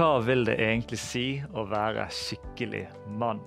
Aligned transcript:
Hva 0.00 0.14
vil 0.24 0.46
det 0.48 0.54
egentlig 0.56 0.96
si 0.96 1.22
å 1.52 1.66
være 1.68 2.06
skikkelig 2.08 2.86
mann? 3.20 3.42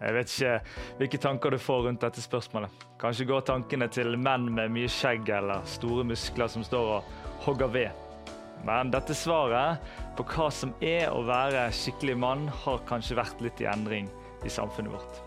Jeg 0.00 0.14
vet 0.16 0.30
ikke 0.32 0.54
hvilke 0.96 1.20
tanker 1.20 1.52
du 1.52 1.58
får 1.60 1.82
rundt 1.84 2.00
dette 2.00 2.24
spørsmålet. 2.24 2.86
Kanskje 3.02 3.26
går 3.28 3.44
tankene 3.44 3.90
til 3.92 4.16
menn 4.16 4.46
med 4.56 4.72
mye 4.72 4.88
skjegg 4.88 5.28
eller 5.36 5.60
store 5.68 6.06
muskler 6.08 6.48
som 6.48 6.64
står 6.64 6.94
og 6.94 7.12
hogger 7.44 7.74
ved. 7.76 8.00
Men 8.64 8.88
dette 8.94 9.12
svaret 9.12 9.84
på 10.16 10.24
hva 10.32 10.48
som 10.48 10.72
er 10.80 11.12
å 11.12 11.20
være 11.28 11.68
skikkelig 11.76 12.16
mann, 12.24 12.48
har 12.64 12.80
kanskje 12.88 13.20
vært 13.20 13.44
litt 13.44 13.60
i 13.60 13.68
endring 13.68 14.08
i 14.40 14.56
samfunnet 14.56 14.96
vårt. 14.96 15.20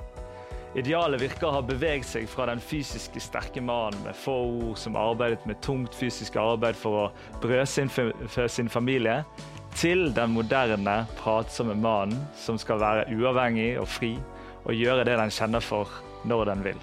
Idealet 0.74 1.22
virker 1.22 1.52
å 1.52 1.60
ha 1.60 1.62
beveget 1.62 2.10
seg 2.10 2.26
fra 2.26 2.48
den 2.50 2.58
fysiske 2.58 3.22
sterke 3.22 3.62
mannen 3.62 4.02
med 4.02 4.18
få 4.18 4.40
ord 4.72 4.80
som 4.82 4.98
arbeidet 4.98 5.46
med 5.46 5.62
tungt 5.62 5.94
fysisk 5.94 6.42
arbeid 6.42 6.74
for 6.74 7.04
å 7.04 7.10
brødfø 7.44 8.48
sin, 8.50 8.74
familie, 8.74 9.20
til 9.78 10.10
den 10.16 10.34
moderne, 10.36 11.04
pratsomme 11.20 11.76
mannen 11.78 12.26
som 12.40 12.60
skal 12.62 12.82
være 12.82 13.08
uavhengig 13.14 13.74
og 13.82 13.90
fri 13.90 14.14
og 14.64 14.76
gjøre 14.78 15.06
det 15.08 15.18
den 15.20 15.34
kjenner 15.34 15.64
for, 15.64 15.90
når 16.30 16.52
den 16.52 16.64
vil. 16.68 16.80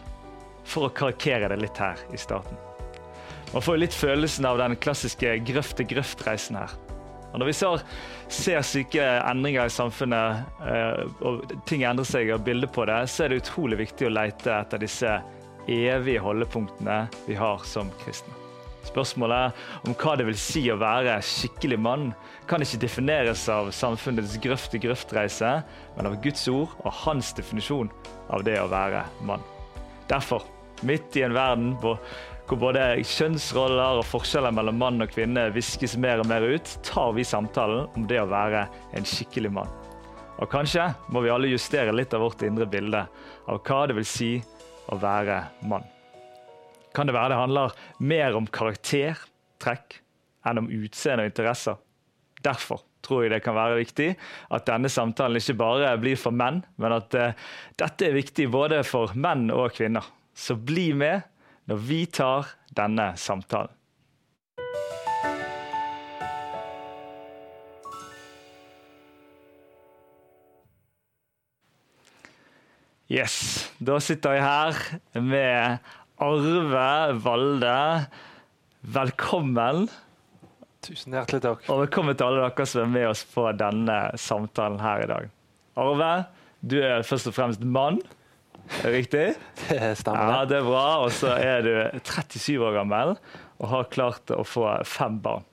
For 0.68 0.88
å 0.88 0.94
karikere 0.94 1.48
det 1.52 1.60
litt 1.62 1.80
her 1.80 2.00
i 2.12 2.20
starten. 2.20 2.58
Man 3.50 3.64
får 3.64 3.80
litt 3.80 3.96
følelsen 3.96 4.46
av 4.46 4.60
den 4.60 4.76
klassiske 4.78 5.32
grøft-til-grøft-reisen 5.48 6.60
her. 6.60 6.76
Og 7.32 7.38
Når 7.38 7.46
vi 7.46 7.54
ser, 7.54 7.82
ser 8.28 8.62
syke 8.66 9.02
endringer 9.02 9.70
i 9.70 9.74
samfunnet, 9.74 10.44
eh, 10.66 11.02
og 11.26 11.44
ting 11.66 11.84
endrer 11.86 12.06
seg 12.06 12.30
og 12.34 12.44
bilder 12.46 12.70
på 12.70 12.86
det, 12.90 13.00
så 13.10 13.24
er 13.24 13.32
det 13.32 13.42
utrolig 13.44 13.80
viktig 13.84 14.08
å 14.08 14.14
lete 14.14 14.54
etter 14.54 14.82
disse 14.82 15.16
evige 15.70 16.22
holdepunktene 16.24 17.04
vi 17.26 17.38
har 17.38 17.62
som 17.66 17.90
kristne. 18.02 18.34
Spørsmålet 18.90 19.58
om 19.86 19.94
hva 19.94 20.16
det 20.18 20.26
vil 20.26 20.38
si 20.38 20.64
å 20.72 20.78
være 20.80 21.20
skikkelig 21.22 21.78
mann, 21.78 22.08
kan 22.50 22.62
ikke 22.64 22.80
defineres 22.82 23.44
av 23.52 23.70
samfunnets 23.74 24.34
grøft-til-grøft-reise, 24.42 25.52
men 25.96 26.08
av 26.10 26.18
Guds 26.24 26.48
ord 26.50 26.74
og 26.82 26.96
hans 27.04 27.30
definisjon 27.38 27.92
av 28.34 28.42
det 28.46 28.58
å 28.58 28.70
være 28.70 29.04
mann. 29.28 29.44
Derfor, 30.10 30.42
midt 30.82 31.14
i 31.20 31.22
en 31.22 31.36
verden 31.36 31.76
hvor 31.78 32.00
både 32.58 32.82
kjønnsroller 33.06 34.00
og 34.00 34.08
forskjeller 34.10 34.54
mellom 34.56 34.80
mann 34.82 35.04
og 35.04 35.12
kvinne 35.12 35.46
viskes 35.54 35.94
mer 36.00 36.18
og 36.18 36.26
mer 36.26 36.42
ut, 36.50 36.72
tar 36.82 37.14
vi 37.14 37.22
samtalen 37.26 37.86
om 37.94 38.08
det 38.10 38.18
å 38.18 38.26
være 38.30 38.64
en 38.98 39.06
skikkelig 39.06 39.54
mann. 39.60 39.70
Og 40.40 40.50
kanskje 40.50 40.88
må 41.12 41.22
vi 41.22 41.30
alle 41.30 41.52
justere 41.52 41.94
litt 41.94 42.16
av 42.16 42.24
vårt 42.24 42.42
indre 42.42 42.66
bilde 42.66 43.04
av 43.46 43.62
hva 43.62 43.84
det 43.86 44.00
vil 44.00 44.08
si 44.08 44.32
å 44.90 44.98
være 44.98 45.44
mann. 45.70 45.86
Kan 46.94 47.06
det 47.06 47.14
være 47.14 47.30
det 47.32 47.38
handler 47.38 47.74
mer 48.02 48.36
om 48.38 48.48
karaktertrekk 48.50 50.00
enn 50.48 50.62
om 50.62 50.70
utseende 50.74 51.26
og 51.26 51.30
interesser? 51.30 51.78
Derfor 52.42 52.82
tror 53.04 53.24
jeg 53.24 53.34
det 53.34 53.42
kan 53.44 53.56
være 53.56 53.78
viktig 53.80 54.08
at 54.52 54.66
denne 54.68 54.90
samtalen 54.92 55.40
ikke 55.40 55.58
bare 55.60 55.94
blir 56.02 56.18
for 56.20 56.34
menn, 56.34 56.62
men 56.80 56.96
at 56.96 57.16
uh, 57.16 57.50
dette 57.80 58.08
er 58.08 58.16
viktig 58.16 58.50
både 58.52 58.82
for 58.86 59.14
menn 59.14 59.48
og 59.54 59.70
kvinner. 59.76 60.06
Så 60.34 60.56
bli 60.56 60.90
med 60.96 61.22
når 61.70 61.84
vi 61.86 62.04
tar 62.10 62.50
denne 62.74 63.12
samtalen. 63.20 63.76
Yes, 73.10 73.66
da 73.82 73.96
sitter 73.98 74.36
jeg 74.36 74.42
her 74.44 74.76
med 75.18 75.88
Arve 76.20 77.12
Valde. 77.24 78.06
Velkommen. 78.80 79.86
Tusen 80.84 81.14
hjertelig 81.16 81.40
takk. 81.46 81.62
Og 81.72 81.78
velkommen 81.86 82.16
til 82.16 82.26
alle 82.26 82.42
dere 82.44 82.66
som 82.68 82.82
er 82.82 82.90
med 82.92 83.06
oss 83.08 83.22
på 83.32 83.46
denne 83.56 83.96
samtalen 84.20 84.76
her 84.84 85.04
i 85.06 85.08
dag. 85.08 85.30
Arve, 85.80 86.10
du 86.60 86.76
er 86.84 87.06
først 87.08 87.30
og 87.30 87.36
fremst 87.38 87.64
mann. 87.64 88.02
Er 88.82 88.90
det 88.90 88.92
Riktig? 88.98 89.24
Det 89.70 89.94
stemmer. 89.96 90.34
Ja, 90.34 90.44
det 90.44 90.58
er 90.60 90.68
bra. 90.68 90.84
Og 91.06 91.14
så 91.16 91.32
er 91.40 91.64
du 91.64 91.72
37 92.04 92.60
år 92.68 92.76
gammel 92.76 93.14
og 93.56 93.72
har 93.72 93.88
klart 93.92 94.32
å 94.36 94.42
få 94.44 94.66
fem 94.88 95.16
barn. 95.24 95.48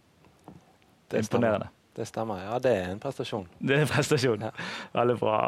Det 1.08 1.24
Imponerende. 1.24 1.72
Stemmer. 1.72 1.96
Det 1.98 2.10
stemmer. 2.12 2.44
Ja, 2.44 2.60
det 2.60 2.76
er 2.76 2.92
en 2.92 3.00
prestasjon. 3.02 3.48
Det 3.64 3.80
er 3.80 3.88
en 3.88 3.94
prestasjon. 3.96 4.44
Ja. 4.50 4.52
Veldig 5.00 5.16
bra. 5.24 5.40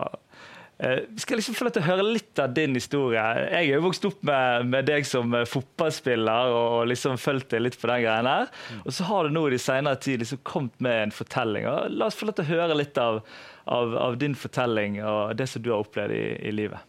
Eh, 0.79 0.99
vi 1.09 1.19
skal 1.19 1.35
liksom 1.35 1.55
få 1.57 1.65
lov 1.67 1.73
til 1.75 1.83
å 1.83 1.87
høre 1.89 2.03
litt 2.07 2.39
av 2.39 2.53
din 2.55 2.71
historie. 2.77 3.19
Jeg 3.19 3.65
er 3.65 3.73
jo 3.73 3.83
vokst 3.83 4.05
opp 4.07 4.21
med, 4.23 4.69
med 4.71 4.87
deg 4.87 5.07
som 5.07 5.33
eh, 5.35 5.43
fotballspiller 5.49 6.53
og 6.55 6.87
liksom 6.87 7.19
fulgt 7.19 7.51
deg 7.51 7.65
litt 7.65 7.75
på 7.81 7.89
den 7.91 8.05
greien 8.05 8.29
her. 8.31 8.47
Mm. 8.71 8.85
Og 8.85 8.95
så 8.95 9.09
har 9.09 9.27
du 9.27 9.35
nå 9.35 9.43
i 9.47 9.53
de 9.57 9.59
senere 9.59 9.99
tid 9.99 10.23
liksom 10.23 10.39
kommet 10.47 10.79
med 10.79 11.03
en 11.03 11.15
fortelling. 11.15 11.67
Og 11.67 11.91
la 11.91 12.07
oss 12.07 12.15
få 12.15 12.29
lov 12.29 12.39
til 12.39 12.47
å 12.47 12.53
høre 12.53 12.79
litt 12.79 12.99
av, 13.01 13.19
av, 13.67 13.97
av 14.07 14.15
din 14.23 14.39
fortelling 14.39 15.01
og 15.03 15.35
det 15.35 15.51
som 15.51 15.65
du 15.65 15.73
har 15.73 15.83
opplevd 15.83 16.15
i, 16.15 16.25
i 16.47 16.55
livet. 16.55 16.87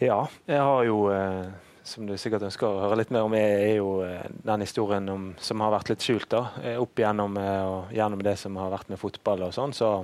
Ja, 0.00 0.24
jeg 0.48 0.64
har 0.64 0.84
jo 0.88 1.04
eh, 1.14 1.50
som 1.86 2.06
du 2.08 2.16
sikkert 2.18 2.48
ønsker 2.48 2.66
å 2.66 2.82
høre 2.82 2.98
litt 2.98 3.14
mer 3.14 3.26
om, 3.28 3.34
er 3.38 3.76
jo 3.76 4.00
eh, 4.02 4.26
den 4.42 4.66
historien 4.66 5.06
om, 5.12 5.34
som 5.38 5.62
har 5.62 5.76
vært 5.78 5.94
litt 5.94 6.02
skjult. 6.02 6.32
da, 6.34 6.48
eh, 6.64 6.82
Opp 6.82 6.98
igjennom 6.98 7.38
og 7.38 7.94
gjennom 7.94 8.26
det 8.26 8.34
som 8.42 8.58
har 8.58 8.74
vært 8.74 8.90
med 8.90 8.98
fotball 8.98 9.46
og 9.46 9.54
sånn. 9.54 9.76
Så, 9.76 10.00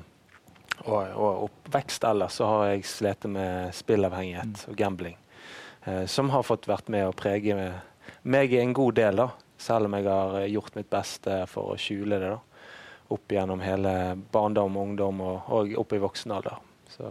og, 0.84 1.00
og, 1.14 1.48
oppvekst 1.48 2.04
ellers 2.04 2.38
så 2.38 2.48
har 2.50 2.66
jeg 2.70 2.86
slitt 2.88 3.26
med 3.30 3.74
spillavhengighet 3.74 4.52
mm. 4.52 4.70
og 4.70 4.76
gambling. 4.78 5.16
Eh, 5.84 6.04
som 6.10 6.30
har 6.34 6.46
fått 6.46 6.68
vært 6.68 6.90
med 6.92 7.08
å 7.08 7.16
prege 7.16 7.56
meg 8.22 8.54
en 8.54 8.74
god 8.76 8.98
del, 9.00 9.22
da. 9.24 9.30
Selv 9.56 9.88
om 9.88 9.96
jeg 9.96 10.04
har 10.06 10.42
gjort 10.52 10.74
mitt 10.76 10.90
beste 10.92 11.40
for 11.50 11.72
å 11.72 11.80
skjule 11.80 12.20
det. 12.20 12.34
da, 12.34 12.66
Opp 13.14 13.32
gjennom 13.32 13.62
hele 13.64 13.92
barndom, 14.32 14.76
ungdom 14.76 15.22
og, 15.24 15.48
og 15.54 15.76
opp 15.80 15.94
i 15.96 16.02
voksen 16.02 16.34
alder. 16.36 16.60
Så 16.92 17.08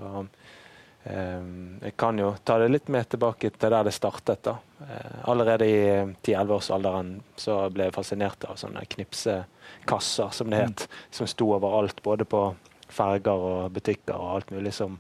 Ehm, 1.06 1.78
jeg 1.84 1.94
kan 1.98 2.18
jo 2.18 2.32
ta 2.44 2.58
det 2.58 2.72
litt 2.72 2.88
med 2.90 3.06
tilbake 3.10 3.52
til 3.54 3.70
der 3.72 3.84
det 3.86 3.94
startet. 3.94 4.44
da. 4.44 4.58
Eh, 4.82 5.30
allerede 5.30 5.66
i 5.66 5.82
10-11-årsalderen 6.24 7.20
så 7.36 7.70
ble 7.70 7.90
jeg 7.90 7.96
fascinert 7.96 8.46
av 8.50 8.58
sånne 8.58 8.86
knipsekasser, 8.90 10.30
som 10.32 10.50
det 10.50 10.64
het. 10.64 10.88
Som 11.12 11.28
sto 11.28 11.52
overalt, 11.54 12.02
både 12.04 12.26
på 12.26 12.56
ferger 12.92 13.46
og 13.50 13.76
butikker 13.76 14.16
og 14.16 14.34
alt 14.38 14.52
mulig 14.56 14.74
som, 14.74 14.98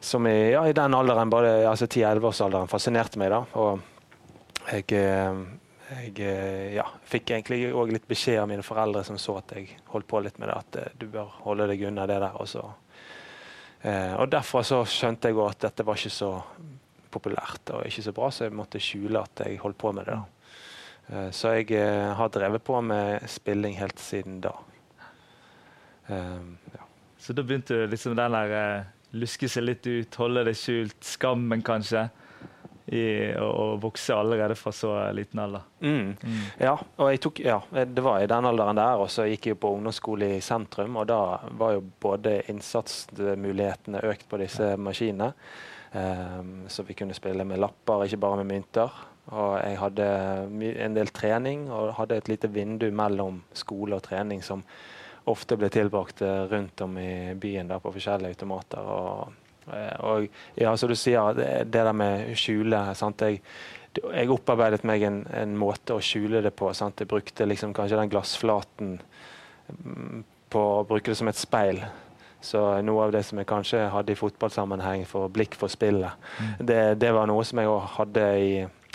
som 0.00 0.26
i, 0.26 0.52
ja, 0.52 0.64
i 0.68 0.76
den 0.76 0.94
alderen, 0.94 1.30
bare 1.32 1.58
altså 1.68 1.86
10-11-årsalderen, 1.86 2.70
fascinerte 2.70 3.20
meg. 3.22 3.34
da. 3.34 3.42
Og 3.60 3.80
jeg, 4.72 4.88
eh, 4.96 5.44
jeg 5.92 6.16
eh, 6.20 6.74
ja, 6.76 6.86
fikk 7.06 7.34
egentlig 7.36 7.64
òg 7.72 7.94
litt 7.94 8.08
beskjed 8.08 8.42
av 8.42 8.50
mine 8.50 8.66
foreldre 8.66 9.04
som 9.06 9.20
så 9.20 9.38
at 9.42 9.56
jeg 9.56 9.78
holdt 9.92 10.10
på 10.10 10.24
litt 10.24 10.40
med 10.42 10.50
det, 10.52 10.58
at 10.58 10.98
du 10.98 11.06
bør 11.10 11.38
holde 11.46 11.70
deg 11.72 11.86
unna 11.90 12.08
det 12.10 12.20
der. 12.22 12.40
og 12.40 12.50
så 12.50 12.66
Eh, 13.86 14.14
og 14.18 14.30
Derfor 14.32 14.64
så 14.66 14.80
skjønte 14.88 15.30
jeg 15.30 15.38
at 15.44 15.68
dette 15.68 15.84
var 15.86 15.98
ikke 15.98 16.14
så 16.14 16.30
populært 17.12 17.70
og 17.74 17.84
ikke 17.86 18.02
så 18.02 18.14
bra, 18.16 18.30
så 18.34 18.48
jeg 18.48 18.56
måtte 18.56 18.82
skjule 18.82 19.22
at 19.22 19.44
jeg 19.44 19.60
holdt 19.62 19.78
på 19.78 19.92
med 19.94 20.08
det. 20.08 20.16
da. 20.16 20.24
Eh, 21.06 21.28
så 21.30 21.54
jeg 21.58 21.70
eh, 21.78 22.14
har 22.18 22.32
drevet 22.34 22.64
på 22.64 22.80
med 22.82 23.28
spilling 23.30 23.76
helt 23.78 24.02
siden 24.02 24.40
da. 24.44 24.56
Ja. 26.08 26.84
Så 27.18 27.34
da 27.34 27.42
begynte 27.42 27.74
du 27.74 27.90
liksom 27.90 28.14
den 28.18 28.36
der 28.36 28.52
uh, 28.54 28.86
luske 29.18 29.48
seg 29.50 29.64
litt 29.64 29.86
ut, 29.88 30.18
holde 30.20 30.44
det 30.46 30.54
skjult, 30.60 30.98
skammen 31.04 31.64
kanskje? 31.66 32.06
i 32.86 33.34
å, 33.42 33.76
vokse 33.82 34.14
allerede 34.14 34.54
fra 34.54 34.70
så 34.72 34.92
liten 35.14 35.40
alder. 35.42 35.64
Mm. 35.80 36.12
Mm. 36.22 36.42
Ja, 36.62 36.76
og 36.78 37.10
jeg 37.10 37.22
tok, 37.24 37.40
ja, 37.42 37.58
det 37.72 38.04
var 38.04 38.22
i 38.22 38.28
den 38.30 38.46
alderen 38.46 38.78
der. 38.78 39.02
Og 39.02 39.10
så 39.10 39.26
gikk 39.26 39.50
jeg 39.50 39.58
på 39.62 39.72
ungdomsskole 39.74 40.36
i 40.36 40.44
sentrum, 40.44 40.98
og 41.00 41.08
da 41.10 41.20
var 41.58 41.74
jo 41.76 41.82
både 42.02 42.38
innsatsmulighetene 42.52 44.04
økt 44.06 44.28
på 44.30 44.40
disse 44.42 44.74
maskinene. 44.78 45.32
Um, 45.96 46.66
så 46.70 46.84
vi 46.86 46.94
kunne 46.98 47.16
spille 47.16 47.46
med 47.48 47.62
lapper, 47.62 48.06
ikke 48.06 48.22
bare 48.22 48.42
med 48.42 48.52
mynter. 48.52 49.02
Og 49.34 49.56
jeg 49.58 49.80
hadde 49.80 50.06
en 50.86 50.94
del 50.94 51.10
trening 51.10 51.66
og 51.74 51.96
hadde 51.98 52.20
et 52.20 52.28
lite 52.30 52.50
vindu 52.54 52.86
mellom 52.94 53.40
skole 53.56 53.98
og 53.98 54.04
trening 54.06 54.44
som 54.46 54.62
ofte 55.26 55.58
ble 55.58 55.70
tilbrakt 55.72 56.22
eh, 56.22 56.44
rundt 56.50 56.80
om 56.86 56.98
i 57.02 57.34
byen 57.34 57.68
der 57.68 57.82
på 57.82 57.92
forskjellige 57.96 58.36
automater. 58.36 58.86
og 58.86 59.34
Eh, 59.72 60.00
og 60.00 60.28
ja, 60.54 60.74
som 60.76 60.90
du 60.90 60.96
sier, 60.98 61.34
det, 61.36 61.48
det 61.72 61.82
der 61.88 61.96
med 61.96 62.30
skjule 62.38 62.82
sant? 62.98 63.22
Jeg, 63.26 63.42
jeg 64.04 64.32
opparbeidet 64.32 64.86
meg 64.86 65.04
en, 65.08 65.22
en, 65.34 65.56
måte 65.58 65.96
å 65.96 66.02
skjule 66.04 66.42
det 66.44 66.54
på. 66.58 66.70
Sant? 66.76 67.02
Jeg 67.02 67.10
brukte 67.10 67.48
liksom 67.48 67.74
kanskje 67.76 68.00
den 68.00 68.12
glassflaten 68.12 68.96
mm, 69.72 70.24
på 70.52 70.66
å 70.78 70.84
bruke 70.88 71.10
det 71.10 71.18
som 71.18 71.30
et 71.32 71.40
speil. 71.40 71.82
Så 72.44 72.62
noe 72.84 73.08
av 73.08 73.14
det 73.14 73.24
som 73.26 73.40
jeg 73.40 73.48
kanskje 73.48 73.86
hadde 73.90 74.12
i 74.12 74.18
fotballsammenheng 74.18 75.06
for 75.08 75.32
blikk 75.32 75.56
for 75.58 75.72
spillet, 75.72 76.14
mm. 76.38 76.50
det, 76.68 76.82
det, 77.02 77.10
var 77.16 77.26
noe 77.26 77.42
som 77.48 77.58
jeg 77.58 77.70
òg 77.72 77.88
hadde 77.96 78.26
i, 78.38 78.50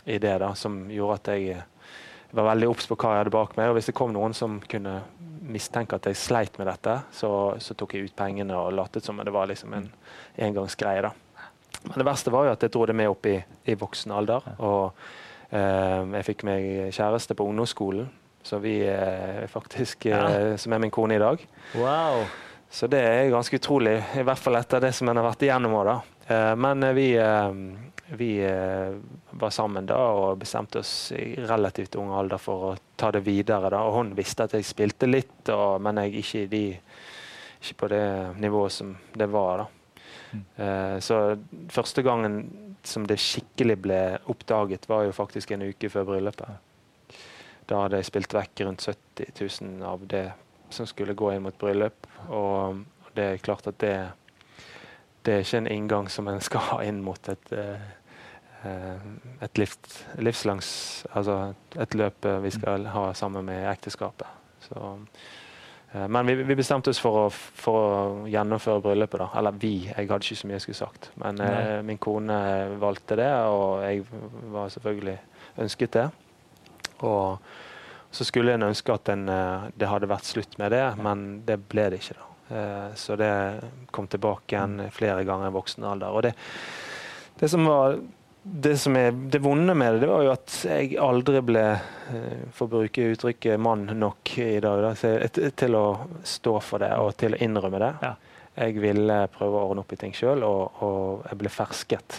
i, 0.06 0.20
det, 0.22 0.38
da, 0.46 0.54
som 0.56 0.86
gjorde 0.94 1.18
at 1.18 1.32
jeg 1.34 1.66
var 2.38 2.48
veldig 2.52 2.70
obs 2.72 2.88
på 2.90 2.98
hva 3.00 3.16
jeg 3.16 3.24
hadde 3.26 3.34
bak 3.36 3.58
meg. 3.58 3.72
Og 3.72 3.78
hvis 3.78 3.90
det 3.92 3.98
kom 3.98 4.14
noen 4.16 4.36
som 4.38 4.60
kunne 4.72 5.00
mistenke 5.52 5.98
at 5.98 6.08
jeg 6.08 6.20
sleit 6.20 6.60
med 6.60 6.70
dette, 6.70 6.98
så, 7.16 7.32
så 7.60 7.76
tok 7.78 7.96
jeg 7.96 8.08
ut 8.08 8.16
pengene 8.18 8.56
og 8.56 8.72
latet 8.78 9.06
som 9.06 9.20
det 9.20 9.34
var 9.34 9.50
liksom 9.52 9.76
en 9.78 9.90
engangsgreie. 10.40 11.10
da. 11.10 11.12
Men 11.84 11.98
det 11.98 12.08
verste 12.08 12.34
var 12.34 12.48
jo 12.48 12.54
at 12.56 12.64
jeg 12.64 12.74
dro 12.74 12.86
det 12.88 12.96
med 12.96 13.12
opp 13.12 13.28
i, 13.28 13.36
i 13.42 13.76
voksen 13.80 14.14
alder. 14.16 14.48
Og 14.64 14.92
eh, 15.50 16.00
jeg 16.20 16.28
fikk 16.30 16.46
meg 16.48 16.70
kjæreste 16.96 17.38
på 17.38 17.48
ungdomsskolen. 17.52 18.10
Så 18.42 18.58
vi 18.58 18.80
er 18.90 19.46
faktisk 19.52 20.08
ja. 20.10 20.56
Som 20.58 20.74
er 20.74 20.82
min 20.82 20.94
kone 20.94 21.14
i 21.14 21.22
dag. 21.22 21.44
Wow. 21.78 22.24
Så 22.72 22.88
det 22.90 23.02
er 23.06 23.30
ganske 23.30 23.60
utrolig, 23.60 24.00
i 24.18 24.24
hvert 24.26 24.40
fall 24.40 24.58
etter 24.58 24.82
det 24.82 24.94
som 24.98 25.10
en 25.12 25.20
har 25.20 25.28
vært 25.28 25.44
igjennom 25.46 25.76
da. 25.86 25.98
Men 26.56 26.86
vi, 26.96 27.12
vi 28.18 28.34
var 29.32 29.54
sammen 29.56 29.86
da 29.88 29.98
og 30.12 30.40
bestemte 30.42 30.82
oss 30.82 31.12
i 31.16 31.36
relativt 31.48 31.96
ung 32.00 32.12
alder 32.12 32.42
for 32.42 32.66
å 32.68 32.72
ta 33.00 33.12
det 33.16 33.22
videre. 33.24 33.70
da, 33.72 33.84
og 33.88 33.96
Hun 33.96 34.16
visste 34.18 34.48
at 34.48 34.56
jeg 34.58 34.68
spilte 34.68 35.08
litt, 35.08 35.48
og, 35.50 35.80
men 35.82 36.02
jeg 36.04 36.24
ikke, 36.24 36.42
de, 36.52 36.64
ikke, 37.62 37.78
på 37.84 37.92
det 37.94 38.04
nivået 38.44 38.76
som 38.76 38.96
det 39.16 39.30
var. 39.32 39.64
da. 39.64 39.70
Mm. 40.32 40.44
så 41.04 41.16
første 41.68 42.02
gangen 42.08 42.36
som 42.88 43.04
det 43.08 43.18
skikkelig 43.20 43.78
ble 43.84 44.02
oppdaget, 44.32 44.88
var 44.90 45.04
jo 45.04 45.16
faktisk 45.16 45.52
en 45.52 45.66
uke 45.68 45.90
før 45.92 46.08
bryllupet. 46.08 47.18
Da 47.72 47.84
hadde 47.84 48.00
jeg 48.02 48.10
spilt 48.10 48.34
vekk 48.36 48.64
rundt 48.66 48.84
70 48.84 49.36
000 49.62 49.84
av 49.88 50.08
det 50.12 50.26
som 50.74 50.88
skulle 50.88 51.14
gå 51.14 51.32
inn 51.34 51.46
mot 51.46 51.58
bryllup. 51.58 52.08
Og 52.30 52.82
det 53.16 53.28
er 53.28 53.44
klart 53.44 53.68
at 53.72 53.80
det, 53.84 53.96
det 55.24 55.34
er 55.34 55.46
ikke 55.46 55.62
en 55.62 55.72
inngang 55.72 56.10
som 56.12 56.28
en 56.28 56.42
skal 56.44 56.66
ha 56.72 56.82
inn 56.88 57.02
mot 57.06 57.30
et, 57.32 57.54
eh, 57.56 57.86
et 58.62 59.58
livs, 59.58 59.78
livslangs 60.22 60.68
Altså 61.18 61.56
et 61.82 61.96
løp 61.98 62.28
vi 62.44 62.52
skal 62.54 62.86
ha 62.94 63.08
sammen 63.18 63.48
med 63.48 63.66
ekteskapet. 63.72 64.28
Så 64.62 64.92
Eh, 65.92 66.08
men 66.08 66.26
vi, 66.26 66.36
vi, 66.36 66.56
bestemte 66.56 66.90
oss 66.90 67.00
for 67.04 67.26
å, 67.26 67.26
for 67.32 67.80
å, 67.80 68.30
gjennomføre 68.32 68.84
bryllupet. 68.84 69.20
da. 69.24 69.30
Eller 69.40 69.58
vi, 69.60 69.74
jeg 69.90 70.08
hadde 70.08 70.24
ikke 70.24 70.40
så 70.40 70.50
mye 70.50 70.58
jeg 70.58 70.66
skulle 70.68 70.82
sagt. 70.82 71.12
Men 71.22 71.42
Nei. 71.42 71.82
min 71.88 72.00
kone 72.02 72.38
valgte 72.82 73.20
det, 73.20 73.32
og 73.52 73.84
jeg 73.84 74.06
var 74.54 74.72
selvfølgelig 74.72 75.18
ønsket 75.66 75.98
det. 75.98 76.08
Og 77.08 77.52
så 78.12 78.28
skulle 78.28 78.56
en 78.56 78.70
ønske 78.70 78.94
at 78.96 79.12
en, 79.12 79.28
eh, 79.32 79.70
det 79.76 79.92
hadde 79.92 80.12
vært 80.12 80.32
slutt 80.32 80.58
med 80.62 80.76
det, 80.76 80.86
men 81.02 81.28
det 81.48 81.60
ble 81.72 81.90
det 81.92 82.02
ikke. 82.04 82.20
da. 82.20 82.30
Eh, 82.56 82.88
så 83.00 83.20
det 83.20 83.34
kom 83.92 84.08
tilbake 84.12 84.56
igjen 84.56 84.80
mm. 84.86 84.90
flere 84.96 85.28
ganger 85.28 85.52
i 85.52 85.56
voksen 85.60 85.88
alder. 85.92 86.16
Og 86.16 86.28
det, 86.28 86.36
det 87.40 87.52
som 87.52 87.68
var 87.68 88.00
det 88.44 88.78
som 88.78 88.96
er 88.98 89.12
det 89.12 89.40
vonde 89.40 89.74
med 89.78 89.94
det, 89.94 90.00
det 90.00 90.10
var 90.10 90.24
jo 90.26 90.32
at 90.34 90.54
jeg 90.66 90.96
aldri 90.98 91.42
ble, 91.46 91.66
eh, 92.10 92.40
for 92.56 92.66
å 92.66 92.80
bruke 92.80 93.12
uttrykket, 93.14 93.60
mann 93.62 93.86
nok 94.00 94.34
i 94.42 94.60
dag 94.64 94.82
da, 94.82 94.94
til 95.62 95.78
å 95.78 95.86
stå 96.26 96.56
for 96.66 96.82
det 96.82 96.90
og 96.98 97.14
til 97.22 97.38
å 97.38 97.42
innrømme 97.42 97.82
det. 97.84 97.92
Ja. 98.02 98.16
Jeg 98.66 98.82
ville 98.84 99.20
prøve 99.32 99.60
å 99.60 99.70
ordne 99.70 99.86
opp 99.86 99.94
i 99.94 100.00
ting 100.02 100.16
sjøl, 100.18 100.42
og, 100.44 100.82
og, 100.84 101.22
jeg 101.30 101.40
ble 101.40 101.52
fersket. 101.54 102.18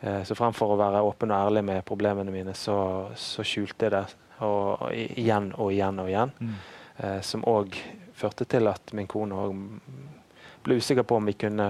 Eh, 0.00 0.22
så 0.24 0.36
fremfor 0.38 0.72
å 0.72 0.80
være 0.80 1.04
åpen 1.04 1.34
og 1.34 1.50
ærlig 1.50 1.64
med 1.68 1.84
problemene 1.86 2.32
mine, 2.32 2.56
så, 2.56 2.78
så 3.12 3.44
skjulte 3.46 3.86
jeg 3.86 3.94
det 3.98 4.04
og, 4.46 4.88
igjen 4.94 5.52
og 5.58 5.74
igjen 5.74 6.00
og 6.00 6.08
igjen. 6.08 6.32
Mm. 6.40 6.56
Eh, 6.96 7.20
som 7.26 7.44
òg 7.46 7.76
førte 8.18 8.48
til 8.48 8.70
at 8.70 8.96
min 8.96 9.06
kone 9.10 9.44
ble 10.64 10.80
usikker 10.80 11.04
på 11.06 11.20
om 11.20 11.28
vi 11.28 11.36
kunne 11.38 11.68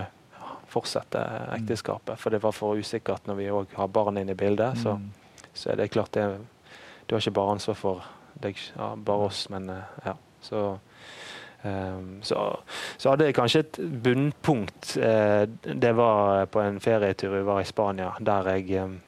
fortsette 0.68 1.22
ekteskapet. 1.56 2.20
For 2.20 2.34
det 2.34 2.42
var 2.42 2.54
for 2.56 2.78
usikkert 2.78 3.28
når 3.28 3.40
vi 3.40 3.50
òg 3.54 3.74
har 3.78 3.90
barn 3.92 4.20
inne 4.20 4.36
i 4.36 4.38
bildet. 4.38 4.78
Så, 4.82 4.96
mm. 4.98 5.50
så 5.52 5.72
er 5.72 5.80
det 5.80 5.92
klart 5.94 6.12
det, 6.16 6.28
Du 7.06 7.14
har 7.14 7.24
ikke 7.24 7.38
bare 7.40 7.56
ansvar 7.56 7.74
for 7.74 8.04
deg, 8.42 8.58
ja, 8.76 8.92
bare 8.96 9.28
oss, 9.30 9.48
men 9.48 9.70
eh, 9.70 9.98
ja. 10.04 10.14
Så, 10.40 10.78
um, 11.62 12.20
så, 12.22 12.42
så, 12.96 13.10
hadde 13.10 13.26
jeg 13.26 13.34
kanskje 13.34 13.64
et 13.64 13.78
bunnpunkt. 14.04 14.92
Uh, 14.96 15.48
det 15.74 15.92
var 15.96 16.46
på 16.52 16.62
en 16.62 16.78
ferietur 16.80 17.32
vi 17.34 17.42
var 17.48 17.60
i 17.60 17.66
Spania, 17.66 18.12
der 18.20 18.52
jeg 18.52 18.84
um, 18.84 19.00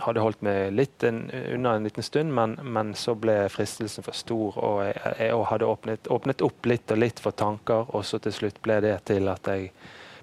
hadde 0.00 0.24
holdt 0.24 0.42
meg 0.44 0.72
litt 0.74 1.04
en, 1.06 1.22
unna 1.54 1.76
en 1.76 1.86
liten 1.86 2.04
stund, 2.04 2.32
men, 2.34 2.56
men, 2.64 2.94
så 2.98 3.14
ble 3.18 3.44
fristelsen 3.52 4.06
for 4.06 4.16
stor. 4.16 4.58
Og 4.58 4.82
jeg, 4.88 4.98
jeg 5.20 5.46
hadde 5.52 5.68
åpnet, 5.68 6.10
åpnet, 6.10 6.44
opp 6.46 6.68
litt 6.70 6.90
og 6.90 7.02
litt 7.02 7.22
for 7.22 7.36
tanker, 7.36 7.88
og 7.94 8.04
så 8.06 8.20
til 8.22 8.34
slutt 8.34 8.60
ble 8.64 8.80
det 8.84 8.96
til 9.10 9.30
at 9.30 9.50
jeg 9.50 9.70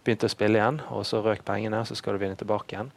begynte 0.07 0.29
å 0.29 0.33
spille 0.33 0.59
igjen, 0.59 0.81
og 0.95 1.05
så 1.07 1.21
røk 1.23 1.43
pengene, 1.47 1.83
så 1.85 1.95
skal 1.97 2.15
du 2.15 2.23
vinne 2.23 2.39
tilbake 2.39 2.75
igjen. 2.75 2.91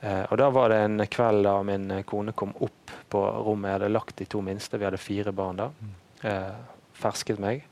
Eh, 0.00 0.24
og 0.30 0.38
Da 0.38 0.50
var 0.54 0.72
det 0.72 0.82
en 0.84 1.06
kveld 1.06 1.44
da 1.44 1.62
min 1.66 1.90
kone 2.06 2.32
kom 2.32 2.54
opp 2.64 2.92
på 3.10 3.22
rommet. 3.44 3.70
Jeg 3.70 3.78
hadde 3.78 3.94
lagt 3.94 4.16
de 4.16 4.26
to 4.26 4.42
minste, 4.44 4.78
vi 4.78 4.86
hadde 4.86 5.00
fire 5.02 5.32
barn 5.32 5.62
da. 5.62 5.70
Eh, 6.22 6.52
fersket 6.98 7.38
meg. 7.42 7.64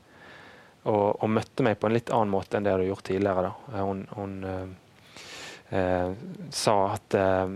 Og, 0.87 1.17
og, 1.19 1.29
møtte 1.29 1.65
meg 1.67 1.79
på 1.79 1.89
en 1.89 1.95
litt 1.97 2.11
annen 2.15 2.31
måte 2.31 2.57
enn 2.57 2.63
det 2.63 2.71
jeg 2.71 2.79
hadde 2.79 2.89
gjort 2.91 3.07
tidligere. 3.09 3.49
da. 3.49 3.53
Eh, 3.73 3.85
hun, 3.87 4.03
hun 4.15 4.35
eh, 4.47 5.79
eh, 5.79 6.11
sa 6.55 6.75
at 6.93 7.17
eh, 7.17 7.55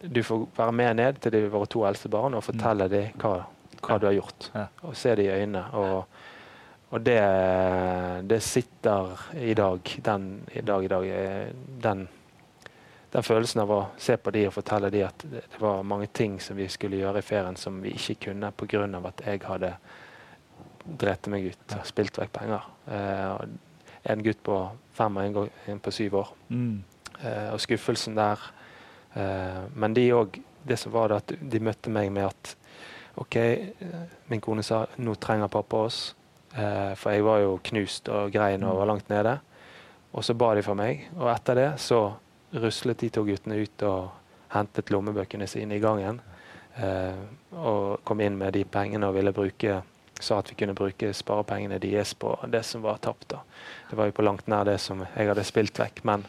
du 0.00 0.22
får 0.24 0.46
være 0.56 0.72
med 0.72 0.96
ned 0.96 1.20
til 1.20 1.34
de, 1.34 1.46
våre 1.52 1.68
to 1.68 1.84
eldste 1.84 2.08
barn 2.12 2.38
og 2.38 2.44
fortelle 2.46 2.86
mm. 2.88 2.92
dem 2.94 3.20
hva, 3.20 3.34
hva 3.84 3.98
du 4.00 4.08
har 4.08 4.16
gjort. 4.16 4.50
Og 4.88 4.96
se 4.96 5.14
dem 5.18 5.28
i 5.28 5.34
øynene. 5.34 5.66
og 5.76 6.19
og 6.90 7.04
det, 7.06 7.20
det, 8.26 8.40
sitter 8.42 9.20
i 9.38 9.54
dag, 9.54 9.92
den, 10.02 10.24
i 10.52 10.62
dag, 10.66 10.84
i 10.84 10.90
dag 10.90 11.06
eh, 11.06 11.52
den, 11.82 12.08
den, 13.12 13.22
følelsen 13.22 13.62
av 13.62 13.70
å 13.70 13.80
se 13.98 14.16
på 14.18 14.32
de 14.34 14.48
og 14.48 14.56
fortelle 14.56 14.90
de 14.90 15.04
at 15.06 15.22
det, 15.22 15.44
det 15.52 15.62
var 15.62 15.86
mange 15.86 16.10
ting 16.12 16.40
som 16.42 16.58
vi 16.58 16.66
skulle 16.68 16.98
gjøre 16.98 17.22
i 17.22 17.26
ferien 17.26 17.56
som 17.56 17.78
vi 17.84 17.94
ikke 17.94 18.18
kunne 18.26 18.50
pga. 18.50 18.86
at 19.12 19.22
jeg 19.26 19.42
hadde 19.46 19.74
drept 20.98 21.30
meg 21.30 21.52
ut 21.52 21.76
og 21.78 21.86
spilt 21.86 22.18
vekk 22.18 22.32
penger. 22.40 22.70
Eh, 22.90 23.48
en 24.10 24.22
gutt 24.24 24.42
på 24.42 24.60
fem 24.96 25.16
og 25.16 25.24
en, 25.24 25.50
en 25.70 25.80
på 25.80 25.92
syv 25.94 26.14
år. 26.24 26.32
Mm. 26.48 26.82
Eh, 27.22 27.48
og 27.52 27.60
skuffelsen 27.60 28.16
der. 28.16 28.50
Eh, 29.14 29.66
men 29.74 29.94
de 29.94 30.12
òg 30.14 30.40
Det 30.60 30.76
som 30.76 30.92
var 30.92 31.08
det 31.08 31.16
at 31.16 31.32
de 31.40 31.58
møtte 31.58 31.88
meg 31.88 32.10
med 32.12 32.26
at 32.26 32.56
OK, 33.16 33.36
eh, 33.36 34.02
min 34.28 34.40
kone 34.40 34.62
sa 34.62 34.82
nå 34.98 35.14
trenger 35.16 35.48
pappa 35.48 35.86
oss. 35.86 36.14
Eh, 36.54 36.94
for 36.98 37.14
jeg 37.14 37.24
var 37.24 37.44
jo 37.44 37.58
knust 37.70 38.08
og 38.10 38.32
grein 38.34 38.64
og 38.66 38.80
var 38.80 38.90
langt 38.90 39.10
nede. 39.12 39.36
Og 40.12 40.24
så 40.26 40.34
ba 40.34 40.54
de 40.58 40.64
for 40.66 40.78
meg, 40.78 41.06
og 41.16 41.30
etter 41.30 41.58
det 41.58 41.68
så 41.78 42.00
ruslet 42.50 42.98
de 42.98 43.12
to 43.14 43.22
guttene 43.28 43.60
ut 43.62 43.84
og 43.86 44.08
hentet 44.50 44.90
lommebøkene 44.90 45.46
sine 45.46 45.78
i 45.78 45.82
gangen. 45.82 46.18
Eh, 46.74 47.20
og 47.54 48.02
kom 48.04 48.22
inn 48.24 48.38
med 48.38 48.56
de 48.58 48.64
pengene 48.66 49.06
og 49.06 49.14
ville 49.18 49.34
bruke 49.34 49.80
sa 50.20 50.36
at 50.42 50.50
vi 50.50 50.56
kunne 50.60 50.74
bruke 50.76 51.14
sparepengene 51.16 51.78
deres 51.80 52.10
på 52.12 52.34
det 52.52 52.60
som 52.68 52.82
var 52.84 52.98
tapt. 53.00 53.30
da. 53.30 53.38
Det 53.88 53.96
var 53.96 54.10
jo 54.10 54.18
på 54.18 54.26
langt 54.26 54.50
nær 54.52 54.66
det 54.68 54.76
som 54.82 55.00
jeg 55.00 55.30
hadde 55.30 55.44
spilt 55.48 55.78
vekk, 55.80 56.02
men, 56.04 56.26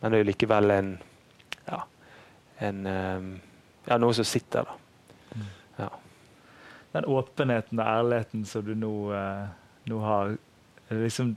men 0.00 0.10
det 0.10 0.18
er 0.18 0.24
jo 0.24 0.30
likevel 0.32 0.74
en, 0.74 0.88
ja, 1.68 1.78
en 2.66 2.80
um, 2.90 3.28
ja, 3.86 4.00
noe 4.02 4.16
som 4.18 4.26
sitter, 4.26 4.66
da 4.66 4.80
den 6.92 7.06
åpenheten 7.06 7.80
og 7.80 7.86
ærligheten 7.86 8.44
som 8.48 8.64
du 8.66 8.74
nå, 8.74 8.94
eh, 9.14 9.46
nå 9.90 10.02
har 10.06 10.36
liksom, 10.90 11.36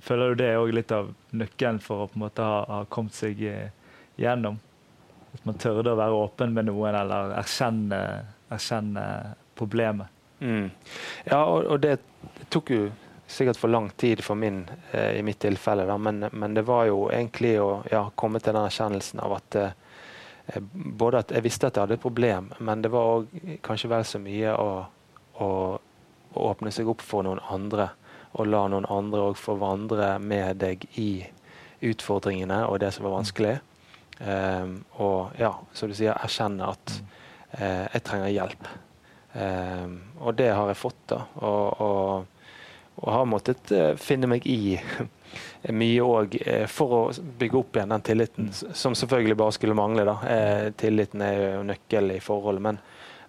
Føler 0.00 0.30
du 0.32 0.38
det 0.40 0.46
er 0.48 0.70
litt 0.72 0.92
av 0.96 1.10
nøkkelen 1.36 1.76
for 1.82 2.04
å 2.04 2.08
på 2.08 2.16
en 2.16 2.22
måte 2.22 2.44
ha, 2.46 2.62
ha 2.70 2.84
kommet 2.88 3.12
seg 3.12 3.42
eh, 3.44 3.74
gjennom? 4.16 4.56
At 5.34 5.44
man 5.44 5.58
tørde 5.60 5.92
å 5.92 5.98
være 5.98 6.20
åpen 6.22 6.54
med 6.56 6.70
noen 6.70 6.96
eller 6.96 7.34
erkjenne, 7.36 7.98
erkjenne 8.54 9.04
problemet? 9.58 10.08
Mm. 10.38 10.70
Ja, 11.26 11.42
og, 11.42 11.66
og 11.66 11.82
det, 11.82 11.98
tok 12.48 12.72
jo 12.72 12.86
sikkert 13.26 13.58
for 13.60 13.68
lang 13.68 13.90
tid 13.90 14.22
for 14.24 14.38
min 14.38 14.64
eh, 14.92 15.18
i 15.18 15.22
mitt 15.26 15.38
tilfelle. 15.38 15.86
Da. 15.86 15.98
Men, 15.98 16.28
men, 16.32 16.54
det 16.54 16.64
var 16.68 16.86
jo 16.88 17.08
egentlig 17.12 17.56
å 17.60 17.82
ja, 17.90 18.06
komme 18.14 18.40
til 18.40 18.54
den 18.54 18.68
erkjennelsen 18.68 19.22
av 19.24 19.36
at 19.38 19.58
eh, 19.60 19.76
både 20.72 21.22
at 21.24 21.32
jeg 21.32 21.44
visste 21.44 21.68
at 21.68 21.76
jeg 21.76 21.86
hadde 21.86 21.96
et 21.98 22.02
problem, 22.02 22.50
men 22.60 22.82
det 22.84 22.90
var 22.92 23.18
òg 23.18 23.58
kanskje 23.64 23.90
vel 23.92 24.04
så 24.08 24.20
mye 24.20 24.52
å 24.60 24.68
å, 25.42 25.78
åpne 26.34 26.72
seg 26.74 26.88
opp 26.90 27.02
for 27.04 27.26
noen 27.26 27.42
andre. 27.52 27.90
Og 28.34 28.48
la 28.50 28.64
noen 28.70 28.88
andre 28.90 29.28
òg 29.30 29.38
få 29.38 29.56
vandre 29.60 30.16
med 30.18 30.58
deg 30.62 30.86
i 30.98 31.24
utfordringene 31.84 32.64
og 32.66 32.80
det 32.82 32.90
som 32.94 33.06
var 33.06 33.18
vanskelig. 33.20 33.58
Um, 34.18 34.80
og 35.02 35.34
ja, 35.38 35.52
som 35.74 35.90
du 35.90 35.94
sier, 35.96 36.14
erkjenne 36.14 36.70
at 36.70 36.96
uh, 37.58 37.86
jeg 37.92 38.04
trenger 38.06 38.34
hjelp. 38.34 38.68
Um, 39.34 39.98
og 40.22 40.36
det 40.38 40.50
har 40.54 40.70
jeg 40.70 40.80
fått, 40.80 41.02
da. 41.10 41.20
Og, 41.42 41.82
og, 41.82 42.50
og 43.02 43.08
har 43.10 43.30
måttet 43.30 43.74
uh, 43.74 43.92
finne 43.98 44.30
meg 44.30 44.46
i 44.50 44.76
mye 45.74 46.04
òg 46.04 46.36
eh, 46.42 46.66
for 46.70 46.98
å 46.98 47.02
bygge 47.40 47.60
opp 47.60 47.78
igjen 47.78 47.94
den 47.94 48.06
tilliten, 48.06 48.52
som 48.52 48.96
selvfølgelig 48.98 49.38
bare 49.40 49.56
skulle 49.56 49.78
mangle. 49.78 50.06
da. 50.08 50.18
tilliten 50.76 51.22
er 51.24 51.40
jo 51.40 51.64
nøkkel 51.70 52.16
i 52.16 52.22
forholdet, 52.22 52.62
men, 52.62 52.80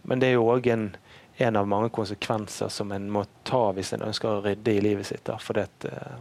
men 0.03 0.21
det 0.21 0.31
er 0.31 0.39
jo 0.39 0.49
òg 0.53 0.71
en 0.73 0.89
en 1.37 1.55
av 1.55 1.67
mange 1.67 1.89
konsekvenser 1.89 2.69
som 2.69 2.91
en 2.95 3.09
må 3.11 3.25
ta 3.43 3.67
hvis 3.75 3.93
en 3.95 4.05
ønsker 4.07 4.29
å 4.29 4.41
rydde 4.45 4.71
i 4.71 4.83
livet 4.83 5.07
sitt. 5.09 5.25
Da, 5.27 5.37
for 5.41 5.57
det, 5.57 5.67
eh, 5.89 6.15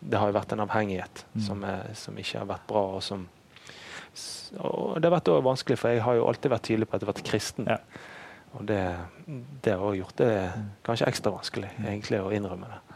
det, 0.00 0.18
har 0.18 0.28
jo 0.28 0.36
vært 0.36 0.52
en 0.52 0.64
avhengighet 0.64 1.24
mm. 1.32 1.42
som, 1.46 1.64
er, 1.64 1.88
som, 1.96 2.18
ikke 2.20 2.42
har 2.42 2.50
vært 2.50 2.66
bra. 2.68 2.84
Og, 2.98 3.02
som, 3.04 3.24
og 4.60 4.98
det 5.00 5.08
har 5.08 5.16
vært 5.16 5.32
vanskelig, 5.46 5.80
for 5.80 5.94
jeg 5.94 6.04
har 6.04 6.18
jo 6.18 6.28
alltid 6.28 6.52
vært 6.52 6.68
tydelig 6.68 6.88
på 6.88 6.98
at 6.98 7.02
jeg 7.02 7.08
har 7.08 7.14
vært 7.14 7.30
kristen. 7.30 7.70
Ja. 7.70 7.80
Og 8.58 8.68
det, 8.68 8.82
det 9.64 9.76
har 9.76 9.96
gjort 9.96 10.20
det 10.20 10.30
mm. 10.36 10.68
kanskje 10.84 11.08
ekstra 11.08 11.32
vanskelig 11.32 11.72
mm. 11.78 11.88
egentlig 11.94 12.20
å 12.20 12.32
innrømme 12.34 12.68
det. 12.74 12.87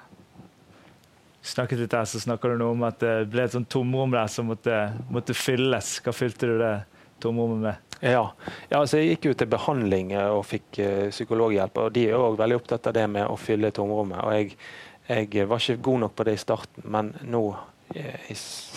Snakket 1.43 1.81
litt 1.83 1.91
der, 1.91 2.07
så 2.07 2.21
snakker 2.23 2.53
du 2.53 2.61
noe 2.61 2.75
om 2.77 2.85
at 2.87 3.01
det 3.03 3.27
ble 3.33 3.43
et 3.43 3.55
sånt 3.55 3.71
tomrom 3.73 4.13
der 4.15 4.29
som 4.31 4.47
måtte, 4.53 4.77
måtte 5.11 5.35
fylles. 5.35 5.97
Hva 6.05 6.15
fylte 6.15 6.47
du 6.47 6.55
det, 6.61 6.77
tomrommet 7.23 7.65
med? 7.65 7.97
Ja. 8.03 8.23
ja 8.71 8.79
altså 8.79 9.01
jeg 9.01 9.17
gikk 9.17 9.29
jo 9.31 9.35
til 9.39 9.51
behandling 9.51 10.13
eh, 10.15 10.31
og 10.31 10.45
fikk 10.47 10.79
uh, 10.79 11.11
psykologhjelp. 11.11 11.83
og 11.83 11.93
De 11.95 12.07
er 12.11 12.19
òg 12.19 12.39
veldig 12.39 12.61
opptatt 12.61 12.87
av 12.91 12.97
det 12.99 13.09
med 13.11 13.27
å 13.27 13.37
fylle 13.39 13.73
tomrommet. 13.75 14.23
og 14.23 14.35
jeg, 14.37 14.57
jeg 15.09 15.51
var 15.51 15.63
ikke 15.63 15.85
god 15.91 16.03
nok 16.07 16.17
på 16.19 16.27
det 16.29 16.35
i 16.39 16.43
starten, 16.43 16.87
men 16.95 17.13
nå 17.27 17.45
i, 17.93 18.35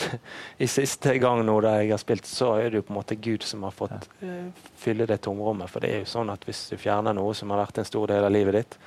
i, 0.63 0.67
siste 0.67 1.13
gang 1.21 1.45
nå 1.45 1.59
da 1.63 1.77
jeg 1.79 1.93
har 1.93 2.01
spilt, 2.01 2.27
så 2.27 2.55
er 2.59 2.69
det 2.69 2.81
jo 2.81 2.87
på 2.89 2.95
en 2.95 2.99
måte 2.99 3.17
Gud 3.21 3.45
som 3.47 3.63
har 3.63 3.75
fått 3.77 4.09
uh, 4.21 4.49
fylle 4.81 5.05
det 5.09 5.21
tomrommet. 5.25 5.69
For 5.71 5.85
det 5.85 5.93
er 5.93 6.01
jo 6.03 6.13
sånn 6.17 6.33
at 6.33 6.49
hvis 6.49 6.65
du 6.73 6.79
fjerner 6.81 7.13
noe 7.17 7.37
som 7.37 7.53
har 7.53 7.61
vært 7.65 7.81
en 7.81 7.93
stor 7.93 8.09
del 8.13 8.25
av 8.25 8.33
livet 8.33 8.61
ditt, 8.61 8.79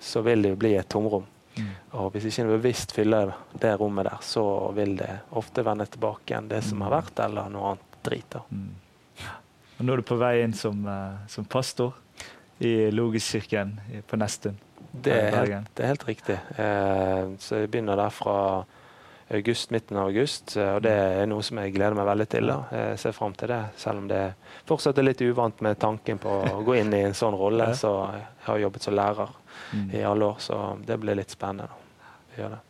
så 0.00 0.24
vil 0.24 0.40
det 0.44 0.54
jo 0.54 0.60
bli 0.60 0.74
et 0.80 0.88
tomrom. 0.88 1.28
Mm. 1.56 1.70
Og 1.98 2.12
hvis 2.14 2.28
ikke 2.30 2.44
en 2.44 2.52
bevisst 2.52 2.94
fyller 2.94 3.32
det 3.60 3.72
rommet 3.80 4.06
der, 4.06 4.22
så 4.22 4.44
vil 4.76 4.94
det 5.00 5.10
ofte 5.38 5.64
vende 5.66 5.88
tilbake 5.90 6.32
igjen 6.32 6.50
det 6.50 6.62
som 6.66 6.84
har 6.86 6.94
vært, 6.94 7.24
eller 7.26 7.50
noe 7.52 7.72
annet 7.72 8.00
drit. 8.06 8.38
Mm. 8.48 8.70
Og 9.78 9.86
nå 9.86 9.94
er 9.94 10.02
du 10.02 10.06
på 10.06 10.20
vei 10.20 10.34
inn 10.44 10.54
som, 10.56 10.82
uh, 10.86 11.22
som 11.28 11.46
pastor 11.48 11.96
i 12.60 12.90
Logiskirken 12.92 13.78
på 14.06 14.18
Nestun. 14.20 14.58
Det, 14.92 15.14
det, 15.14 15.82
er 15.82 15.92
helt 15.92 16.04
riktig. 16.08 16.36
Eh, 16.58 17.30
så 17.38 17.60
jeg 17.62 17.70
begynner 17.70 17.96
der 17.96 18.10
fra 18.12 18.34
august, 19.30 19.70
midten 19.70 19.96
av 19.96 20.10
august. 20.10 20.56
Eh, 20.56 20.72
og 20.74 20.82
det 20.84 20.92
er 20.92 21.28
noe 21.30 21.44
som 21.46 21.60
jeg 21.62 21.74
gleder 21.76 21.96
meg 21.96 22.08
veldig 22.10 22.26
til. 22.32 22.50
Da. 22.50 22.58
Jeg 22.74 22.98
ser 23.04 23.14
fram 23.16 23.36
til 23.38 23.52
det, 23.52 23.60
selv 23.80 24.02
om 24.02 24.08
det 24.10 24.22
fortsatt 24.68 24.98
er 24.98 25.06
litt 25.06 25.22
uvant 25.22 25.62
med 25.64 25.78
tanken 25.80 26.20
på 26.20 26.34
å 26.50 26.64
gå 26.66 26.80
inn 26.80 26.92
i 26.96 27.04
en 27.06 27.16
sånn 27.16 27.38
rolle. 27.38 27.70
Så 27.78 27.92
jeg 28.10 28.26
har 28.48 28.64
jobbet 28.66 28.88
som 28.88 28.98
lærer 28.98 29.32
mm. 29.72 29.86
i 29.94 30.02
alle 30.04 30.24
år, 30.32 30.36
så 30.42 30.58
det 30.86 30.98
blir 31.02 31.18
litt 31.18 31.32
spennende. 31.32 31.70
Gjør 32.36 32.56
det. 32.56 32.60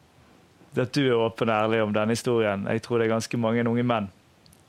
At 0.80 0.94
du 0.94 1.02
er 1.02 1.18
åpen 1.18 1.50
og 1.50 1.56
ærlig 1.56 1.82
om 1.82 1.92
denne 1.94 2.14
historien. 2.14 2.66
Jeg 2.70 2.84
tror 2.84 3.00
det 3.00 3.08
er 3.08 3.16
ganske 3.16 3.40
mange 3.42 3.66
unge 3.66 3.84
menn, 3.86 4.06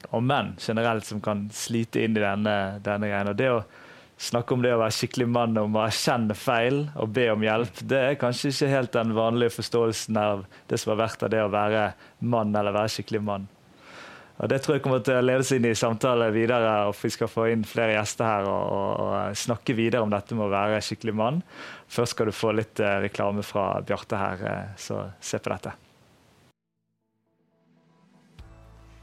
og 0.10 0.26
menn 0.26 0.56
generelt, 0.60 1.06
som 1.06 1.22
kan 1.22 1.46
slite 1.54 2.02
inn 2.02 2.18
i 2.18 2.24
denne, 2.24 2.58
denne 2.82 3.12
greien. 3.12 3.30
Og 3.30 3.38
det 3.38 3.52
å 3.54 3.62
snakke 4.22 4.54
om 4.54 4.66
det 4.66 4.74
å 4.76 4.82
være 4.82 4.96
skikkelig 4.98 5.30
mann, 5.30 5.58
om 5.62 5.78
å 5.78 5.86
erkjenne 5.86 6.38
feil 6.38 6.84
og 7.00 7.14
be 7.16 7.28
om 7.34 7.46
hjelp, 7.46 7.82
det 7.90 8.02
er 8.10 8.20
kanskje 8.22 8.52
ikke 8.52 8.74
helt 8.74 8.94
den 8.98 9.16
vanlige 9.18 9.56
forståelsen 9.58 10.20
av 10.22 10.46
det 10.70 10.82
som 10.82 10.94
har 10.94 11.04
vært 11.06 11.26
av 11.26 11.34
det 11.34 11.42
å 11.46 11.50
være 11.54 11.88
mann 12.34 12.54
eller 12.56 12.76
være 12.76 12.94
skikkelig 12.98 13.24
mann. 13.26 13.50
Og 14.42 14.50
Det 14.50 14.58
tror 14.62 14.76
jeg 14.76 14.82
kommer 14.82 15.04
til 15.06 15.20
å 15.20 15.26
lede 15.26 15.46
seg 15.46 15.60
inn 15.60 15.68
i 15.70 15.78
samtale 15.78 16.32
videre, 16.34 16.70
og 16.90 16.96
vi 16.98 17.12
skal 17.14 17.30
få 17.30 17.46
inn 17.52 17.66
flere 17.68 17.94
gjester 17.94 18.26
her 18.26 18.48
og, 18.50 18.62
og, 18.74 19.02
og, 19.04 19.36
snakke 19.38 19.76
videre 19.78 20.02
om 20.02 20.10
dette 20.10 20.38
med 20.38 20.48
å 20.48 20.54
være 20.54 20.80
skikkelig 20.82 21.14
mann. 21.14 21.42
Først 21.92 22.16
skal 22.16 22.30
du 22.30 22.36
få 22.36 22.54
litt 22.56 22.80
eh, 22.80 23.00
reklame 23.04 23.44
fra 23.44 23.82
Bjarte 23.84 24.16
her, 24.16 24.44
eh, 24.48 24.76
så 24.80 25.04
se 25.20 25.40
på 25.44 25.52
dette. 25.52 25.74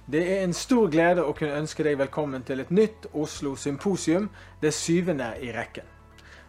Det 0.09 0.23
er 0.25 0.47
en 0.47 0.57
stor 0.57 0.89
glede 0.89 1.21
å 1.21 1.35
kunne 1.37 1.59
ønske 1.61 1.85
deg 1.85 1.99
velkommen 2.01 2.47
til 2.49 2.63
et 2.63 2.71
nytt 2.73 3.11
Oslo 3.13 3.53
Symposium, 3.61 4.31
det 4.63 4.73
syvende 4.73 5.35
i 5.45 5.51
rekken. 5.53 5.85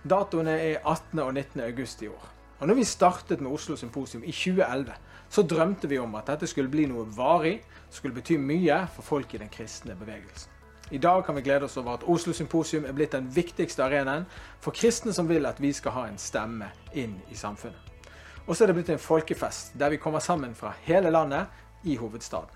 Datoene 0.08 0.53
er 0.63 0.77
18. 0.79 1.19
og 1.19 1.34
19. 1.34 1.65
august 1.65 2.05
i 2.08 2.08
år. 2.08 2.29
Og 2.60 2.72
når 2.72 2.79
vi 2.79 2.86
startet 2.88 3.43
med 3.43 3.51
Oslo 3.51 3.75
Symposium 3.75 4.24
i 4.24 4.31
2011, 4.31 4.96
så 5.29 5.43
drømte 5.43 5.91
vi 5.91 6.00
om 6.00 6.15
at 6.15 6.31
dette 6.31 6.48
skulle 6.48 6.72
bli 6.72 6.88
noe 6.88 7.03
varig, 7.17 7.58
skulle 7.91 8.15
bety 8.15 8.39
mye 8.39 8.86
for 8.96 9.12
folk 9.12 9.36
i 9.36 9.43
den 9.43 9.51
kristne 9.51 10.00
bevegelsen. 10.00 10.59
I 10.91 10.98
dag 10.98 11.25
kan 11.25 11.36
vi 11.36 11.41
glede 11.41 11.65
oss 11.65 11.77
over 11.77 11.93
at 11.93 12.03
Oslo 12.10 12.34
Symposium 12.34 12.86
er 12.86 12.96
blitt 12.98 13.12
den 13.13 13.27
viktigste 13.29 13.84
arenaen 13.86 14.24
for 14.58 14.74
kristne 14.74 15.13
som 15.13 15.27
vil 15.29 15.46
at 15.46 15.60
vi 15.62 15.69
skal 15.74 15.93
ha 15.93 16.05
en 16.10 16.17
stemme 16.17 16.72
inn 16.98 17.13
i 17.29 17.38
samfunnet. 17.38 18.10
Og 18.48 18.55
så 18.55 18.63
er 18.63 18.72
det 18.72 18.75
blitt 18.79 18.89
en 18.89 19.01
folkefest 19.01 19.75
der 19.77 19.93
vi 19.93 20.00
kommer 20.01 20.24
sammen 20.25 20.55
fra 20.58 20.72
hele 20.88 21.12
landet 21.13 21.86
i 21.86 22.00
hovedstaden. 22.01 22.50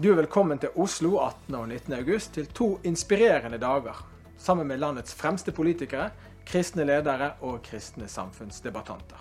Du 0.00 0.08
er 0.08 0.16
velkommen 0.22 0.62
til 0.62 0.72
Oslo 0.80 1.18
18. 1.20 1.54
og 1.54 1.68
19. 1.68 1.92
august 1.98 2.32
til 2.32 2.48
to 2.56 2.70
inspirerende 2.88 3.60
dager. 3.60 4.00
Sammen 4.38 4.66
med 4.66 4.80
landets 4.80 5.14
fremste 5.14 5.52
politikere, 5.52 6.08
kristne 6.48 6.88
ledere 6.88 7.34
og 7.40 7.60
kristne 7.68 8.08
samfunnsdebattanter. 8.08 9.20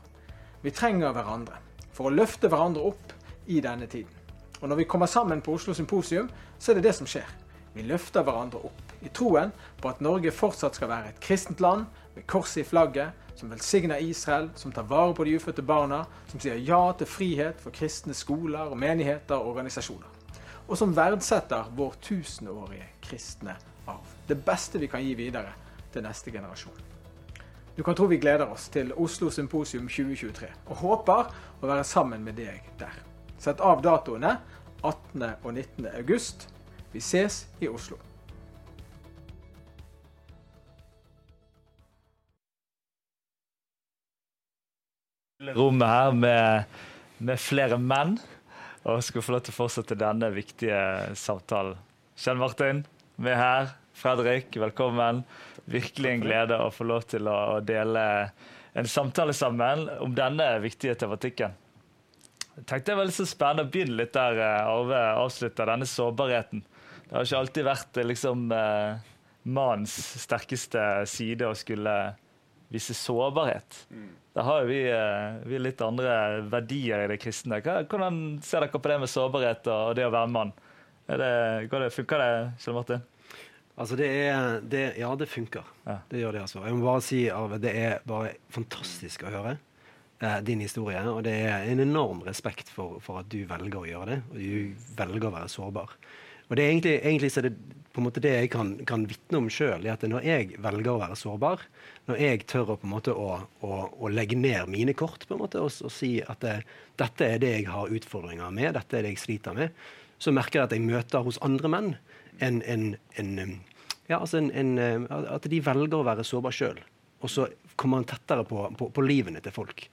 Vi 0.63 0.71
trenger 0.71 1.11
hverandre 1.11 1.59
for 1.91 2.07
å 2.07 2.15
løfte 2.15 2.47
hverandre 2.47 2.88
opp 2.93 3.11
i 3.51 3.59
denne 3.59 3.91
tiden. 3.91 4.15
Og 4.61 4.69
når 4.69 4.85
vi 4.85 4.88
kommer 4.88 5.11
sammen 5.11 5.41
på 5.41 5.59
Oslo 5.59 5.73
Symposium, 5.73 6.31
så 6.59 6.71
er 6.71 6.79
det 6.79 6.88
det 6.88 6.95
som 6.95 7.09
skjer. 7.09 7.40
Vi 7.74 7.86
løfter 7.88 8.25
hverandre 8.28 8.62
opp 8.68 8.96
i 9.01 9.10
troen 9.10 9.51
på 9.82 9.90
at 9.90 10.01
Norge 10.04 10.34
fortsatt 10.36 10.78
skal 10.78 10.92
være 10.92 11.13
et 11.13 11.22
kristent 11.24 11.63
land 11.63 11.88
med 12.16 12.28
korset 12.28 12.66
i 12.66 12.68
flagget, 12.68 13.18
som 13.36 13.50
velsigner 13.50 14.04
Israel, 14.04 14.50
som 14.56 14.74
tar 14.75 14.90
vare 14.90 15.16
på 15.18 15.25
de 15.25 15.38
ufødte 15.40 15.63
barna, 15.66 16.04
som 16.30 16.42
sier 16.44 16.60
ja 16.60 16.84
til 16.98 17.10
frihet 17.10 17.62
for 17.63 17.74
kristne 17.74 18.13
skoler, 18.13 18.75
menigheter 18.75 19.40
og 19.40 19.56
organisasjoner 19.56 20.22
og 20.72 20.78
som 20.80 20.94
verdsetter 20.96 21.68
vår 21.75 21.98
tusenårige 22.00 22.86
kristne 23.04 23.58
arv. 23.92 24.08
Det 24.28 24.38
beste 24.46 24.80
vi 24.80 24.88
kan 24.88 25.04
gi 25.04 25.13
videre 25.20 25.51
til 25.92 26.06
neste 26.06 26.32
generasjon. 26.32 26.78
Du 27.75 27.84
kan 27.84 27.96
tro 27.96 28.08
vi 28.08 28.20
gleder 28.22 28.48
oss 28.51 28.70
til 28.72 28.94
Oslo 28.96 29.30
Symposium 29.32 29.90
2023, 29.92 30.48
og 30.70 30.80
håper 30.80 31.32
å 31.60 31.68
være 31.68 31.84
sammen 31.88 32.24
med 32.24 32.40
deg 32.40 32.72
der. 32.80 32.96
Sett 33.42 33.60
av 33.60 33.84
datoene 33.84 34.38
18. 34.82 35.28
og 35.44 35.54
19. 35.54 35.90
august. 35.92 36.48
Vi 36.91 37.00
ses 37.01 37.45
i 37.60 37.67
Oslo. 37.71 37.98
Rommet 45.41 45.88
her 45.88 46.12
med, 46.13 46.63
med 47.17 47.39
flere 47.41 47.79
menn 47.81 48.17
og 48.86 49.01
skal 49.05 49.24
få 49.24 49.33
lov 49.33 49.45
til 49.45 49.55
å 49.55 49.57
fortsette 49.57 49.98
denne 49.98 50.29
viktige 50.36 50.81
samtalen. 51.17 51.79
Kjell 52.19 52.38
Martin, 52.41 52.83
vi 53.17 53.31
er 53.31 53.39
her. 53.39 53.71
Fredrik, 53.98 54.53
velkommen. 54.57 55.24
Virkelig 55.69 56.12
en 56.12 56.24
glede 56.24 56.57
å 56.60 56.69
få 56.74 56.86
lov 56.89 57.07
til 57.12 57.27
å 57.29 57.60
dele 57.65 58.03
en 58.77 58.88
samtale 58.88 59.33
sammen 59.36 59.88
om 60.01 60.13
denne 60.15 60.48
viktige 60.63 60.95
tematikken. 61.00 61.55
Jeg 62.55 62.67
tenkte 62.67 62.91
det 62.91 62.98
var 63.00 63.07
litt 63.07 63.17
så 63.17 63.25
spennende 63.27 63.65
å 63.65 63.71
begynne 63.71 63.98
litt 64.00 64.13
der 64.15 64.39
eh, 64.43 64.69
Arve 64.69 65.01
avslutter 65.21 65.69
denne 65.71 65.88
sårbarheten. 65.88 66.63
Det 67.12 67.18
har 67.18 67.27
ikke 67.27 67.39
alltid 67.44 67.65
vært 67.68 67.98
liksom 68.08 68.44
eh, 68.56 69.08
mannens 69.51 69.96
sterkeste 70.24 70.84
side 71.12 71.44
å 71.44 71.58
skulle 71.60 71.96
vise 72.72 72.96
sårbarhet. 72.96 73.82
Mm. 73.91 74.06
Da 74.32 74.46
har 74.48 74.63
vi, 74.70 74.80
eh, 74.88 75.41
vi, 75.44 75.60
litt 75.60 75.82
andre 75.84 76.39
verdier 76.48 77.03
i 77.03 77.10
det 77.12 77.18
kristne. 77.20 77.60
Hvordan 77.60 78.39
ser 78.39 78.63
dere 78.63 78.80
på 78.80 78.94
det 78.94 79.00
med 79.03 79.12
sårbarhet 79.12 79.68
og 79.74 79.98
det 80.00 80.08
å 80.08 80.13
være 80.13 80.32
mann? 80.32 80.53
Det, 81.10 81.18
det, 81.68 81.89
funker 81.91 82.24
det, 82.24 82.32
Kjell 82.63 82.80
Martin? 82.80 83.03
Altså 83.75 83.98
det 84.00 84.08
er, 84.08 84.62
det, 84.63 84.86
ja, 85.01 85.12
det 85.20 85.27
funker. 85.27 85.68
Ja. 85.84 85.98
Det 86.08 86.24
gjør 86.24 86.38
det. 86.38 86.46
altså. 86.46 86.63
Jeg 86.63 86.80
må 86.80 86.88
bare 86.88 87.03
si, 87.03 87.22
Arve, 87.34 87.60
det 87.60 87.75
er 87.75 88.08
bare 88.08 88.38
fantastisk 88.56 89.27
å 89.27 89.36
høre 89.36 89.58
eh, 90.24 90.39
din 90.48 90.63
historie. 90.63 91.03
Og 91.12 91.25
det 91.27 91.36
er 91.44 91.68
en 91.74 91.84
enorm 91.84 92.24
respekt 92.24 92.72
for, 92.72 93.03
for, 93.03 93.20
at 93.20 93.32
du 93.32 93.41
velger 93.50 93.84
å 93.84 93.88
gjøre 93.89 94.12
det, 94.13 94.20
og 94.32 94.39
du 94.39 94.91
velger 94.96 95.27
å 95.27 95.36
være 95.41 95.51
sårbar. 95.51 95.98
Og 96.51 96.58
det 96.60 96.65
er 96.65 96.74
egentlig, 96.74 96.98
egentlig 97.00 97.31
er 97.39 97.48
det 97.48 97.53
på 97.91 98.00
en 98.00 98.05
måte 98.08 98.24
det 98.24 98.31
jeg 98.36 98.51
kan, 98.51 98.74
kan 98.88 99.05
vitne 99.08 99.39
om 99.39 99.48
sjøl, 99.51 99.88
at 99.88 100.03
når 100.08 100.27
jeg 100.27 100.60
velger 100.63 100.91
å 100.91 101.00
være 101.00 101.17
sårbar, 101.20 101.63
når 102.08 102.20
jeg 102.20 102.46
tør 102.51 102.74
å, 102.74 102.77
på 102.79 102.88
en 102.88 102.93
måte, 102.93 103.15
å, 103.15 103.39
å, 103.63 103.79
å 103.91 104.12
legge 104.12 104.38
ned 104.39 104.70
mine 104.72 104.96
kort 104.96 105.25
på 105.27 105.36
en 105.36 105.41
måte, 105.43 105.63
og, 105.63 105.72
og 105.88 105.91
si 105.91 106.13
at 106.24 106.43
det, 106.43 106.62
dette 107.00 107.27
er 107.27 107.41
det 107.43 107.51
jeg 107.55 107.67
har 107.72 107.91
utfordringer 107.91 108.53
med, 108.55 108.74
dette 108.77 109.00
er 109.00 109.08
det 109.08 109.15
jeg 109.15 109.24
sliter 109.25 109.58
med, 109.58 109.75
så 110.22 110.31
merker 110.36 110.62
jeg 110.62 110.70
at 110.70 110.75
jeg 110.77 110.86
møter 110.86 111.25
hos 111.25 111.39
andre 111.43 111.72
menn 111.72 111.91
en, 112.43 112.62
en, 112.62 112.88
en 113.20 113.34
ja, 114.12 114.20
altså 114.20 114.41
at 114.43 115.48
de 115.48 115.60
velger 115.63 116.00
å 116.00 116.08
være 116.08 116.27
sårbare 116.27 116.55
sjøl. 116.55 116.79
Og 117.22 117.31
så 117.31 117.48
kommer 117.79 118.01
man 118.01 118.10
tettere 118.10 118.43
på, 118.48 118.65
på, 118.77 118.89
på 118.91 119.03
livene 119.05 119.41
til 119.43 119.53
folk. 119.55 119.86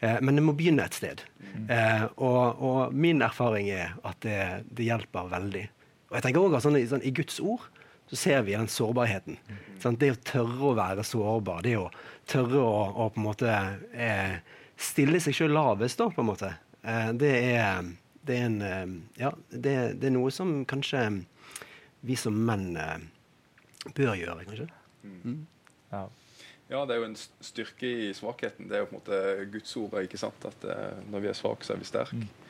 Eh, 0.00 0.20
men 0.20 0.36
det 0.36 0.44
må 0.44 0.54
begynne 0.56 0.84
et 0.84 0.96
sted. 0.96 1.22
Eh, 1.68 2.04
og, 2.16 2.60
og, 2.60 2.94
min 2.94 3.22
erfaring 3.24 3.70
er 3.72 3.96
at 4.06 4.20
det, 4.24 4.38
det 4.70 4.88
hjelper 4.88 5.30
veldig. 5.32 5.64
Og 6.14 6.20
jeg 6.20 6.28
tenker 6.28 6.44
også 6.46 6.68
sånn, 6.68 6.76
sånn, 6.86 7.02
I 7.02 7.10
Guds 7.10 7.40
ord 7.42 7.64
så 8.06 8.18
ser 8.20 8.44
vi 8.46 8.52
den 8.54 8.68
sårbarheten. 8.70 9.34
Sånn, 9.82 9.96
det 9.98 10.12
å 10.14 10.18
tørre 10.22 10.68
å 10.68 10.76
være 10.78 11.02
sårbar, 11.02 11.64
det 11.66 11.72
å 11.80 11.88
tørre 12.30 12.60
å, 12.62 12.76
å 13.02 13.08
på 13.10 13.18
en 13.18 13.26
måte 13.26 13.54
eh, 13.90 14.36
stille 14.78 15.18
seg 15.24 15.34
sjøl 15.34 15.56
lavest, 15.56 15.98
da, 15.98 16.06
på 16.14 16.22
en 16.22 16.28
måte, 16.28 16.52
eh, 16.86 17.10
det, 17.18 17.32
er, 17.56 17.88
det, 18.22 18.36
er 18.36 18.46
en, 18.46 18.60
eh, 18.62 18.94
ja, 19.24 19.32
det, 19.50 19.74
det, 19.98 20.06
er 20.06 20.14
noe 20.14 20.30
som 20.30 20.60
kanskje 20.70 21.02
vi 22.06 22.20
som 22.20 22.38
menn 22.46 22.76
eh, 22.78 23.08
bør 23.90 24.14
gjøre, 24.20 24.46
kanskje. 24.46 24.68
Mm. 25.02 25.42
Ja. 25.90 26.06
ja. 26.70 26.86
det 26.86 26.94
er 26.94 27.02
jo 27.02 27.10
en 27.10 27.18
styrke 27.18 27.90
i 28.06 28.14
svakheten. 28.14 28.70
Det 28.70 28.78
er 28.78 28.86
jo 28.86 28.92
på 28.92 29.00
en 29.00 29.02
måte 29.02 29.50
Guds 29.50 29.74
ord. 29.82 29.98
ikke 30.06 30.22
sant? 30.22 30.46
At 30.46 30.70
eh, 30.70 31.02
når 31.10 31.26
vi 31.26 31.34
er 31.34 31.42
svake, 31.42 31.66
så 31.66 31.74
er 31.74 31.82
vi 31.82 31.90
sterke. 31.90 32.22
Mm. 32.22 32.43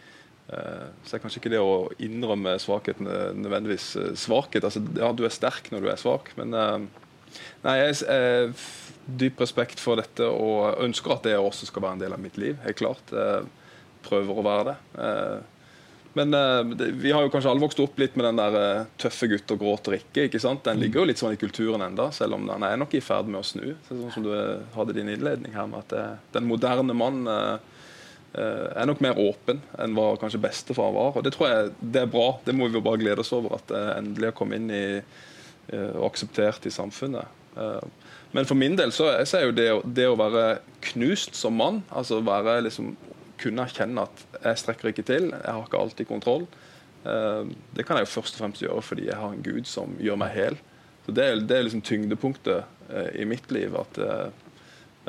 Eh, 0.49 0.89
så 1.05 1.17
er 1.17 1.23
kanskje 1.23 1.41
ikke 1.41 1.53
det 1.55 1.61
å 1.63 1.87
innrømme 2.05 2.59
svakhet 2.61 3.01
nødvendigvis 3.01 3.87
eh, 4.01 4.11
svakhet. 4.19 4.67
Altså, 4.67 4.83
ja, 4.99 5.09
du 5.17 5.25
er 5.25 5.33
sterk 5.33 5.71
når 5.73 5.87
du 5.87 5.89
er 5.93 6.01
svak, 6.01 6.35
men 6.41 6.53
eh, 6.59 6.77
nei, 7.65 7.79
jeg 7.81 7.97
har 8.05 8.53
dyp 9.05 9.41
respekt 9.41 9.81
for 9.81 10.01
dette 10.01 10.27
og 10.29 10.85
ønsker 10.85 11.17
at 11.17 11.27
det 11.29 11.39
også 11.39 11.69
skal 11.69 11.85
være 11.85 11.99
en 11.99 12.05
del 12.05 12.17
av 12.17 12.23
mitt 12.23 12.39
liv. 12.41 12.57
Helt 12.65 12.79
klart. 12.79 13.11
Prøver 14.05 14.39
å 14.41 14.45
være 14.45 14.71
det. 14.71 14.77
Men 16.17 16.33
vi 17.03 17.13
har 17.13 17.21
jo 17.21 17.29
kanskje 17.29 17.51
alle 17.51 17.61
vokst 17.61 17.83
opp 17.85 18.01
litt 18.01 18.17
med 18.17 18.25
den 18.31 18.41
der 18.41 18.87
'tøffe 18.97 19.29
gutter 19.29 19.61
gråter 19.61 19.99
ikke'. 19.99 20.31
ikke 20.31 20.41
sant? 20.41 20.65
Den 20.65 20.81
ligger 20.81 21.03
jo 21.03 21.11
litt 21.11 21.21
sånn 21.21 21.37
i 21.37 21.41
kulturen 21.41 21.85
enda, 21.85 22.09
selv 22.17 22.39
om 22.39 22.47
den 22.49 22.65
er 22.65 22.81
nok 22.81 22.97
i 22.97 23.03
ferd 23.05 23.29
med 23.29 23.43
å 23.43 23.45
snu. 23.45 23.75
Sånn 23.91 24.15
som 24.15 24.25
du 24.25 24.33
hadde 24.77 24.97
din 24.97 25.11
innledning 25.13 25.53
her 25.53 25.69
med 25.69 25.85
at 25.85 26.23
den 26.33 26.49
moderne 26.49 26.97
mann 26.97 27.29
er 28.35 28.89
nok 28.89 28.99
mer 29.05 29.19
åpen 29.21 29.61
enn 29.79 29.93
hva 29.95 30.17
kanskje 30.19 30.41
bestefar 30.43 30.91
var. 30.95 31.13
Og 31.15 31.23
det 31.23 31.35
tror 31.37 31.51
jeg 31.51 31.73
det 31.79 32.01
er 32.03 32.11
bra. 32.11 32.33
Det 32.43 32.55
må 32.57 32.67
vi 32.67 32.81
jo 32.81 32.83
bare 32.83 32.99
glede 32.99 33.23
oss 33.23 33.31
over 33.37 33.55
at 33.61 33.69
det 33.71 33.83
endelig 33.95 34.33
har 34.33 34.37
kommet 34.39 34.59
inn 34.59 34.73
i 34.75 34.87
og 35.75 36.09
akseptert 36.11 36.67
i 36.67 36.73
samfunnet. 36.75 37.31
Men 38.35 38.49
for 38.51 38.59
min 38.59 38.75
del 38.77 38.91
så, 38.93 39.13
er 39.15 39.47
jo 39.47 39.55
det, 39.55 39.69
det, 39.95 40.09
å 40.11 40.19
være 40.19 40.59
knust 40.91 41.39
som 41.39 41.55
mann, 41.55 41.85
altså 41.95 42.19
være 42.27 42.65
liksom 42.67 42.97
kunne 43.39 43.63
erkjenne 43.63 44.05
at 44.09 44.25
jeg 44.41 44.61
strekker 44.65 44.91
ikke 44.91 45.07
til, 45.07 45.31
jeg 45.31 45.55
har 45.55 45.63
ikke 45.63 45.81
alltid 45.81 46.11
kontroll. 46.11 46.49
Eh, 47.05 47.51
det 47.77 47.85
kan 47.87 47.99
jeg 47.99 48.09
jo 48.09 48.15
først 48.15 48.37
og 48.37 48.45
fremst 48.45 48.63
gjøre 48.65 48.85
fordi 48.85 49.09
jeg 49.11 49.21
har 49.21 49.35
en 49.35 49.45
gud 49.45 49.69
som 49.69 49.95
gjør 50.03 50.19
meg 50.21 50.35
hel. 50.35 50.59
Så 51.05 51.13
Det 51.13 51.25
er, 51.25 51.41
det 51.41 51.57
er 51.57 51.67
liksom 51.67 51.85
tyngdepunktet 51.85 52.65
eh, 52.89 53.11
i 53.23 53.29
mitt 53.29 53.51
liv. 53.53 53.77
At, 53.77 53.99
eh, 54.01 54.44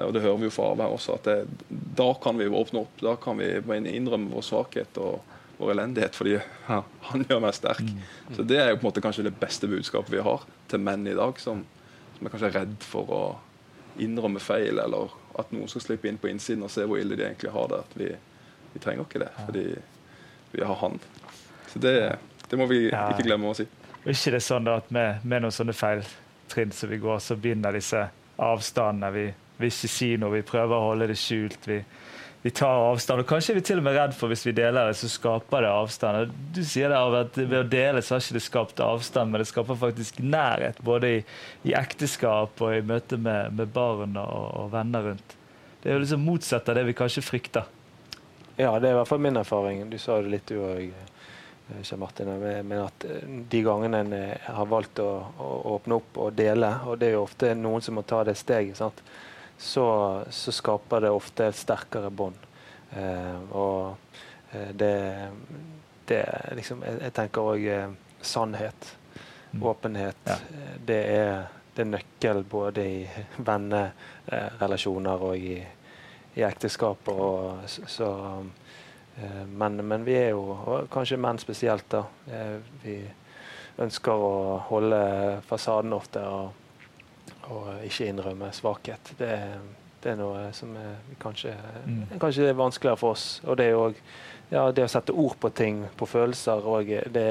og 0.04 0.12
det 0.14 0.22
hører 0.26 0.42
vi 0.42 0.50
jo 0.50 0.52
fra 0.52 0.72
Arve 0.74 0.90
også, 0.92 1.16
at 1.16 1.28
det, 1.30 1.66
da 1.96 2.10
kan 2.20 2.36
vi 2.38 2.50
åpne 2.52 2.82
opp. 2.84 3.00
Da 3.00 3.16
kan 3.22 3.40
vi 3.40 3.48
innrømme 3.96 4.34
vår 4.34 4.44
svakhet 4.44 4.98
og 5.00 5.22
vår 5.58 5.72
elendighet, 5.72 6.16
fordi 6.16 6.34
ja, 6.36 6.82
han 7.10 7.24
gjør 7.24 7.40
meg 7.46 7.56
sterk. 7.56 7.86
Mm. 7.86 8.02
Så 8.36 8.44
Det 8.44 8.60
er 8.60 8.70
jo 8.70 8.80
på 8.80 8.84
en 8.84 8.90
måte 8.90 9.04
kanskje 9.06 9.28
det 9.30 9.38
beste 9.40 9.70
budskapet 9.72 10.12
vi 10.18 10.24
har 10.26 10.44
til 10.72 10.84
menn 10.84 11.08
i 11.08 11.16
dag, 11.16 11.40
som, 11.40 11.64
som 12.18 12.28
er 12.28 12.34
kanskje 12.34 12.52
redd 12.58 12.76
for 12.84 13.14
å 13.16 13.22
innrømme 14.04 14.44
feil, 14.44 14.82
eller 14.84 15.14
at 15.40 15.56
noen 15.56 15.72
skal 15.72 15.86
slippe 15.86 16.10
inn 16.12 16.20
på 16.20 16.28
innsiden 16.28 16.66
og 16.68 16.74
se 16.74 16.84
hvor 16.84 17.00
ille 17.00 17.16
de 17.16 17.24
egentlig 17.30 17.54
har 17.56 17.72
det. 17.72 17.82
At 17.88 17.96
vi, 18.00 18.12
vi 18.74 18.84
trenger 18.84 19.08
ikke 19.08 19.24
det, 19.24 19.32
fordi 19.46 19.66
vi 20.52 20.68
har 20.68 20.82
han. 20.84 21.00
Så 21.72 21.80
det, 21.80 21.96
det 22.50 22.60
må 22.60 22.68
vi 22.72 22.86
ikke 22.90 23.24
glemme 23.24 23.52
å 23.52 23.56
si. 23.56 23.68
Og 24.04 24.12
ikke 24.12 24.36
det 24.36 24.42
er 24.42 24.48
sånn 24.50 24.68
at 24.70 24.92
med, 24.94 25.24
med 25.24 25.46
noen 25.46 25.56
sånne 25.56 25.74
feiltrinn 25.76 26.76
som 26.76 26.92
vi 26.92 27.00
går, 27.02 27.24
så 27.24 27.40
begynner 27.40 27.80
disse 27.80 28.04
avstandene. 28.36 29.12
Vi 29.16 29.26
vil 29.58 29.72
ikke 29.72 29.92
si 29.92 30.16
noe, 30.20 30.34
vi 30.36 30.48
prøver 30.48 30.76
å 30.76 30.92
holde 30.92 31.10
det 31.12 31.20
skjult. 31.20 31.70
vi 31.70 31.82
vi 32.46 32.52
tar 32.52 32.78
avstand. 32.78 33.24
Og 33.24 33.26
Kanskje 33.26 33.56
er 33.56 33.58
vi 33.58 33.62
til 33.66 33.80
og 33.82 33.86
med 33.88 33.96
redd 33.98 34.12
for 34.14 34.30
hvis 34.30 34.44
vi 34.46 34.52
deler 34.54 34.86
det, 34.86 34.98
så 35.00 35.08
skaper 35.10 35.64
det 35.66 35.70
avstand. 35.74 36.36
Du 36.54 36.60
sier 36.62 36.92
det 36.94 37.00
av 37.00 37.16
at 37.18 37.40
Ved 37.40 37.56
å 37.58 37.66
dele 37.66 38.04
så 38.06 38.14
har 38.14 38.22
ikke 38.22 38.36
det 38.38 38.42
skapt 38.46 38.84
avstand, 38.86 39.34
men 39.34 39.42
det 39.42 39.48
skaper 39.50 39.80
faktisk 39.82 40.20
nærhet. 40.22 40.78
Både 40.86 41.10
i, 41.10 41.24
i 41.66 41.74
ekteskap 41.74 42.62
og 42.62 42.76
i 42.76 42.84
møte 42.86 43.18
med, 43.18 43.58
med 43.58 43.74
barn 43.74 44.14
og, 44.22 44.46
og, 44.60 44.70
venner 44.76 45.10
rundt. 45.10 45.36
Det 45.82 45.90
er 45.90 45.98
jo 45.98 46.04
liksom 46.06 46.22
motsatt 46.22 46.70
av 46.70 46.78
det 46.78 46.86
vi 46.86 46.98
kanskje 47.02 47.26
frykter. 47.26 47.66
Ja, 48.60 48.78
det 48.78 48.92
er 48.92 48.94
i 48.94 49.00
hvert 49.00 49.10
fall 49.10 49.26
min 49.26 49.42
erfaring. 49.42 49.82
Du 49.90 49.98
sa 49.98 50.22
det 50.22 50.36
litt 50.38 50.54
du 50.54 50.62
òg, 50.62 50.94
Kjell 51.82 51.98
Martin. 51.98 52.30
Men 52.38 52.78
at 52.84 53.10
eh, 53.10 53.26
de 53.26 53.66
gangene 53.66 54.06
en 54.06 54.14
eh, 54.22 54.52
har 54.54 54.70
valgt 54.70 55.02
å, 55.02 55.10
å, 55.34 55.54
åpne 55.80 55.98
opp 55.98 56.22
og 56.28 56.38
dele, 56.38 56.76
og 56.86 57.02
det 57.02 57.10
er 57.10 57.18
jo 57.18 57.26
ofte 57.26 57.56
noen 57.58 57.82
som 57.82 57.98
må 57.98 58.06
ta 58.06 58.22
det 58.22 58.38
steget. 58.38 58.78
sant? 58.78 59.02
Så, 59.58 60.24
så 60.30 60.52
skaper 60.52 61.06
det 61.06 61.12
ofte 61.16 61.48
et 61.50 61.58
sterkere 61.58 62.10
bånd. 62.12 62.38
Eh, 62.96 63.40
og 63.52 63.96
eh, 64.52 64.72
det, 64.74 64.94
det 66.08 66.22
liksom, 66.60 66.84
jeg, 66.86 67.00
jeg 67.08 67.16
tenker 67.16 67.52
òg 67.54 67.68
eh, 67.72 67.96
sannhet, 68.22 68.92
mm. 69.52 69.64
åpenhet. 69.64 70.32
Ja. 70.32 70.40
Det 70.86 71.04
er 71.18 71.36
det 71.76 71.84
er 71.84 71.90
nøkkel 71.92 72.38
både 72.48 72.84
i 72.88 73.00
vennerelasjoner 73.50 75.24
og 75.28 75.36
i, 75.36 75.58
i 76.40 76.44
ekteskap. 76.48 77.10
Og, 77.12 77.66
så, 77.68 78.08
men, 79.52 79.82
men, 79.84 80.06
vi 80.08 80.16
er 80.16 80.30
jo, 80.30 80.54
og 80.56 80.88
kanskje 80.94 81.20
menn 81.20 81.40
spesielt, 81.42 81.84
da. 81.92 82.06
Vi 82.80 82.96
ønsker 83.84 84.24
å 84.24 84.32
holde 84.70 85.02
fasaden 85.50 85.92
ofte. 86.00 86.24
og 86.24 86.65
og 87.54 87.84
ikke 87.86 88.10
innrømme 88.10 88.52
svakhet. 88.56 89.12
Det, 89.20 89.32
det 90.04 90.14
er 90.14 90.20
noe 90.20 90.48
som 90.54 90.74
er, 90.78 90.96
kanskje, 91.22 91.54
mm. 91.86 92.16
kanskje 92.22 92.50
er 92.50 92.58
vanskeligere 92.58 93.00
for 93.02 93.16
oss. 93.16 93.28
Og 93.46 93.58
det 93.60 93.72
jo 93.72 93.90
ja, 94.52 94.68
det 94.72 94.86
å 94.86 94.92
sette 94.92 95.14
ord 95.16 95.38
på 95.42 95.50
ting, 95.58 95.84
på 95.98 96.08
følelser, 96.10 96.66
òg, 96.70 96.92
det, 97.14 97.30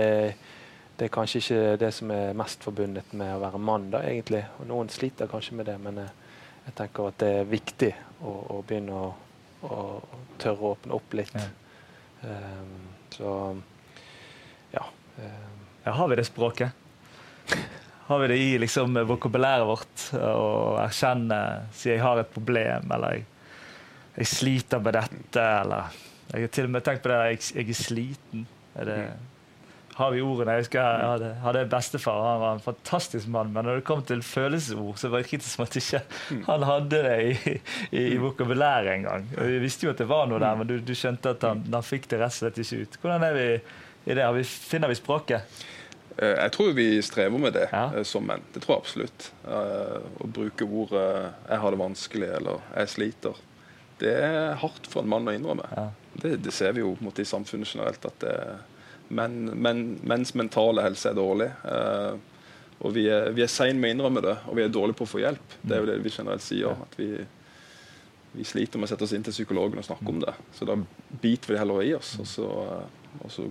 det, 0.97 1.07
er 1.07 1.13
kanskje 1.15 1.43
ikke 1.43 1.77
det 1.85 1.91
som 1.95 2.11
er 2.15 2.35
mest 2.37 2.65
forbundet 2.67 3.15
med 3.15 3.37
å 3.37 3.43
være 3.43 3.61
mann, 3.63 3.91
da, 3.93 4.03
egentlig. 4.07 4.43
Og 4.59 4.69
noen 4.71 4.91
sliter 4.93 5.31
kanskje 5.31 5.59
med 5.61 5.71
det, 5.71 5.77
men 5.83 6.03
jeg 6.03 6.77
tenker 6.79 7.11
at 7.11 7.21
det 7.23 7.31
er 7.41 7.51
viktig 7.51 7.93
å, 8.25 8.35
å 8.57 8.63
begynne 8.67 8.99
å, 8.99 9.13
å, 9.69 9.79
tørre 10.43 10.59
å 10.59 10.75
åpne 10.75 10.99
opp 10.99 11.15
litt. 11.15 11.35
Ja. 11.39 11.51
Um, 12.25 12.87
så 13.13 13.31
ja. 14.73 14.87
Um. 15.19 15.61
ja. 15.85 15.93
Har 15.93 16.09
vi 16.11 16.19
det 16.19 16.27
språket? 16.27 16.84
Har 18.07 18.19
vi 18.21 18.31
det 18.31 18.39
i 18.39 18.49
liksom, 18.61 18.99
vokabulæret 19.09 19.67
vårt 19.69 20.09
å 20.19 20.49
erkjenne 20.83 21.39
Si 21.73 21.89
jeg 21.89 22.03
har 22.05 22.21
et 22.21 22.33
problem, 22.35 22.91
eller 22.97 23.19
jeg, 23.19 23.29
jeg 24.19 24.31
sliter 24.31 24.83
med 24.85 24.99
dette, 24.99 25.45
eller 25.45 26.03
Jeg 26.33 26.47
har 26.47 26.51
til 26.57 26.69
og 26.69 26.75
med 26.75 26.85
tenkt 26.85 27.05
på 27.05 27.13
det 27.13 27.23
jeg, 27.29 27.41
jeg 27.55 27.71
er 27.71 27.79
sliten. 27.79 28.45
Er 28.75 28.89
det, 28.89 28.99
har 29.95 30.11
vi 30.11 30.23
ordene? 30.25 30.57
Jeg 30.57 30.65
husker 30.65 30.81
jeg 30.81 31.07
hadde, 31.07 31.29
hadde 31.45 31.65
bestefar, 31.71 32.23
han 32.27 32.41
var 32.43 32.57
en 32.57 32.65
fantastisk 32.65 33.29
mann, 33.31 33.53
men 33.55 33.69
når 33.69 33.79
det 33.79 33.87
kom 33.87 34.03
til 34.07 34.25
følelsesord, 34.27 34.97
så 34.99 35.11
var 35.13 35.23
det 35.23 35.31
kritisk 35.31 35.53
som 35.53 35.65
at 35.67 35.77
ikke 35.79 36.01
han 36.49 36.67
hadde 36.67 37.03
det 37.07 37.15
i, 37.23 37.55
i, 37.93 38.03
i 38.17 38.19
vokabulæret 38.23 38.97
engang. 38.97 39.29
Vi 39.39 39.61
visste 39.63 39.87
jo 39.87 39.95
at 39.95 40.03
det 40.03 40.09
var 40.11 40.27
noe 40.31 40.43
der, 40.43 40.59
men 40.59 40.71
du, 40.71 40.81
du 40.83 40.95
skjønte 40.99 41.37
at 41.37 41.47
han, 41.47 41.63
han 41.71 41.87
fikk 41.87 42.11
det 42.11 42.21
rett 42.25 42.35
og 42.35 42.41
slett 42.41 42.61
ikke 42.65 42.81
ut. 42.83 42.99
Hvordan 43.05 43.29
er 43.29 43.39
vi 43.39 43.47
i 44.11 44.19
det? 44.19 44.27
Vi, 44.41 44.45
finner 44.75 44.91
vi 44.91 44.99
språket? 44.99 45.63
Eh, 46.17 46.37
jeg 46.39 46.53
tror 46.55 46.75
vi 46.77 46.89
strever 47.03 47.41
med 47.43 47.57
det 47.57 47.69
ja. 47.73 47.89
Eh, 47.97 48.05
som 48.07 48.27
menn. 48.27 48.45
Det 48.55 48.63
tror 48.63 48.77
jeg 48.77 48.85
absolutt. 48.85 49.31
Eh, 49.49 49.97
å 50.23 50.29
bruke 50.31 50.65
ordet 50.65 51.33
'jeg 51.49 51.59
har 51.59 51.71
det 51.71 51.81
vanskelig' 51.81 52.37
eller 52.37 52.61
'jeg 52.77 52.89
sliter'. 52.89 53.37
Det 53.99 54.13
er 54.13 54.55
hardt 54.55 54.87
for 54.87 55.03
en 55.03 55.09
mann 55.09 55.29
å 55.29 55.35
innrømme. 55.35 55.67
Ja. 55.77 55.91
Det, 56.15 56.43
det, 56.43 56.53
ser 56.53 56.73
vi 56.73 56.81
jo 56.81 56.97
måte, 57.01 57.23
i 57.23 57.25
samfunnet 57.25 57.75
generelt. 57.75 58.05
at 58.05 58.19
det, 58.21 58.59
men, 59.09 59.51
men, 59.61 60.01
Menns 60.03 60.35
mentale 60.35 60.83
helse 60.83 61.09
er 61.09 61.15
dårlig. 61.15 61.53
og 62.81 62.93
vi 62.93 63.09
er, 63.09 63.31
vi 63.31 63.43
er 63.43 63.47
seine 63.47 63.79
med 63.79 63.91
å 63.91 63.95
innrømme 63.95 64.21
det, 64.21 64.37
og 64.47 64.57
vi 64.57 64.63
er 64.63 64.69
dårlige 64.69 64.97
på 64.97 65.05
å 65.05 65.09
få 65.09 65.21
hjelp. 65.21 65.55
Det 65.63 65.77
er 65.77 65.81
jo 65.81 65.87
det 65.87 66.03
vi 66.03 66.11
generelt 66.11 66.43
sier. 66.43 66.71
at 66.71 66.99
vi, 66.99 67.25
vi 68.33 68.45
sliter 68.45 68.79
med 68.79 68.87
å 68.87 68.89
sette 68.89 69.05
oss 69.05 69.13
inn 69.13 69.23
til 69.23 69.33
psykologen 69.33 69.79
og 69.79 69.85
snakke 69.85 70.09
om 70.09 70.21
det. 70.21 70.35
Så 70.53 70.65
da 70.65 70.77
biter 71.23 71.49
vi 71.49 71.55
det 71.55 71.59
heller 71.59 71.83
i 71.83 71.95
oss, 71.95 72.19
og 72.19 72.27
så, 72.27 72.49
og 73.21 73.31
så 73.31 73.47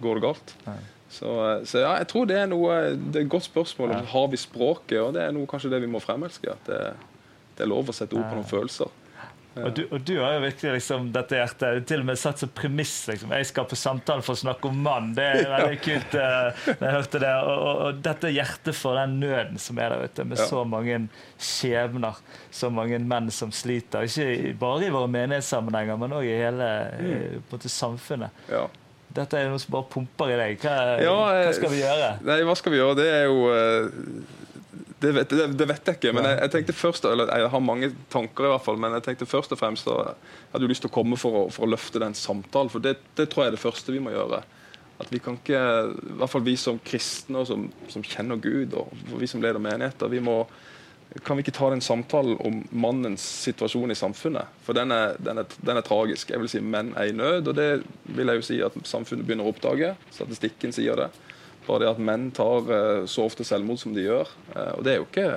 går 0.00 0.14
det 0.14 0.22
galt. 0.22 0.54
Så, 1.12 1.28
så, 1.68 1.82
ja, 1.82 1.92
jeg 2.00 2.08
tror 2.08 2.28
det 2.30 2.38
er 2.40 2.46
noe 2.48 2.76
Det 2.96 3.20
er 3.20 3.26
et 3.26 3.32
godt 3.32 3.44
spørsmål. 3.44 3.92
Ja. 3.92 4.00
Har 4.14 4.32
vi 4.32 4.40
språket? 4.40 4.96
Og 5.02 5.12
det 5.16 5.26
er 5.26 5.36
noe, 5.36 5.48
kanskje 5.50 5.74
det 5.74 5.82
vi 5.84 5.92
må 5.92 6.00
fremelske. 6.00 6.54
At 6.56 6.68
det, 6.70 6.82
det 7.58 7.66
er 7.66 7.72
lov 7.72 7.92
å 7.92 7.96
sette 7.96 8.16
ord 8.16 8.28
på 8.30 8.38
noen 8.38 8.48
følelser. 8.48 8.98
Ja. 9.52 9.66
Og, 9.66 9.74
du, 9.76 9.82
og, 9.90 10.00
du, 10.00 10.14
har 10.16 10.38
jo 10.38 10.44
virkelig 10.46 10.70
liksom, 10.78 11.10
dette 11.12 11.36
hjertet 11.36 11.84
til 11.90 12.00
og 12.00 12.06
med 12.08 12.16
satt 12.16 12.40
som 12.40 12.48
premiss. 12.56 12.94
Liksom. 13.10 13.34
Jeg 13.36 13.48
skal 13.50 13.66
på 13.68 13.76
samtale 13.76 14.24
for 14.24 14.32
å 14.32 14.40
snakke 14.40 14.70
om 14.70 14.78
mann. 14.86 15.10
Det 15.18 15.26
er 15.28 15.50
veldig 15.52 15.80
kult. 15.84 16.16
Uh, 16.16 16.64
jeg 16.72 16.94
hørte 16.96 17.20
det. 17.20 17.32
Og, 17.36 17.52
og, 17.52 17.82
og, 17.84 18.02
dette 18.08 18.32
hjertet 18.32 18.78
for 18.78 18.96
den 18.96 19.18
nøden 19.20 19.60
som 19.60 19.80
er 19.82 19.92
der 19.92 20.08
ute, 20.08 20.26
med 20.30 20.40
ja. 20.40 20.48
så 20.48 20.64
mange 20.64 21.02
skjebner. 21.36 22.22
Så 22.48 22.72
mange 22.72 23.02
menn 23.04 23.28
som 23.34 23.52
sliter. 23.52 24.08
Ikke 24.08 24.54
bare 24.62 24.88
i 24.88 24.94
våre 24.94 25.12
menighetssammenhenger, 25.12 26.00
men 26.00 26.16
òg 26.16 26.30
i 26.30 26.38
hele 26.40 26.70
mm. 26.96 27.50
måte, 27.52 27.72
samfunnet. 27.72 28.48
Dette 29.12 29.38
er 29.38 29.50
noe 29.50 29.60
som 29.60 29.74
bare 29.74 29.88
pumper 29.92 30.32
i 30.32 30.38
deg. 30.38 30.62
Hva, 30.62 30.76
ja, 31.02 31.16
hva, 31.16 31.50
skal 31.56 31.72
vi 31.72 31.82
gjøre? 31.82 32.12
Nei, 32.28 32.38
hva 32.48 32.54
skal 32.58 32.72
vi 32.72 32.80
gjøre? 32.80 32.96
Det 33.00 33.08
er 33.10 33.26
jo 33.28 33.42
eh, 33.52 33.90
Det 35.02 35.12
vet, 35.16 35.34
det, 35.58 35.66
vet 35.68 35.90
jeg 35.90 35.98
ikke. 35.98 36.14
Men 36.16 36.28
jeg, 36.30 36.38
jeg, 36.40 36.52
tenkte 36.54 36.76
først, 36.78 37.06
eller 37.10 37.32
jeg 37.32 37.52
har 37.52 37.64
mange 37.64 37.92
tanker, 38.12 38.48
i 38.48 38.54
hvert 38.54 38.64
fall, 38.64 38.80
men 38.80 38.96
jeg 38.96 39.06
tenkte 39.08 39.28
først 39.28 39.52
og 39.54 39.60
fremst 39.60 39.90
jeg 39.90 40.16
hadde 40.54 40.70
lyst 40.70 40.86
til 40.86 40.92
å 40.92 40.96
komme 40.96 41.18
for 41.20 41.42
å, 41.42 41.44
for 41.52 41.66
å 41.66 41.72
løfte 41.72 42.02
den 42.02 42.16
samtalen. 42.18 42.72
For 42.72 42.84
det, 42.84 42.96
det, 43.18 43.28
tror 43.32 43.46
jeg 43.46 43.52
er 43.52 43.58
det 43.58 43.64
første 43.64 43.94
vi 43.94 44.02
må 44.02 44.14
gjøre. 44.14 44.42
At 45.02 45.10
vi 45.10 45.20
kan 45.20 45.36
ikke, 45.40 45.62
i 45.98 46.18
hvert 46.20 46.30
fall 46.30 46.46
vi 46.46 46.54
som 46.60 46.78
kristne 46.84 47.42
og 47.42 47.48
som, 47.50 47.66
som 47.92 48.04
kjenner 48.06 48.40
Gud, 48.40 48.76
og 48.78 49.18
vi 49.18 49.28
som 49.28 49.42
leder 49.42 49.62
menigheter, 49.62 50.12
vi 50.12 50.22
må 50.22 50.44
kan 51.20 51.36
vi 51.36 51.42
ikke 51.44 51.52
ta 51.52 51.68
den 51.72 51.82
samtalen 51.84 52.38
om 52.40 52.62
mannens 52.72 53.24
situasjon 53.44 53.92
i 53.92 53.96
samfunnet? 53.98 54.48
For 54.64 54.76
den 54.76 54.94
er, 54.94 55.18
den, 55.20 55.42
er, 55.42 55.56
den 55.60 55.76
er, 55.76 55.84
tragisk. 55.84 56.30
Jeg 56.32 56.40
vil 56.40 56.48
si 56.48 56.62
Menn 56.64 56.94
er 56.96 57.10
i 57.10 57.16
nød, 57.16 57.50
og 57.50 57.56
det 57.58 57.68
vil 58.16 58.32
jeg 58.32 58.40
jo 58.40 58.46
si 58.46 58.58
at 58.64 58.78
samfunnet 58.88 59.26
begynner 59.28 59.44
å 59.44 59.52
oppdage. 59.52 59.92
Statistikken 60.14 60.72
sier 60.72 60.96
det. 60.96 61.10
Bare 61.66 61.84
det 61.84 61.90
at 61.92 62.00
menn 62.02 62.30
tar 62.34 62.70
uh, 62.70 63.02
så 63.10 63.26
ofte 63.28 63.44
selvmord 63.46 63.82
som 63.82 63.92
de 63.94 64.06
gjør. 64.06 64.30
Uh, 64.54 64.72
og 64.78 64.86
det 64.86 64.94
er, 64.94 65.02
jo 65.02 65.08
ikke, 65.10 65.28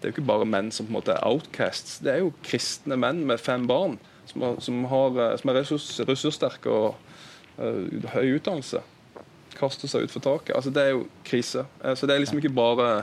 det 0.00 0.08
er 0.08 0.14
ikke 0.14 0.26
bare 0.32 0.48
menn 0.48 0.72
som 0.74 0.88
på 0.88 0.94
en 0.94 0.98
måte 0.98 1.14
er 1.14 1.28
outcasts. 1.28 2.00
Det 2.02 2.14
er 2.14 2.24
jo 2.24 2.32
kristne 2.46 2.98
menn 2.98 3.22
med 3.28 3.42
fem 3.42 3.68
barn 3.70 3.98
som, 4.30 4.46
har, 4.46 4.58
som, 4.64 4.82
har, 4.90 5.20
uh, 5.20 5.36
som 5.38 5.52
er 5.52 5.60
ressurs, 5.60 5.92
ressurssterke 6.08 6.72
og 6.72 7.06
høy 8.14 8.38
utdannelse. 8.38 8.80
Kaster 9.58 9.90
seg 9.90 10.06
utfor 10.06 10.22
taket. 10.24 10.54
Altså, 10.56 10.72
det 10.72 10.80
er 10.86 10.94
jo 10.94 11.02
krise. 11.28 11.66
så 11.68 12.08
det 12.08 12.14
er 12.14 12.22
liksom 12.22 12.38
ikke 12.40 12.54
bare 12.56 13.02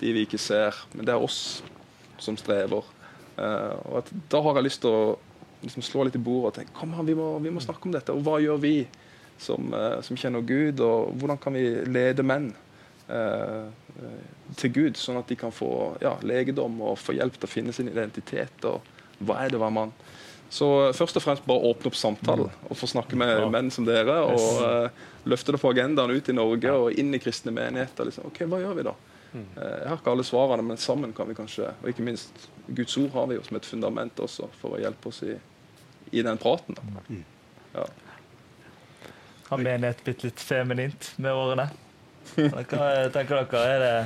de 0.00 0.12
vi 0.16 0.24
ikke 0.26 0.40
ser. 0.40 0.76
Men 0.94 1.06
det 1.06 1.14
er 1.14 1.22
oss 1.22 1.62
som 2.22 2.36
strever. 2.40 2.86
Uh, 3.34 3.74
og 3.90 4.00
at 4.02 4.12
Da 4.30 4.42
har 4.44 4.58
jeg 4.58 4.68
lyst 4.68 4.84
til 4.84 4.94
å 4.94 5.14
liksom 5.64 5.84
slå 5.86 6.04
litt 6.06 6.18
i 6.18 6.22
bordet 6.22 6.50
og 6.50 6.56
tenke 6.58 6.76
kom 6.76 6.92
an, 6.92 7.06
vi 7.08 7.16
må, 7.16 7.32
vi 7.42 7.52
må, 7.54 7.62
snakke 7.62 7.88
om 7.88 7.94
dette. 7.94 8.12
Og 8.12 8.24
hva 8.26 8.36
gjør 8.42 8.60
vi 8.62 8.76
som, 9.40 9.72
som, 10.04 10.16
kjenner 10.16 10.44
Gud, 10.46 10.78
og 10.84 11.14
hvordan 11.18 11.40
kan 11.42 11.56
vi 11.56 11.64
lede 11.90 12.22
menn 12.22 12.52
uh, 13.08 13.72
til 14.60 14.74
Gud, 14.74 15.00
sånn 15.00 15.18
at 15.18 15.30
de 15.30 15.38
kan 15.38 15.54
få 15.54 15.70
ja, 16.04 16.14
legedom 16.22 16.76
og 16.84 16.98
få 17.00 17.16
hjelp 17.16 17.38
til 17.38 17.48
å 17.48 17.50
finne 17.50 17.74
sin 17.74 17.90
identitet. 17.90 18.68
og 18.68 18.84
Hva 19.24 19.40
er 19.42 19.50
det 19.50 19.58
å 19.58 19.64
være 19.64 19.76
mann? 19.80 19.94
Så 20.54 20.68
først 20.94 21.16
og 21.18 21.24
fremst 21.24 21.46
bare 21.48 21.66
åpne 21.66 21.90
opp 21.90 21.96
samtalen 21.98 22.50
og 22.68 22.78
få 22.78 22.86
snakke 22.86 23.16
med 23.18 23.32
ja. 23.32 23.46
menn 23.50 23.72
som 23.74 23.86
dere. 23.88 24.20
Og 24.28 24.60
uh, 24.62 25.06
løfte 25.30 25.54
det 25.54 25.60
på 25.62 25.72
agendaen 25.72 26.12
ut 26.14 26.30
i 26.30 26.36
Norge 26.36 26.76
og 26.78 27.00
inn 27.00 27.10
i 27.16 27.20
kristne 27.22 27.54
menigheter. 27.54 28.06
Liksom. 28.10 28.28
OK, 28.30 28.44
hva 28.50 28.60
gjør 28.62 28.78
vi 28.78 28.86
da? 28.86 28.94
Uh, 29.34 29.60
jeg 29.60 29.90
har 29.90 29.98
ikke 29.98 30.14
alle 30.14 30.26
svarene, 30.26 30.62
men 30.62 30.78
sammen 30.78 31.10
kan 31.10 31.26
vi 31.26 31.34
kanskje 31.34 31.72
Og 31.82 31.88
ikke 31.90 32.04
minst 32.06 32.44
Guds 32.68 32.94
ord 33.00 33.10
har 33.16 33.24
vi 33.26 33.34
jo 33.34 33.42
som 33.42 33.58
et 33.58 33.66
fundament 33.66 34.20
også 34.22 34.46
for 34.60 34.76
å 34.76 34.82
hjelpe 34.82 35.10
oss 35.10 35.22
i, 35.26 35.34
i 36.14 36.22
den 36.22 36.38
praten. 36.40 36.78
Da. 36.78 37.18
Ja. 37.74 37.86
Har 39.48 39.60
menighet 39.60 40.04
blitt 40.06 40.22
litt 40.24 40.40
feminint 40.40 41.10
med 41.18 41.34
årene? 41.34 41.66
Hva 42.36 42.62
tenker 42.62 43.42
dere? 43.42 43.64
Er 43.64 43.82
det 43.82 43.96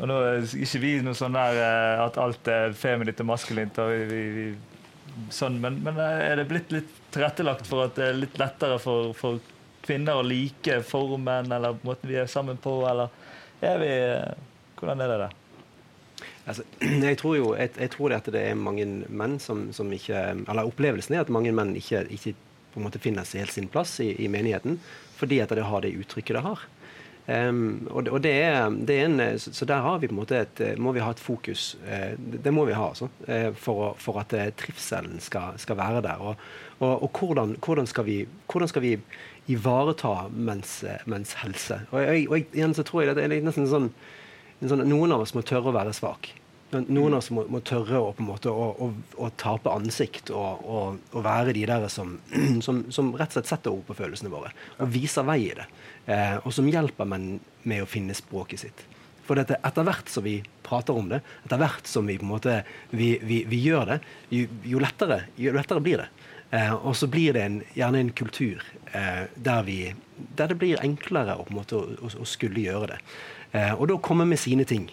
og 0.00 0.08
nå 0.08 0.18
er 0.24 0.44
ikke 0.64 0.80
vi 0.82 0.92
noe 1.04 1.16
sånn 1.16 1.36
der 1.36 1.58
eh, 1.62 2.02
at 2.02 2.18
alt 2.20 2.48
er 2.50 2.76
feminint 2.76 3.20
og 3.22 3.28
maskulint. 3.28 3.80
og 3.82 3.92
vi, 4.10 4.22
vi, 4.36 4.46
sånn, 5.32 5.58
men, 5.62 5.78
men, 5.84 5.98
eh, 6.00 6.22
er 6.30 6.40
det 6.40 6.48
blitt 6.50 6.72
litt 6.74 6.94
tilrettelagt 7.14 7.68
for 7.68 7.86
at 7.86 7.98
det 7.98 8.08
er 8.08 8.22
litt 8.22 8.38
lettere 8.40 8.78
for, 8.82 9.12
for 9.18 9.40
kvinner 9.84 10.20
å 10.20 10.26
like 10.26 10.80
formen 10.86 11.52
eller 11.52 11.78
måten 11.86 12.10
vi 12.10 12.18
er 12.20 12.30
sammen 12.30 12.58
på, 12.62 12.80
eller 12.88 13.12
er 13.62 13.78
vi 13.82 13.92
eh, 13.92 14.48
Hvordan 14.82 15.00
er 15.00 15.12
det 15.12 15.18
der? 15.22 15.38
Altså, 16.42 16.64
jeg 17.08 17.18
tror 17.20 17.36
jo 17.38 17.52
jeg, 17.54 17.70
jeg 17.78 17.90
tror 17.94 18.16
at 18.18 18.30
det 18.34 18.42
er 18.42 18.58
mange 18.58 18.86
menn 19.08 19.38
som, 19.38 19.68
som, 19.72 19.92
ikke 19.94 20.18
Eller 20.42 20.66
opplevelsen 20.66 21.14
er 21.14 21.22
at 21.22 21.30
mange 21.30 21.54
menn 21.54 21.76
ikke, 21.78 22.02
ikke 22.10 22.34
på 22.72 22.80
en 22.80 22.88
måte 22.88 22.98
finner 23.02 23.28
helt 23.38 23.54
sin 23.54 23.70
plass 23.70 24.00
i, 24.02 24.12
i 24.18 24.30
menigheten 24.32 24.80
fordi 25.22 25.38
at 25.38 25.52
det 25.54 25.62
har 25.62 25.84
det 25.84 25.92
uttrykket 26.02 26.34
det 26.34 26.40
har. 26.42 26.62
Um, 27.26 27.86
og, 27.94 28.08
og 28.10 28.22
det, 28.24 28.32
er, 28.42 28.64
det 28.74 28.96
er, 28.98 29.04
en, 29.06 29.38
så 29.38 29.66
der 29.68 29.84
har 29.84 30.00
vi 30.02 30.08
på 30.10 30.16
en 30.16 30.18
måte 30.18 30.40
et, 30.42 30.62
må 30.82 30.90
vi 30.96 31.04
ha 31.04 31.12
et 31.14 31.22
fokus. 31.22 31.76
Uh, 31.86 32.16
det 32.18 32.50
må 32.50 32.64
vi 32.66 32.74
ha 32.74 32.88
altså, 32.88 33.06
uh, 33.28 33.52
for, 33.54 33.92
for, 34.02 34.18
at 34.18 34.34
uh, 34.34 34.48
trivselen 34.58 35.20
skal, 35.22 35.54
skal, 35.62 35.78
være 35.78 36.02
der. 36.02 36.18
Og, 36.18 36.42
og, 36.80 37.04
og 37.06 37.20
hvordan, 37.20 37.54
hvordan, 37.62 37.86
skal 37.86 38.08
vi, 38.08 38.16
hvordan, 38.50 38.72
skal 38.72 38.82
vi, 38.82 38.96
ivareta 39.46 40.26
menns, 40.34 40.80
menns 41.06 41.36
helse? 41.44 41.80
Og, 41.92 42.02
jeg, 42.02 42.26
igjen 42.54 42.74
så 42.74 42.82
tror 42.86 43.04
jeg 43.04 43.14
det 43.18 43.28
er 43.28 43.38
nesten 43.46 43.70
sånn, 43.70 43.88
sånn 44.70 44.86
Noen 44.88 45.14
av 45.14 45.24
oss 45.24 45.34
må 45.34 45.42
tørre 45.46 45.72
å 45.72 45.76
være 45.76 45.94
svak. 45.96 46.30
Noen 46.72 47.12
av 47.12 47.18
oss 47.20 47.28
må, 47.34 47.44
må 47.52 47.60
tørre 47.60 47.98
å, 48.00 48.12
måte, 48.24 48.48
å, 48.48 48.70
å, 48.80 48.86
å 49.20 49.28
tape 49.36 49.72
ansikt 49.74 50.30
og, 50.32 50.96
være 51.12 51.52
de 51.52 51.66
der 51.68 51.84
som, 51.92 52.14
som, 52.64 52.86
som, 52.94 53.12
rett 53.18 53.34
og 53.34 53.36
slett 53.36 53.50
setter 53.50 53.74
ord 53.74 53.84
på 53.88 53.98
følelsene 53.98 54.32
våre. 54.32 54.54
Og 54.80 54.88
viser 54.94 55.26
vei 55.28 55.42
i 55.50 55.56
det 55.58 55.68
eh, 56.06 56.38
og 56.40 56.52
som 56.54 56.70
hjelper 56.70 57.08
menn 57.08 57.36
med 57.68 57.84
å 57.84 57.90
finne 57.90 58.16
språket 58.16 58.64
sitt. 58.64 58.84
For 59.26 59.38
dette, 59.38 59.58
etter 59.62 59.86
hvert 59.86 60.08
som 60.10 60.24
vi 60.26 60.38
prater 60.66 60.96
om 60.98 61.12
det, 61.12 61.20
etter 61.44 61.60
hvert 61.60 61.86
som 61.88 62.08
vi 62.08 62.16
på 62.18 62.26
en 62.26 62.32
måte 62.32 62.56
vi, 62.90 63.14
vi, 63.22 63.42
vi 63.48 63.60
gjør 63.62 63.92
det, 63.92 63.98
jo, 64.34 64.48
jo, 64.66 64.80
lettere, 64.82 65.22
jo, 65.38 65.52
lettere, 65.54 65.84
blir 65.84 66.02
det. 66.02 66.08
Eh, 66.56 66.72
og 66.74 66.96
så 66.98 67.08
blir 67.10 67.36
det 67.36 67.44
en, 67.44 67.60
gjerne 67.76 68.00
en 68.02 68.14
kultur 68.16 68.64
eh, 68.92 69.28
der, 69.36 69.62
vi, 69.68 69.78
der, 70.34 70.50
det 70.50 70.58
blir 70.60 70.82
enklere 70.82 71.38
på 71.38 71.52
en 71.52 71.60
måte, 71.60 71.78
å, 71.78 72.10
å 72.16 72.28
skulle 72.28 72.64
gjøre 72.64 72.94
det. 72.94 72.98
Eh, 73.52 73.74
og 73.74 73.88
da 73.88 73.98
komme 74.00 74.26
med 74.28 74.40
sine 74.40 74.64
ting. 74.64 74.88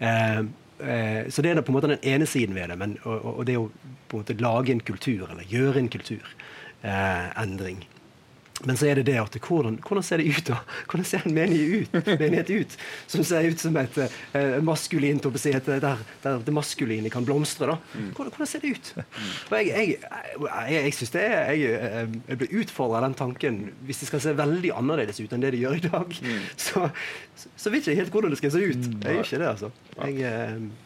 Eh, 0.00 0.38
eh, 0.38 1.22
så 1.30 1.42
det 1.42 1.52
er 1.52 1.60
på 1.60 1.72
en 1.72 1.78
måte 1.78 1.90
den 1.90 2.02
ene 2.02 2.26
siden 2.26 2.54
ved 2.54 2.70
det. 2.70 2.78
Men, 2.78 2.96
og, 3.04 3.38
og 3.38 3.46
det 3.46 3.58
å 3.58 3.68
på 4.06 4.16
en 4.16 4.22
måte 4.22 4.38
lage 4.38 4.72
en 4.72 4.80
kultur, 4.86 5.26
eller 5.30 5.46
gjøre 5.50 5.82
en 5.82 5.90
kulturendring. 5.90 7.82
Men 8.64 8.78
så 8.80 8.86
er 8.88 8.96
det 8.96 9.10
det 9.10 9.16
at 9.20 9.34
hvordan, 9.36 9.76
hvordan 9.84 10.04
ser 10.06 10.22
det 10.22 10.30
ut 10.32 10.46
da? 10.48 10.62
Hvordan 10.88 11.04
ser 11.04 11.24
en 11.28 11.34
menighet 11.36 11.92
ut, 11.92 12.06
menighet 12.22 12.52
ut 12.54 12.76
som 13.06 13.24
ser 13.26 13.48
ut 13.52 13.60
som 13.60 13.76
et 13.76 13.98
uh, 14.00 14.56
maskulint 14.64 15.28
der, 15.44 15.82
der, 15.82 16.38
det 16.40 16.54
maskuline 16.54 17.12
kan 17.12 17.26
blomstre? 17.26 17.74
da? 17.74 17.76
Mm. 17.92 18.08
Hvordan, 18.16 18.32
hvordan 18.32 18.48
ser 18.48 18.64
det 18.64 18.72
ut? 18.78 18.92
Og 19.50 19.58
jeg, 19.58 19.68
jeg, 19.68 19.98
jeg, 20.40 20.80
jeg 20.86 20.96
synes 20.96 21.14
det 21.16 21.26
er, 21.26 21.52
jeg, 21.52 21.82
eh, 21.90 22.16
jeg 22.30 22.40
blir 22.40 22.56
utfordra 22.62 23.02
av 23.02 23.08
den 23.08 23.18
tanken 23.18 23.60
hvis 23.84 24.00
det 24.02 24.10
skal 24.10 24.24
se 24.24 24.34
veldig 24.38 24.72
annerledes 24.78 25.20
ut 25.20 25.36
enn 25.36 25.44
det 25.44 25.52
det 25.52 25.60
gjør 25.60 25.76
i 25.76 25.84
dag. 25.90 26.18
Mm. 26.24 26.42
Så, 26.66 26.88
så, 27.36 27.52
så 27.60 27.70
vet 27.72 27.84
jeg 27.84 27.96
ikke 27.96 28.06
helt 28.06 28.16
hvordan 28.16 28.32
det 28.32 28.40
skal 28.40 28.56
se 28.56 28.64
ut. 28.64 28.88
Mm. 28.88 28.98
Jeg 29.04 29.18
gjør 29.18 29.28
ikke 29.28 29.42
det, 29.44 29.52
altså. 29.52 29.72
Jeg, 30.00 30.32
uh, 30.32 30.85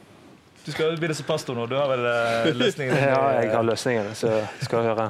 du 0.64 0.72
skal 0.72 0.98
bli 0.98 1.08
det 1.08 1.14
som 1.14 1.26
pastor 1.26 1.54
nå. 1.56 1.66
Du 1.66 1.76
har 1.78 1.88
vel 1.88 2.04
uh, 2.04 2.48
løsningen? 2.56 2.96
ja, 3.12 3.20
jeg 3.40 3.52
har 3.54 3.64
løsningen, 3.64 4.10
så 4.18 4.32
skal 4.60 4.84
jeg 4.84 4.90
høre. 4.90 5.06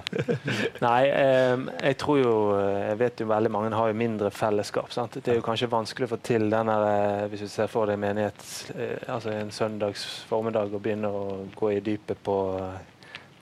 Nei, 0.84 1.00
eh, 1.08 1.64
jeg 1.90 1.96
tror 2.00 2.20
jo 2.20 2.34
Jeg 2.58 2.98
vet 3.00 3.22
jo 3.22 3.26
veldig 3.30 3.50
mange 3.52 3.72
har 3.74 3.90
jo 3.90 3.96
mindre 3.98 4.30
fellesskap. 4.34 4.92
Sant? 4.94 5.18
Det 5.18 5.34
er 5.34 5.40
jo 5.40 5.46
kanskje 5.46 5.70
vanskelig 5.72 6.08
å 6.08 6.12
få 6.14 6.20
til 6.26 6.46
den 6.52 6.70
der, 6.70 7.26
hvis 7.32 7.44
du 7.46 7.50
ser 7.50 7.70
for 7.72 7.90
deg 7.90 7.98
menighet 8.00 8.46
eh, 8.76 8.96
altså 9.10 9.34
en 9.34 9.50
søndags 9.54 10.06
formiddag 10.30 10.70
og 10.74 10.84
begynne 10.84 11.10
å 11.10 11.24
gå 11.56 11.74
i 11.74 11.82
dypet 11.84 12.22
på 12.24 12.38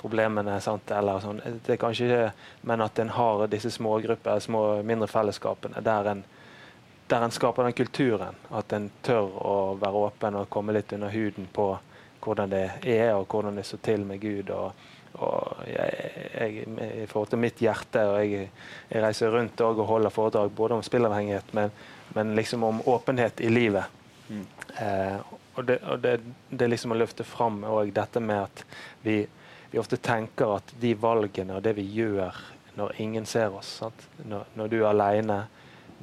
problemene. 0.00 0.56
Sant? 0.64 0.90
Eller 0.94 1.20
sånn. 1.22 1.42
Det 1.66 1.76
er 1.76 1.82
kanskje 1.82 2.08
ikke, 2.08 2.24
Men 2.70 2.86
at 2.86 2.98
en 2.98 3.12
har 3.18 3.46
disse 3.52 3.70
smågrupper, 3.74 4.40
små, 4.40 4.64
mindre 4.86 5.10
fellesskapene, 5.10 5.84
der 5.84 6.12
en 6.14 6.26
der 7.08 7.24
en 7.24 7.30
skaper 7.32 7.64
den 7.64 7.72
kulturen. 7.72 8.36
At 8.52 8.72
en 8.76 8.90
tør 9.02 9.30
å 9.40 9.54
være 9.80 10.02
åpen 10.08 10.36
og 10.36 10.50
komme 10.52 10.74
litt 10.76 10.92
under 10.92 11.08
huden 11.08 11.48
på 11.52 11.70
hvordan 12.28 12.52
det 12.52 12.62
er, 12.84 13.14
og 13.16 13.26
hvordan 13.26 13.58
det 13.58 13.66
står 13.66 13.82
til 13.84 14.06
med 14.06 14.20
Gud. 14.22 14.50
og, 14.54 14.72
og 15.18 15.64
jeg, 15.66 16.10
jeg, 16.34 16.66
I 17.02 17.06
forhold 17.06 17.32
til 17.32 17.42
mitt 17.42 17.60
hjerte, 17.62 18.04
og 18.06 18.20
jeg, 18.22 18.50
jeg 18.90 19.02
reiser 19.02 19.32
rundt 19.34 19.60
og 19.64 19.84
holder 19.88 20.14
foredrag 20.14 20.52
både 20.54 20.78
om 20.78 20.84
spillavhengighet, 20.84 21.54
men, 21.56 21.72
men 22.14 22.34
liksom 22.38 22.64
om 22.64 22.82
åpenhet 22.86 23.40
i 23.40 23.50
livet. 23.52 23.84
Mm. 24.28 24.44
Eh, 24.76 25.18
og, 25.54 25.64
det, 25.64 25.78
og 25.82 25.98
det, 26.04 26.20
det, 26.50 26.64
er 26.64 26.70
liksom 26.70 26.94
å 26.94 27.00
løfte 27.00 27.24
fram 27.26 27.62
og 27.66 27.90
dette 27.96 28.20
med 28.22 28.44
at 28.44 28.64
vi, 29.02 29.22
vi, 29.70 29.78
ofte 29.80 29.96
tenker 29.96 30.58
at 30.58 30.74
de 30.80 30.92
valgene 30.94 31.56
og 31.56 31.64
det 31.64 31.74
vi 31.80 31.86
gjør 31.96 32.36
når 32.78 33.00
ingen 33.02 33.24
ser 33.26 33.54
oss, 33.56 33.80
når, 34.22 34.52
når, 34.54 34.68
du 34.70 34.76
er 34.78 34.90
alene, 34.92 35.40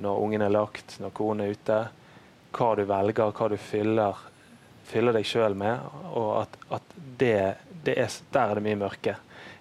når 0.04 0.24
ungen 0.26 0.44
er 0.44 0.52
lagt, 0.52 0.98
når 1.00 1.14
konen 1.16 1.46
er 1.46 1.54
ute, 1.56 1.78
hva 2.56 2.74
du 2.76 2.84
velger, 2.90 3.32
hva 3.32 3.48
du 3.52 3.56
fyller 3.62 4.26
fylle 4.86 5.14
deg 5.16 5.28
sjøl 5.28 5.56
med, 5.58 5.82
og 6.14 6.30
at, 6.44 6.58
at 6.78 6.96
det, 7.20 7.38
det 7.86 7.98
er, 8.02 8.18
der 8.34 8.52
er 8.52 8.60
det 8.60 8.66
mye 8.66 8.82
mørke. 8.86 9.16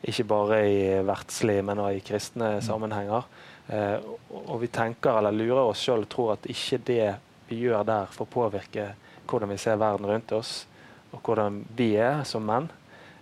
Ikke 0.05 0.27
bare 0.29 0.61
i 0.69 0.81
verdslig, 1.07 1.63
men 1.65 1.81
også 1.81 1.97
i 1.97 2.05
kristne 2.05 2.51
mm. 2.59 2.65
sammenhenger. 2.67 3.29
Eh, 3.73 3.97
og 4.45 4.59
vi 4.61 4.69
tenker 4.69 5.19
eller 5.19 5.33
lurer 5.33 5.63
oss 5.65 5.85
sjøl 5.85 6.05
og 6.05 6.11
tror 6.13 6.35
at 6.35 6.49
ikke 6.53 6.83
det 6.85 7.15
vi 7.49 7.63
gjør 7.65 7.85
der, 7.89 8.13
får 8.13 8.31
påvirke 8.33 8.91
hvordan 9.29 9.53
vi 9.55 9.61
ser 9.61 9.81
verden 9.81 10.07
rundt 10.09 10.33
oss, 10.37 10.67
og 11.13 11.21
hvordan 11.25 11.63
vi 11.77 11.95
er 11.97 12.25
som 12.29 12.45
menn. 12.45 12.69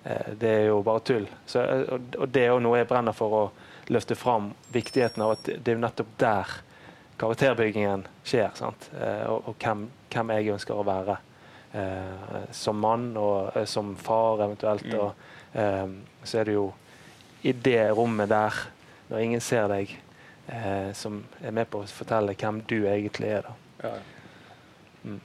Eh, 0.05 0.35
det 0.39 0.51
er 0.51 0.67
jo 0.73 0.83
bare 0.87 1.05
tull. 1.07 1.29
Så, 1.47 1.63
og, 1.63 2.15
og 2.19 2.29
det 2.35 2.47
er 2.47 2.53
jo 2.55 2.63
noe 2.63 2.81
jeg 2.81 2.91
brenner 2.91 3.15
for 3.17 3.39
å 3.39 3.45
løfte 3.93 4.17
fram 4.19 4.51
viktigheten 4.75 5.23
av 5.23 5.37
at 5.37 5.51
det 5.53 5.75
er 5.75 5.83
nettopp 5.83 6.15
der 6.19 6.59
karakterbyggingen 7.23 8.07
skjer. 8.27 8.51
Eh, 8.99 9.27
og, 9.31 9.53
og 9.53 9.55
hvem, 9.63 9.87
hvem 10.11 10.35
jeg 10.37 10.57
ønsker 10.57 10.79
å 10.79 10.87
være. 10.87 11.19
Eh, 11.73 12.51
som 12.51 12.77
mann 12.77 13.15
og 13.17 13.57
eh, 13.57 13.65
som 13.65 13.95
far 13.97 14.43
eventuelt. 14.45 14.85
Mm. 14.85 14.99
Og, 15.01 15.13
eh, 15.53 15.87
så 16.25 16.39
er 16.39 16.45
det 16.45 16.57
jo 16.59 16.67
i 17.43 17.53
det 17.53 17.91
rommet 17.97 18.29
der, 18.29 18.59
når 19.09 19.19
ingen 19.19 19.41
ser 19.41 19.69
deg, 19.73 19.99
som 20.95 21.21
er 21.41 21.55
med 21.55 21.69
på 21.71 21.81
å 21.81 21.89
fortelle 21.91 22.35
hvem 22.39 22.61
du 22.69 22.85
egentlig 22.91 23.29
er. 23.35 23.47
da. 23.47 23.55
Ja. 23.83 23.91
Mm. 25.03 25.21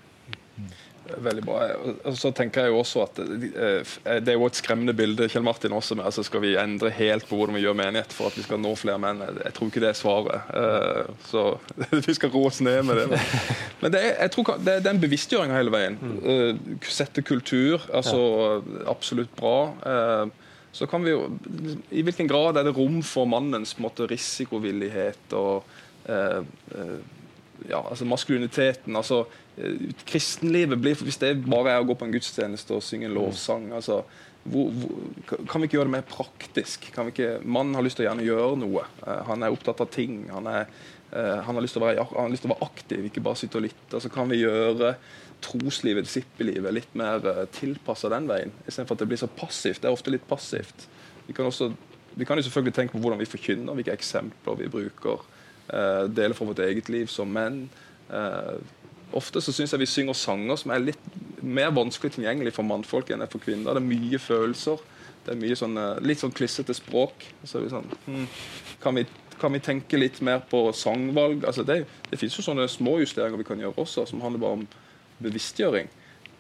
Veldig 1.23 1.43
bra. 1.45 1.63
Og 2.07 2.17
så 2.19 2.31
tenker 2.35 2.65
jeg 2.65 2.73
jo 2.73 2.79
også 2.81 3.03
at 3.05 3.19
eh, 3.21 3.95
Det 4.23 4.33
er 4.33 4.37
jo 4.37 4.47
et 4.47 4.59
skremmende 4.59 4.95
bilde 4.97 5.27
Kjell 5.31 5.45
Martin 5.45 5.75
også 5.75 5.97
med. 5.97 6.05
altså 6.09 6.23
Skal 6.25 6.43
vi 6.43 6.55
endre 6.59 6.91
helt 6.93 7.27
på 7.29 7.39
hvordan 7.39 7.57
vi 7.57 7.63
gjør 7.63 7.77
menighet 7.79 8.13
for 8.15 8.31
at 8.31 8.37
vi 8.37 8.45
skal 8.45 8.61
nå 8.61 8.73
flere 8.79 8.99
menn? 9.01 9.23
Jeg 9.43 9.55
tror 9.57 9.71
ikke 9.71 9.83
det 9.83 9.91
er 9.91 9.99
svaret. 9.99 10.51
Eh, 10.61 11.13
så 11.29 11.45
vi 12.07 12.17
skal 12.17 12.33
roe 12.33 12.51
oss 12.51 12.61
ned 12.65 12.83
med 12.87 13.01
det. 13.03 13.21
Men 13.81 13.93
det 13.93 14.03
er, 14.03 14.13
jeg 14.25 14.35
tror 14.35 14.53
det 14.65 14.77
er 14.79 14.91
en 14.91 15.03
bevisstgjøring 15.03 15.55
hele 15.55 15.73
veien. 15.73 15.99
Mm. 16.01 16.19
Eh, 16.33 16.77
sette 16.91 17.23
kultur. 17.25 17.81
altså 17.93 18.21
Absolutt 18.87 19.33
bra. 19.37 19.57
Så 20.75 20.85
kan 20.89 21.01
vi 21.05 21.13
jo 21.13 21.23
I 21.95 22.03
hvilken 22.05 22.27
grad 22.29 22.59
er 22.59 22.67
det 22.67 22.75
rom 22.77 22.99
for 23.05 23.25
mannens 23.29 23.73
på 23.73 23.81
en 23.81 23.87
måte, 23.87 24.07
risikovillighet 24.11 25.33
og 25.37 25.63
ja, 27.65 27.81
altså 27.81 28.05
maskuliniteten? 28.05 28.95
altså 28.95 29.25
Eh, 29.57 29.93
kristenlivet 30.05 30.77
blir 30.77 30.99
Hvis 31.01 31.17
det 31.17 31.33
bare 31.49 31.73
er 31.73 31.81
å 31.81 31.87
gå 31.89 31.95
på 31.97 32.05
en 32.05 32.13
gudstjeneste 32.13 32.75
og 32.75 32.83
synge 32.85 33.07
en 33.09 33.15
lovsang 33.15 33.71
altså, 33.73 34.03
hvor, 34.45 34.69
hvor, 34.69 35.39
Kan 35.49 35.63
vi 35.63 35.69
ikke 35.69 35.79
gjøre 35.79 35.89
det 35.89 35.95
mer 35.95 36.05
praktisk? 36.05 36.85
Kan 36.93 37.07
vi 37.07 37.15
ikke, 37.15 37.31
Mannen 37.41 37.73
har 37.73 37.85
lyst 37.85 37.97
til 37.97 38.05
å 38.05 38.07
gjerne 38.11 38.27
gjøre 38.27 38.59
noe. 38.61 38.85
Uh, 39.01 39.23
han 39.27 39.43
er 39.43 39.51
opptatt 39.51 39.81
av 39.83 39.89
ting. 39.91 40.21
Han, 40.31 40.45
er, 40.47 40.69
uh, 41.09 41.41
han, 41.43 41.57
har 41.57 41.65
lyst 41.65 41.75
til 41.75 41.83
å 41.83 41.87
være, 41.87 42.05
han 42.13 42.21
har 42.21 42.31
lyst 42.31 42.45
til 42.45 42.53
å 42.53 42.53
være 42.53 42.69
aktiv, 42.69 43.01
ikke 43.09 43.23
bare 43.25 43.39
sitte 43.41 43.59
og 43.59 43.65
lytte. 43.65 43.89
Altså, 43.89 44.11
kan 44.13 44.31
vi 44.31 44.39
gjøre 44.39 44.93
troslivet, 45.43 46.07
disippellivet, 46.07 46.77
litt 46.77 46.95
mer 46.95 47.27
uh, 47.27 47.43
tilpassa 47.57 48.13
den 48.13 48.29
veien? 48.31 48.55
Istedenfor 48.63 48.95
at 48.95 49.03
det 49.03 49.09
blir 49.11 49.19
så 49.19 49.31
passivt. 49.41 49.81
Det 49.83 49.91
er 49.91 49.99
ofte 49.99 50.15
litt 50.15 50.29
passivt. 50.31 50.87
Vi 51.27 51.35
kan, 51.35 51.49
også, 51.51 51.73
vi 52.15 52.29
kan 52.29 52.39
jo 52.39 52.47
selvfølgelig 52.47 52.77
tenke 52.77 52.95
på 52.95 53.03
hvordan 53.03 53.19
vi 53.19 53.27
forkynner, 53.27 53.75
hvilke 53.75 53.97
eksempler 53.99 54.61
vi 54.61 54.71
bruker. 54.77 55.27
Eh, 55.73 56.03
deler 56.09 56.35
fra 56.37 56.47
vårt 56.49 56.63
eget 56.65 56.89
liv 56.89 57.09
som 57.11 57.31
menn. 57.33 57.65
Eh, 58.09 58.57
ofte 59.17 59.41
så 59.43 59.53
syns 59.55 59.73
jeg 59.73 59.83
vi 59.83 59.89
synger 59.89 60.17
sanger 60.17 60.59
som 60.59 60.73
er 60.73 60.85
litt 60.89 61.09
mer 61.43 61.71
vanskelig 61.75 62.15
tilgjengelig 62.15 62.55
for 62.55 62.67
mannfolk 62.67 63.11
enn 63.13 63.25
for 63.31 63.43
kvinner. 63.43 63.75
Det 63.75 63.83
er 63.83 63.91
mye 63.91 64.21
følelser. 64.21 64.81
Det 65.25 65.35
er 65.35 65.41
mye 65.41 65.59
sånn, 65.59 65.77
eh, 65.79 66.01
litt 66.07 66.23
sånn 66.23 66.35
klissete 66.35 66.75
språk. 66.75 67.27
Så 67.43 67.61
vi 67.63 67.71
sånn, 67.71 67.87
hmm, 68.05 68.27
kan, 68.83 68.95
vi, 68.95 69.05
kan, 69.39 69.53
vi, 69.53 69.63
tenke 69.63 69.99
litt 69.99 70.21
mer 70.21 70.43
på 70.49 70.67
sangvalg? 70.73 71.43
Altså 71.45 71.65
det, 71.67 71.81
det 72.09 72.19
fins 72.19 72.37
jo 72.37 72.45
sånne 72.45 72.67
små 72.71 72.97
justeringer 73.03 73.39
vi 73.39 73.47
kan 73.47 73.59
gjøre 73.59 73.83
også, 73.83 74.07
som 74.07 74.23
handler 74.23 74.43
bare 74.43 74.61
om 74.61 74.67
bevisstgjøring. 75.23 75.89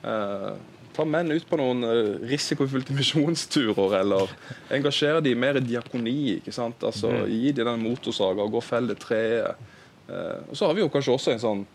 Eh, 0.07 0.51
ta 0.97 1.05
menn 1.05 1.31
ut 1.31 1.45
på 1.47 1.59
noen 1.59 1.85
uh, 1.85 2.15
risikofylte 2.27 2.95
misjonsturer, 2.97 3.99
eller 4.01 4.31
engasjere 4.73 5.21
de 5.25 5.35
mer 5.37 5.59
i 5.59 5.65
diakoni. 5.65 6.17
ikke 6.39 6.53
sant? 6.55 6.83
Altså 6.87 7.11
mm. 7.13 7.23
Gi 7.31 7.53
de 7.57 7.67
den 7.67 7.83
motorsaga 7.83 8.47
gå 8.47 8.61
og 8.61 8.65
fell 8.65 8.89
det 8.89 8.99
treet. 9.03 9.67
Uh, 10.09 10.47
og 10.49 10.55
så 10.57 10.69
har 10.69 10.77
vi 10.77 10.83
jo 10.85 10.91
kanskje 10.93 11.15
også 11.17 11.35
en 11.35 11.43
sånn 11.43 11.65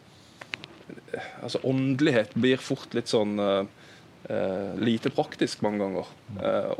altså 1.44 1.60
Åndelighet 1.68 2.32
blir 2.40 2.60
fort 2.60 2.94
litt 2.96 3.08
sånn 3.08 3.38
uh, 3.40 3.64
lite 4.80 5.10
praktisk 5.12 5.62
mange 5.64 5.82
ganger. 5.82 6.08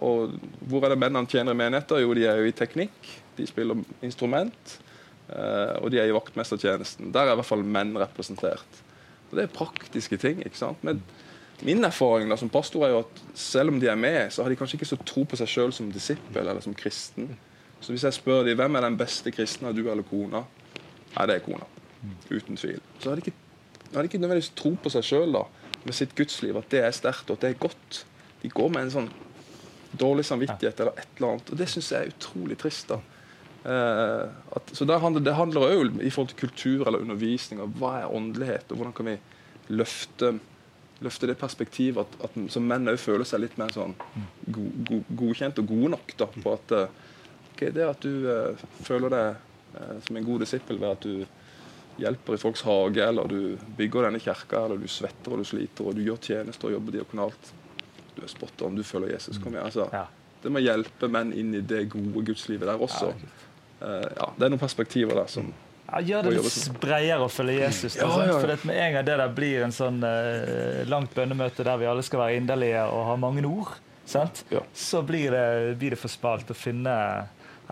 og 0.05 0.37
hvor 0.71 0.85
er 0.85 0.93
det 0.93 0.99
mennene 1.01 1.29
tjener 1.29 1.57
i 1.57 1.59
menigheter? 1.59 1.99
Jo, 2.01 2.13
de 2.17 2.27
er 2.29 2.39
jo 2.39 2.49
i 2.49 2.55
teknikk. 2.55 3.09
De 3.37 3.47
spiller 3.49 3.81
instrument. 4.07 4.77
og 5.83 5.91
de 5.91 5.99
er 5.99 6.07
i 6.07 6.15
vaktmestertjenesten. 6.15 7.11
Der 7.13 7.27
er 7.27 7.35
i 7.35 7.41
hvert 7.41 7.49
fall 7.49 7.65
menn 7.67 7.97
representert. 7.99 8.79
Og 9.33 9.41
Det 9.41 9.45
er 9.45 9.57
praktiske 9.57 10.21
ting. 10.23 10.41
ikke 10.47 10.61
sant? 10.61 10.79
Men 10.87 11.03
Min 11.63 11.85
erfaring 11.87 12.31
da, 12.31 12.37
som 12.37 12.51
pastor 12.51 12.87
er 12.87 12.95
jo 12.95 13.03
at 13.05 13.23
selv 13.39 13.71
om 13.71 13.79
de 13.81 13.87
er 13.91 13.99
med, 13.99 14.33
så 14.35 14.43
har 14.43 14.51
de 14.51 14.59
kanskje 14.59 14.81
ikke 14.81 14.91
så 14.91 14.99
tro 15.07 15.23
på 15.29 15.39
seg 15.39 15.51
sjøl 15.51 15.75
som 15.75 15.93
disippel 15.95 16.43
eller 16.43 16.63
som 16.65 16.75
kristen. 16.75 17.37
Så 17.83 17.95
hvis 17.95 18.07
jeg 18.07 18.19
spør 18.19 18.47
dem 18.47 18.59
hvem 18.59 18.79
er 18.79 18.87
den 18.87 18.99
beste 18.99 19.31
kristne, 19.35 19.75
du 19.75 19.85
eller 19.85 20.07
kona, 20.07 20.45
nei, 21.17 21.27
det 21.31 21.37
er 21.37 21.45
kona. 21.47 21.69
Uten 22.31 22.59
tvil. 22.59 22.81
Så 22.99 23.11
har 23.11 23.19
de 23.19 23.27
ikke, 23.27 23.37
har 23.95 24.03
de 24.03 24.11
ikke 24.11 24.23
nødvendigvis 24.23 24.55
tro 24.59 24.75
på 24.75 24.91
seg 24.91 25.07
sjøl 25.07 25.39
med 25.83 25.95
sitt 25.95 26.15
gudsliv, 26.19 26.59
at 26.59 26.71
det 26.71 26.83
er 26.83 26.95
sterkt 26.95 27.31
og 27.31 27.39
at 27.39 27.47
det 27.47 27.53
er 27.53 27.63
godt. 27.63 28.03
De 28.43 28.51
går 28.51 28.71
med 28.75 28.87
en 28.87 28.95
sånn 28.97 29.11
dårlig 29.99 30.25
samvittighet 30.27 30.81
eller 30.81 30.99
et 30.99 31.19
eller 31.19 31.35
annet. 31.35 31.51
Og 31.53 31.59
det 31.59 31.69
syns 31.71 31.91
jeg 31.93 32.07
er 32.07 32.15
utrolig 32.15 32.59
trist. 32.59 32.91
da. 32.91 32.99
Eh, 33.63 34.25
at, 34.57 34.73
så 34.75 34.87
handler, 34.99 35.21
Det 35.21 35.35
handler 35.39 35.69
òg 35.69 36.01
i 36.03 36.11
forhold 36.11 36.33
til 36.33 36.49
kultur 36.49 36.87
eller 36.87 37.03
undervisning 37.03 37.61
og 37.63 37.77
hva 37.79 38.01
er 38.01 38.15
åndelighet, 38.15 38.71
og 38.71 38.77
hvordan 38.77 38.97
kan 38.97 39.07
vi 39.07 39.19
løfte 39.71 40.33
løfte 41.05 41.29
det 41.31 41.39
perspektivet 41.41 42.03
at, 42.03 42.19
at 42.29 42.37
som 42.53 42.67
menn 42.67 42.91
òg 42.91 42.99
føler 43.01 43.29
seg 43.29 43.45
litt 43.45 43.59
mer 43.61 43.73
sånn 43.75 43.95
go, 44.47 44.65
go, 44.89 45.01
godkjent 45.09 45.61
og 45.63 45.71
gode 45.71 45.93
nok 45.97 46.15
da, 46.19 46.29
på 46.33 46.55
at 46.55 46.75
eh, 46.77 46.99
okay, 47.53 47.71
det 47.75 47.87
at 47.87 48.05
du 48.05 48.27
uh, 48.27 48.67
føler 48.87 49.13
deg 49.13 49.41
uh, 49.77 49.97
som 50.07 50.19
en 50.19 50.27
god 50.27 50.45
disippel 50.45 50.81
ved 50.83 50.97
at 50.97 51.07
du 51.07 52.03
hjelper 52.03 52.35
i 52.35 52.41
folks 52.41 52.63
hage, 52.65 53.05
eller 53.05 53.29
du 53.29 53.59
bygger 53.77 54.09
denne 54.09 54.21
kirka, 54.23 54.65
eller 54.65 54.81
du 54.81 54.89
svetter 54.89 55.35
og 55.35 55.43
du 55.43 55.47
sliter, 55.47 55.85
og 55.85 55.97
du 55.97 56.03
gjør 56.07 56.23
tjenester 56.25 56.71
og 56.71 56.79
jobber 56.79 56.97
diakonalt. 56.97 57.53
Du 58.17 58.23
er 58.25 58.33
spot 58.33 58.65
on, 58.65 58.77
du 58.77 58.85
følger 58.85 59.13
Jesus. 59.13 59.41
Kom 59.43 59.53
igjen. 59.53 59.69
Altså, 59.69 59.89
ja. 59.93 60.07
Det 60.43 60.51
må 60.51 60.63
hjelpe 60.63 61.07
menn 61.13 61.31
inn 61.39 61.53
i 61.55 61.61
det 61.63 61.85
gode 61.93 62.25
gudslivet 62.27 62.67
der 62.67 62.81
også. 62.81 63.13
Uh, 63.83 64.09
ja, 64.09 64.33
det 64.39 64.47
er 64.47 64.55
noen 64.55 64.63
perspektiver 64.63 65.21
der 65.21 65.29
som 65.31 65.53
ja, 65.93 66.01
Gjør 66.09 66.29
det 66.29 66.35
litt 66.39 66.81
bredere 66.81 67.27
å 67.27 67.31
følge 67.33 67.59
Jesus. 67.61 67.97
Ja, 68.01 68.09
ja, 68.09 68.27
ja. 68.31 68.39
For 68.41 68.67
med 68.69 68.79
en 68.81 68.95
gang 68.97 69.07
det 69.07 69.17
der 69.21 69.35
blir 69.37 69.67
en 69.67 69.75
sånn 69.77 70.01
eh, 70.09 70.83
langt 70.89 71.13
bønnemøte 71.17 71.67
der 71.69 71.81
vi 71.81 71.89
alle 71.91 72.05
skal 72.07 72.25
være 72.25 72.39
inderlige 72.41 72.87
og 72.89 73.05
ha 73.11 73.17
mange 73.21 73.45
ord, 73.49 73.77
så 74.75 75.03
blir 75.07 75.31
det, 75.35 75.45
blir 75.81 75.95
det 75.95 76.01
for 76.01 76.13
smalt 76.13 76.51
å 76.53 76.57
finne 76.57 76.95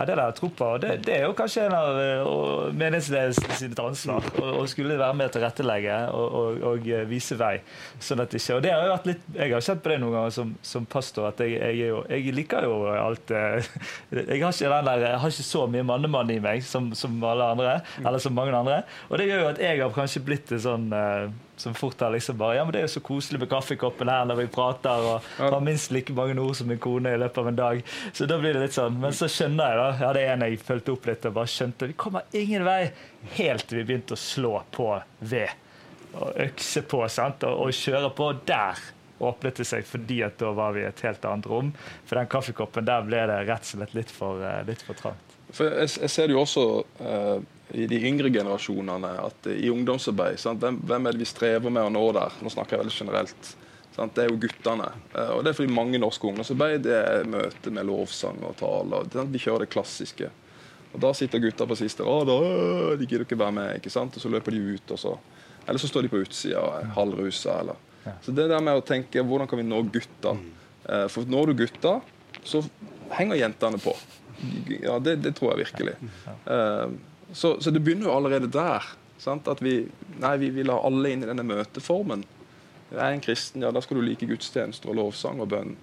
ja, 0.01 0.07
Det 0.07 0.15
der 0.17 0.33
på. 0.57 0.79
Det, 0.79 0.95
det 1.05 1.15
er 1.15 1.27
jo 1.27 1.35
kanskje 1.37 1.67
en 1.67 1.75
av 1.77 1.99
uh, 1.99 2.73
menighetsledelsen 2.73 3.53
sitt 3.59 3.81
ansvar 3.83 4.25
å 4.41 4.65
skulle 4.71 4.97
være 4.97 5.17
med 5.19 5.29
å 5.29 5.35
tilrettelegge 5.35 5.99
og, 6.17 6.37
og, 6.41 6.63
og, 6.71 6.89
eh, 6.89 7.05
vise 7.09 7.37
vei. 7.37 7.59
sånn 8.01 8.23
at 8.25 8.33
ikke, 8.33 8.57
og 8.57 8.65
det 8.65 8.73
har 8.73 8.87
jo 8.87 8.95
vært 8.95 9.11
litt, 9.11 9.27
Jeg 9.37 9.53
har 9.53 9.67
kjent 9.67 9.83
på 9.85 9.93
det 9.93 9.99
noen 10.01 10.17
ganger 10.17 10.35
som, 10.39 10.55
som 10.65 10.87
pastor 10.89 11.29
at 11.29 11.43
jeg, 11.45 11.59
jeg, 11.61 11.93
jeg, 12.09 12.35
liker 12.37 12.65
jo 12.65 12.79
alt 12.95 13.35
uh, 13.35 13.61
jeg, 14.17 14.41
har 14.41 14.57
ikke 14.57 14.81
der, 14.89 15.05
jeg 15.05 15.21
har 15.25 15.37
ikke 15.37 15.49
så 15.51 15.67
mye 15.69 15.87
mannemann 15.93 16.33
i 16.33 16.41
meg 16.41 16.65
som, 16.65 16.91
som 16.97 17.21
alle 17.21 17.53
andre, 17.53 17.77
eller 18.01 18.23
som 18.23 18.37
mange 18.37 18.57
andre. 18.57 18.83
Og 19.11 19.21
det 19.21 19.29
gjør 19.29 19.45
jo 19.45 19.53
at 19.53 19.63
jeg 19.67 19.85
har 19.85 19.95
kanskje 19.95 20.25
blitt 20.25 20.57
sånn 20.65 20.89
som 21.61 21.77
fort 21.77 22.01
har 22.01 22.15
liksom 22.15 22.39
bare 22.41 22.59
Ja, 22.59 22.65
men 22.65 22.75
det 22.75 22.83
er 22.83 22.87
jo 22.89 22.95
så 22.97 23.03
koselig 23.05 23.41
med 23.43 23.51
kaffekoppen 23.51 24.11
her 24.11 24.27
når 24.29 24.43
vi 24.43 24.47
prater, 24.53 25.07
og 25.07 25.27
ja. 25.39 25.51
har 25.55 25.65
minst 25.65 25.93
like 25.95 26.15
mange 26.17 26.37
ord 26.41 26.57
som 26.59 26.71
min 26.71 26.81
kone 26.83 27.15
i 27.15 27.21
løpet 27.21 27.43
av 27.43 27.51
en 27.51 27.59
dag. 27.61 27.83
Så 28.13 28.29
da 28.31 28.39
blir 28.41 28.57
det 28.57 28.65
litt 28.65 28.77
sånn. 28.77 28.99
Men 29.03 29.17
så 29.17 29.29
skjønner 29.31 29.73
jeg, 29.73 29.81
da. 29.81 29.89
Ja, 30.05 30.13
det 30.17 30.23
er 30.27 30.35
en 30.35 30.47
jeg 30.47 30.61
fulgte 30.65 30.95
opp 30.97 31.11
litt 31.11 31.27
og 31.29 31.37
bare 31.37 31.51
skjønte 31.51 31.91
Vi 31.91 31.99
kommer 32.01 32.37
ingen 32.37 32.65
vei 32.67 32.81
helt 33.37 33.67
til 33.69 33.81
vi 33.81 33.89
begynte 33.91 34.17
å 34.17 34.21
slå 34.21 34.55
på 34.75 34.89
ved. 35.21 35.69
Og 36.11 36.41
økse 36.49 36.83
på, 36.91 37.05
sant, 37.13 37.45
og, 37.47 37.67
og 37.67 37.77
kjøre 37.77 38.11
på. 38.17 38.33
Der 38.49 38.81
åpnet 39.21 39.61
det 39.61 39.67
seg 39.69 39.85
fordi 39.87 40.23
at 40.25 40.39
da 40.41 40.53
var 40.57 40.75
vi 40.75 40.85
i 40.85 40.89
et 40.89 41.05
helt 41.07 41.25
annet 41.29 41.49
rom. 41.51 41.73
For 42.09 42.19
den 42.19 42.31
kaffekoppen, 42.33 42.89
der 42.89 43.05
ble 43.07 43.25
det 43.31 43.43
rett 43.49 43.67
og 43.67 43.73
slett 43.75 43.97
litt 43.97 44.13
for, 44.15 44.43
eh, 44.45 44.63
litt 44.69 44.83
for 44.87 44.99
trangt. 44.99 45.37
For 45.51 45.67
jeg, 45.67 45.91
jeg, 45.99 46.13
ser 46.13 46.31
jo 46.31 46.41
også 46.45 46.65
uh, 47.03 47.41
i 47.75 47.87
de 47.87 47.99
yngre 48.09 48.31
generasjonene 48.33 49.11
at 49.23 49.49
i 49.53 49.71
ungdomsarbeid 49.71 50.41
hvem, 50.59 50.81
hvem, 50.87 51.07
er 51.07 51.17
det 51.17 51.23
vi 51.23 51.29
strever 51.29 51.73
med 51.73 51.87
å 51.87 51.93
nå 51.93 52.05
der? 52.17 52.39
Nå 52.43 52.53
snakker 52.53 52.77
jeg 52.77 52.85
veldig 52.85 52.97
generelt. 52.97 53.51
Sant? 53.95 54.15
Det 54.15 54.25
er 54.25 54.31
jo 54.31 54.39
guttene. 54.43 54.89
Uh, 55.15 55.33
og 55.37 55.43
det 55.45 55.53
er 55.53 55.59
fordi 55.59 55.75
mange 55.75 56.01
norske 56.03 56.27
ungdomsarbeid 56.29 56.85
det 56.87 56.97
er 56.99 57.29
møte 57.31 57.73
med 57.75 57.89
lovsang 57.89 58.41
og 58.47 58.57
tale. 58.61 59.03
Og, 59.03 59.19
vi 59.33 59.43
kjører 59.43 59.67
det 59.67 59.73
klassiske. 59.75 60.31
Og 60.91 61.03
Da 61.03 61.13
sitter 61.15 61.43
gutta 61.43 61.67
på 61.71 61.79
siste 61.79 62.07
rad 62.07 62.31
og 62.33 62.99
de 62.99 63.07
gidder 63.07 63.27
ikke 63.27 63.39
være 63.39 63.57
med. 63.59 63.75
ikke 63.79 63.93
sant? 63.95 64.17
Og 64.17 64.25
så 64.25 64.31
løper 64.33 64.57
de 64.57 64.63
ut. 64.75 64.91
og 64.91 64.99
så, 64.99 65.17
Eller 65.67 65.83
så 65.83 65.91
står 65.91 66.07
de 66.07 66.13
på 66.13 66.23
utsida 66.25 66.63
og 66.63 66.79
er 66.81 66.95
halvrusa. 66.97 67.61
Eller. 67.61 67.83
Så 68.25 68.35
det 68.35 68.49
der 68.51 68.65
med 68.65 68.81
å 68.81 68.87
tenke 68.87 69.23
hvordan 69.23 69.51
kan 69.51 69.61
vi 69.61 69.69
nå 69.69 69.83
gutta? 69.93 70.35
Uh, 70.89 71.07
for 71.13 71.29
når 71.29 71.53
du 71.53 71.63
gutta, 71.63 72.01
så 72.43 72.65
henger 73.15 73.39
jentene 73.39 73.79
på. 73.79 73.95
Ja, 74.81 74.99
det, 75.03 75.21
det 75.21 75.35
tror 75.37 75.53
jeg 75.53 75.67
virkelig. 75.67 75.95
Uh, 76.49 76.89
så, 77.33 77.61
så, 77.61 77.71
det 77.71 77.83
begynner 77.85 78.09
jo 78.09 78.17
allerede 78.17 78.51
der. 78.53 78.87
Sant? 79.21 79.49
At 79.49 79.63
vi, 79.63 79.85
nei, 80.21 80.35
vi 80.41 80.51
vil 80.55 80.73
ha 80.73 80.81
alle 80.87 81.13
inn 81.13 81.25
i 81.25 81.29
denne 81.29 81.47
møteformen. 81.47 82.25
Jeg 82.91 83.01
er 83.05 83.15
en 83.15 83.23
kristen, 83.23 83.63
ja, 83.63 83.71
da 83.71 83.83
skal 83.85 84.01
du 84.01 84.05
like 84.05 84.27
gudstjenester 84.27 84.91
og 84.91 84.99
lovsang 84.99 85.43
og 85.43 85.51
bønn. 85.53 85.77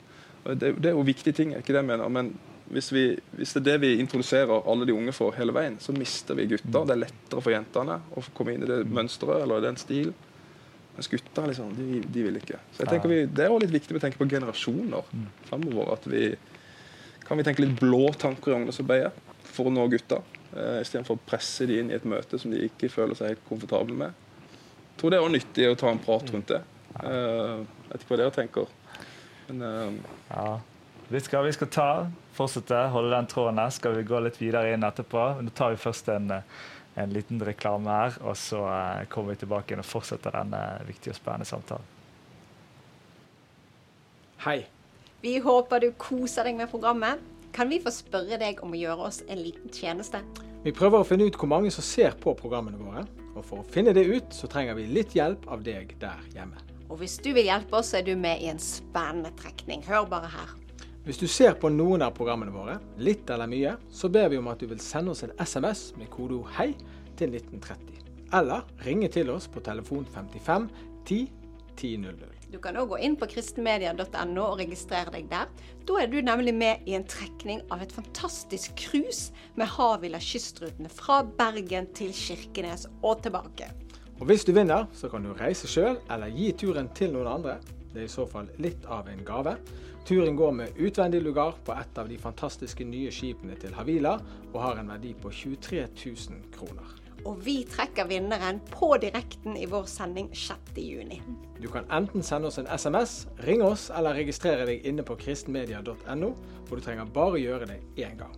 Det, 0.48 0.74
det, 0.78 0.90
er 0.90 0.96
jo 0.96 1.06
viktige 1.08 1.36
ting, 1.36 1.54
ikke 1.56 1.76
det 1.76 1.84
jeg 1.84 1.90
mener. 1.90 2.12
Men 2.12 2.34
hvis, 2.72 2.90
vi, 2.92 3.06
hvis, 3.38 3.54
det 3.56 3.62
er 3.62 3.68
det 3.70 3.78
vi 3.84 3.94
introduserer 4.02 4.68
alle 4.68 4.88
de 4.88 4.96
unge 4.96 5.14
for 5.16 5.36
hele 5.38 5.56
veien, 5.56 5.78
så 5.80 5.96
mister 5.96 6.36
vi 6.40 6.50
gutter. 6.52 6.84
Det 6.84 6.96
er 6.96 7.04
lettere 7.06 7.44
for 7.44 7.56
jentene 7.56 8.00
å 8.12 8.24
komme 8.36 8.56
inn 8.56 8.66
i 8.66 8.70
det 8.70 8.82
mønsteret 8.92 9.46
eller 9.46 9.64
den 9.64 9.80
stilen. 9.80 10.16
Mens 10.98 11.12
gutta 11.12 11.44
liksom, 11.46 11.76
de, 11.78 12.02
de, 12.02 12.22
vil 12.26 12.40
ikke. 12.40 12.60
Så 12.74 12.82
jeg 12.82 12.90
tenker 12.90 13.12
vi, 13.12 13.18
Det 13.30 13.44
er 13.46 13.52
også 13.54 13.68
litt 13.68 13.76
viktig 13.76 14.00
å 14.00 14.02
tenke 14.02 14.18
på 14.18 14.26
generasjoner 14.32 15.12
fremover. 15.46 15.92
At 15.94 16.08
vi 16.10 16.32
kan 17.28 17.38
vi 17.38 17.46
tenke 17.46 17.62
litt 17.62 17.78
blå 17.78 18.08
tanker 18.18 18.54
i 18.54 18.56
ungdomsarbeidet 18.58 19.12
for 19.46 19.70
å 19.70 19.74
nå 19.74 19.86
gutta. 19.94 20.24
Uh, 20.54 20.80
Istedenfor 20.80 21.18
å 21.18 21.26
presse 21.28 21.68
de 21.68 21.82
inn 21.82 21.92
i 21.92 21.98
et 21.98 22.08
møte 22.08 22.40
som 22.40 22.54
de 22.54 22.64
ikke 22.70 22.90
føler 22.92 23.18
seg 23.18 23.34
helt 23.34 23.44
komfortable 23.50 23.98
med. 23.98 24.16
Jeg 24.94 25.02
tror 25.02 25.14
det 25.14 25.20
er 25.20 25.26
også 25.26 25.36
nyttig 25.36 25.68
å 25.70 25.76
ta 25.78 25.92
en 25.92 26.02
prat 26.02 26.32
rundt 26.34 26.54
det. 26.54 26.62
Uh, 26.98 27.66
vet 27.90 28.02
ikke 28.02 28.14
hva 28.14 28.20
dere 28.22 28.36
tenker. 28.38 28.72
Men, 29.50 29.62
uh, 29.62 30.16
ja. 30.32 30.48
Vi 31.08 31.22
skal, 31.24 31.46
vi 31.48 31.54
skal, 31.56 31.70
ta, 31.72 31.90
fortsette, 32.36 32.80
holde 32.92 33.14
den 33.14 33.30
tråden 33.32 33.62
her. 33.62 33.70
Skal 33.72 33.96
vi 33.96 34.08
gå 34.08 34.20
litt 34.24 34.40
videre 34.42 34.74
inn 34.76 34.84
etterpå. 34.84 35.28
Nå 35.44 35.54
tar 35.56 35.72
vi 35.72 35.80
først 35.80 36.10
en, 36.12 36.34
en 37.00 37.14
liten 37.16 37.40
reklame 37.48 37.94
her, 37.94 38.18
og 38.28 38.36
så 38.36 38.66
kommer 39.14 39.32
vi 39.32 39.44
tilbake 39.46 39.72
inn 39.72 39.84
og 39.84 39.88
fortsetter 39.88 40.36
denne 40.36 40.64
viktige 40.90 41.16
og 41.16 41.22
spennende 41.22 41.48
samtalen. 41.48 41.94
Hei. 44.44 44.60
Vi 45.24 45.38
håper 45.42 45.82
du 45.82 45.90
koser 45.98 46.46
deg 46.50 46.60
med 46.60 46.70
programmet. 46.72 47.24
Kan 47.58 47.72
vi 47.74 47.80
få 47.82 47.90
spørre 47.90 48.38
deg 48.38 48.60
om 48.62 48.76
å 48.76 48.78
gjøre 48.78 49.06
oss 49.08 49.24
en 49.26 49.40
liten 49.42 49.72
tjeneste? 49.74 50.20
Vi 50.62 50.70
prøver 50.78 51.02
å 51.02 51.06
finne 51.10 51.26
ut 51.26 51.38
hvor 51.42 51.50
mange 51.50 51.72
som 51.74 51.82
ser 51.82 52.14
på 52.22 52.36
programmene 52.38 52.78
våre. 52.78 53.02
Og 53.34 53.42
for 53.48 53.64
å 53.64 53.66
finne 53.74 53.96
det 53.98 54.04
ut, 54.06 54.30
så 54.30 54.46
trenger 54.52 54.78
vi 54.78 54.86
litt 54.92 55.16
hjelp 55.18 55.48
av 55.50 55.64
deg 55.66 55.96
der 55.98 56.22
hjemme. 56.36 56.62
Og 56.86 57.02
hvis 57.02 57.18
du 57.18 57.32
vil 57.34 57.50
hjelpe 57.50 57.80
oss, 57.80 57.90
så 57.96 57.98
er 57.98 58.06
du 58.06 58.14
med 58.14 58.46
i 58.46 58.52
en 58.52 58.62
spennende 58.62 59.34
trekning. 59.42 59.82
Hør 59.90 60.06
bare 60.12 60.30
her. 60.36 60.54
Hvis 61.10 61.18
du 61.18 61.26
ser 61.26 61.58
på 61.58 61.74
noen 61.74 62.06
av 62.06 62.14
programmene 62.14 62.54
våre, 62.54 62.78
litt 63.02 63.26
eller 63.34 63.50
mye, 63.50 63.74
så 63.90 64.14
ber 64.14 64.30
vi 64.30 64.38
om 64.38 64.54
at 64.54 64.62
du 64.62 64.70
vil 64.70 64.84
sende 64.84 65.18
oss 65.18 65.26
en 65.26 65.34
SMS 65.42 65.96
med 65.98 66.14
kodeord 66.14 66.54
'hei' 66.54 66.76
til 67.18 67.34
1930. 67.34 68.06
Eller 68.38 68.70
ringe 68.86 69.10
til 69.10 69.34
oss 69.34 69.50
på 69.50 69.66
telefon 69.66 70.06
55 70.14 70.70
10 71.10 71.24
1000. 71.74 72.37
Du 72.48 72.60
kan 72.64 72.78
òg 72.80 72.94
gå 72.94 72.98
inn 73.04 73.18
på 73.20 73.28
kristenmedia.no 73.28 74.44
og 74.46 74.62
registrere 74.62 75.12
deg 75.12 75.26
der. 75.32 75.50
Da 75.88 75.98
er 76.00 76.08
du 76.08 76.22
nemlig 76.24 76.54
med 76.56 76.86
i 76.88 76.96
en 76.96 77.04
trekning 77.08 77.60
av 77.74 77.82
et 77.84 77.92
fantastisk 77.92 78.78
cruise 78.80 79.34
med 79.60 79.68
Havila 79.74 80.22
kystrutene 80.24 80.92
fra 80.92 81.20
Bergen 81.28 81.90
til 81.98 82.14
Kirkenes 82.16 82.88
og 83.02 83.20
tilbake. 83.26 83.68
Og 84.18 84.26
Hvis 84.32 84.48
du 84.48 84.54
vinner, 84.56 84.88
så 84.94 85.10
kan 85.12 85.28
du 85.28 85.34
reise 85.36 85.68
sjøl 85.68 86.00
eller 86.10 86.32
gi 86.32 86.54
turen 86.58 86.88
til 86.96 87.12
noen 87.14 87.28
andre. 87.36 87.58
Det 87.92 88.06
er 88.06 88.08
i 88.08 88.16
så 88.16 88.26
fall 88.30 88.48
litt 88.64 88.88
av 88.88 89.10
en 89.12 89.26
gave. 89.28 89.58
Turen 90.08 90.40
går 90.40 90.56
med 90.56 90.80
utvendig 90.80 91.20
lugar 91.22 91.60
på 91.68 91.76
et 91.76 92.00
av 92.00 92.08
de 92.08 92.18
fantastiske 92.18 92.88
nye 92.88 93.12
skipene 93.12 93.60
til 93.60 93.76
Havila, 93.76 94.16
og 94.54 94.62
har 94.64 94.80
en 94.80 94.96
verdi 94.96 95.12
på 95.20 95.34
23 95.36 95.84
000 95.84 96.48
kroner. 96.56 97.07
Og 97.26 97.40
vi 97.44 97.62
trekker 97.68 98.08
vinneren 98.08 98.60
på 98.70 98.92
direkten 99.02 99.58
i 99.58 99.66
vår 99.70 99.88
sending 99.90 100.30
6.6. 100.34 101.22
Du 101.60 101.68
kan 101.74 101.88
enten 101.92 102.24
sende 102.24 102.52
oss 102.52 102.60
en 102.62 102.70
SMS, 102.70 103.28
ringe 103.48 103.66
oss 103.72 103.90
eller 103.90 104.18
registrere 104.20 104.68
deg 104.70 104.86
inne 104.86 105.06
på 105.08 105.18
kristenmedia.no, 105.20 106.34
hvor 106.68 106.78
du 106.78 106.84
trenger 106.86 107.10
bare 107.14 107.42
gjøre 107.42 107.70
det 107.72 107.80
én 107.98 108.18
gang. 108.20 108.36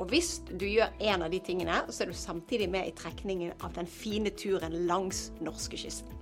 Og 0.00 0.08
hvis 0.08 0.38
du 0.48 0.64
gjør 0.64 0.94
en 1.12 1.26
av 1.26 1.30
de 1.32 1.38
tingene, 1.44 1.82
så 1.92 2.04
er 2.04 2.10
du 2.10 2.16
samtidig 2.16 2.70
med 2.72 2.88
i 2.88 2.94
trekningen 2.96 3.52
av 3.60 3.74
den 3.76 3.86
fine 3.86 4.32
turen 4.32 4.72
langs 4.88 5.28
norskekysten. 5.44 6.16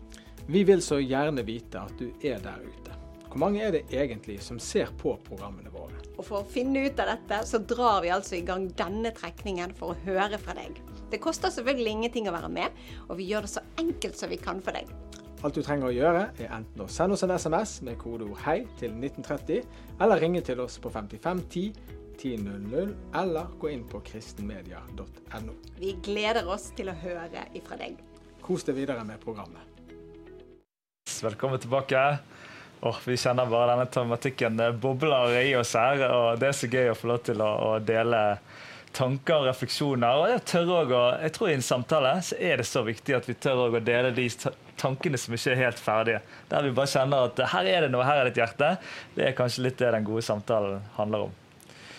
Vi 0.48 0.64
vil 0.64 0.82
så 0.82 0.98
gjerne 0.98 1.44
vite 1.46 1.84
at 1.86 1.94
du 2.00 2.08
er 2.26 2.42
der 2.42 2.64
ute. 2.64 2.94
Hvor 3.28 3.38
mange 3.42 3.60
er 3.62 3.74
det 3.76 3.84
egentlig 3.92 4.38
som 4.42 4.58
ser 4.58 4.88
på 4.98 5.12
programmene 5.26 5.70
våre? 5.70 6.00
Og 6.16 6.24
for 6.24 6.40
å 6.40 6.48
finne 6.48 6.86
ut 6.88 6.98
av 6.98 7.12
dette, 7.12 7.42
så 7.46 7.60
drar 7.60 8.00
vi 8.02 8.10
altså 8.10 8.38
i 8.38 8.46
gang 8.46 8.66
denne 8.78 9.12
trekningen 9.14 9.76
for 9.78 9.92
å 9.92 10.00
høre 10.06 10.40
fra 10.42 10.56
deg. 10.58 10.80
Det 11.08 11.20
koster 11.24 11.52
selvfølgelig 11.52 11.92
ingenting 11.96 12.28
å 12.28 12.34
være 12.34 12.50
med, 12.52 12.82
og 13.08 13.16
vi 13.20 13.28
gjør 13.30 13.46
det 13.46 13.52
så 13.54 13.62
enkelt 13.80 14.18
som 14.18 14.28
vi 14.28 14.36
kan 14.40 14.60
for 14.64 14.76
deg. 14.76 14.90
Alt 15.46 15.54
du 15.54 15.62
trenger 15.62 15.88
å 15.88 15.94
gjøre, 15.94 16.24
er 16.42 16.50
enten 16.56 16.82
å 16.82 16.88
sende 16.90 17.14
oss 17.14 17.22
en 17.22 17.30
SMS 17.30 17.78
med 17.86 17.96
kodeord 18.00 18.36
'hei' 18.42 18.66
til 18.80 18.90
1930, 18.90 19.62
eller 20.00 20.20
ringe 20.20 20.42
til 20.42 20.60
oss 20.60 20.78
på 20.82 20.90
5510 20.90 21.72
1000, 22.18 22.94
eller 23.14 23.46
gå 23.60 23.70
inn 23.70 23.84
på 23.88 24.00
kristenmedia.no. 24.00 25.52
Vi 25.78 25.96
gleder 26.02 26.48
oss 26.50 26.72
til 26.76 26.90
å 26.90 26.96
høre 26.98 27.46
ifra 27.54 27.78
deg. 27.78 27.94
Kos 28.42 28.66
deg 28.66 28.74
videre 28.74 29.04
med 29.06 29.20
programmet. 29.22 29.62
Velkommen 31.22 31.62
tilbake. 31.62 32.18
Oh, 32.82 32.98
vi 33.06 33.16
kjenner 33.18 33.46
bare 33.50 33.72
denne 33.72 33.86
tematikken 33.90 34.58
bobler 34.82 35.38
i 35.40 35.54
oss 35.58 35.74
her, 35.78 36.02
og 36.10 36.38
det 36.38 36.50
er 36.50 36.58
så 36.58 36.70
gøy 36.70 36.90
å 36.90 36.98
få 36.98 37.10
lov 37.10 37.22
til 37.26 37.42
å, 37.42 37.48
å 37.68 37.78
dele 37.82 38.20
tanker 38.98 39.40
og 39.40 39.48
refleksjoner. 39.48 40.20
Og 40.20 40.32
jeg, 40.32 40.44
tør 40.50 40.72
også, 40.80 41.02
jeg 41.22 41.34
tror 41.36 41.50
i 41.50 41.56
en 41.56 41.66
samtale 41.66 42.14
så 42.28 42.38
er 42.50 42.60
det 42.60 42.68
så 42.68 42.84
viktig 42.86 43.16
at 43.18 43.28
vi 43.28 43.36
tør 43.38 43.66
å 43.66 43.80
dele 43.80 44.14
de 44.16 44.28
tankene 44.78 45.18
som 45.20 45.34
ikke 45.36 45.52
er 45.54 45.60
helt 45.62 45.82
ferdige. 45.82 46.22
Der 46.50 46.66
vi 46.66 46.74
bare 46.76 46.90
kjenner 46.90 47.28
at 47.28 47.42
her 47.54 47.68
er 47.70 47.86
det 47.86 47.92
noe, 47.94 48.06
her 48.06 48.22
er 48.22 48.30
ditt 48.30 48.40
hjerte. 48.40 48.76
Det 49.16 49.28
er 49.28 49.36
kanskje 49.38 49.68
litt 49.68 49.78
det 49.80 49.92
den 49.94 50.06
gode 50.06 50.24
samtalen 50.26 50.82
handler 50.98 51.28
om. 51.28 51.36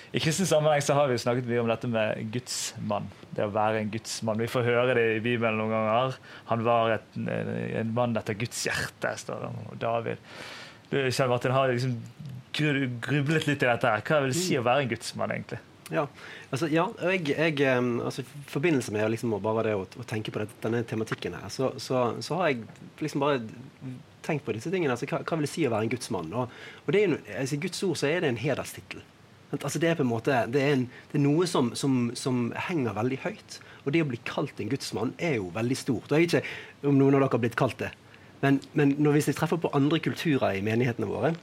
I 0.09 0.21
kristen 0.23 0.47
sammenheng 0.49 0.81
så 0.81 0.95
har 0.97 1.09
vi 1.11 1.19
snakket 1.21 1.45
mye 1.45 1.61
om 1.61 1.67
dette 1.69 1.87
med 1.91 2.31
Guds 2.33 2.55
mann. 2.89 3.05
Det 3.35 3.45
å 3.45 3.51
være 3.53 3.83
en 3.83 3.91
Guds 3.93 4.15
mann. 4.25 4.41
Vi 4.41 4.49
får 4.49 4.65
høre 4.65 4.95
det 4.97 5.03
i 5.19 5.21
Bibelen 5.21 5.59
noen 5.61 5.75
ganger. 5.75 6.17
Han 6.49 6.65
var 6.65 6.95
et, 6.95 7.19
en 7.19 7.93
mann 7.93 8.17
etter 8.17 8.37
Guds 8.39 8.63
hjerte, 8.65 9.13
står 9.21 9.45
det 9.45 9.51
om 9.51 9.79
David. 9.83 10.23
Du, 10.89 10.97
Kjell 11.13 11.29
Martin, 11.29 11.53
har 11.53 11.69
liksom 11.69 11.99
grublet 12.57 13.45
litt 13.45 13.61
i 13.61 13.69
dette. 13.69 13.93
her. 13.93 14.01
Hva 14.01 14.23
vil 14.23 14.33
det 14.33 14.41
si 14.41 14.57
å 14.57 14.65
være 14.65 14.87
en 14.87 14.95
Guds 14.95 15.13
mann, 15.19 15.35
egentlig? 15.37 15.61
Ja, 15.89 16.05
altså, 16.51 16.67
ja 16.69 16.85
jeg, 17.01 17.31
jeg, 17.33 17.61
altså, 18.05 18.21
I 18.21 18.43
forbindelse 18.51 18.93
med 18.93 19.09
liksom, 19.15 19.33
bare 19.41 19.65
det 19.69 19.75
å, 19.77 19.85
å, 19.85 20.05
tenke 20.07 20.33
på 20.33 20.43
det, 20.43 20.49
denne 20.63 20.83
tematikken 20.87 21.37
her, 21.39 21.49
så, 21.53 21.71
så, 21.81 22.03
så, 22.21 22.39
har 22.39 22.51
jeg 22.51 22.65
liksom 23.01 23.23
bare 23.25 23.41
tenkt 24.25 24.45
på 24.45 24.53
disse 24.53 24.71
tingene. 24.73 24.93
Altså, 24.93 25.09
hva, 25.09 25.23
hva, 25.23 25.39
vil 25.39 25.47
det 25.47 25.53
si 25.53 25.65
å 25.65 25.71
være 25.73 25.87
en 25.87 25.93
gudsmann? 25.93 26.33
Og, 26.35 26.59
og 26.85 26.91
det 26.93 27.05
er, 27.05 27.15
altså, 27.39 27.57
I 27.57 27.63
Guds 27.65 27.81
ord 27.87 27.97
så 28.01 28.11
er 28.11 28.21
det 28.21 28.33
en 28.33 28.41
hederstittel. 28.41 29.01
Altså, 29.57 29.79
det 29.81 29.89
er 29.89 29.97
på 29.97 30.05
en 30.05 30.11
måte, 30.11 30.43
det 30.53 30.61
er, 30.61 30.75
en, 30.75 30.85
det 31.09 31.17
er 31.17 31.23
noe 31.23 31.47
som, 31.49 31.71
som, 31.77 32.11
som, 32.17 32.49
henger 32.69 32.93
veldig 32.99 33.17
høyt. 33.23 33.57
Og 33.85 33.93
det 33.95 34.03
å 34.05 34.09
bli 34.11 34.19
kalt 34.27 34.59
en 34.61 34.69
gudsmann 34.69 35.15
er 35.17 35.39
jo 35.39 35.49
veldig 35.55 35.77
stort. 35.77 36.11
Og 36.11 36.19
jeg 36.19 36.27
vet 36.27 36.37
ikke 36.43 36.91
om 36.91 36.99
noen 36.99 37.17
av 37.17 37.23
dere 37.23 37.33
har 37.33 37.43
blitt 37.47 37.57
kalt 37.57 37.79
det. 37.81 37.89
Men, 38.41 38.61
men 38.73 38.95
når 38.97 39.17
hvis 39.17 39.31
jeg 39.31 39.39
treffer 39.39 39.59
på 39.59 39.71
andre 39.75 39.99
kulturer 39.99 40.55
i 40.55 40.63
menighetene 40.63 41.09
våre, 41.09 41.33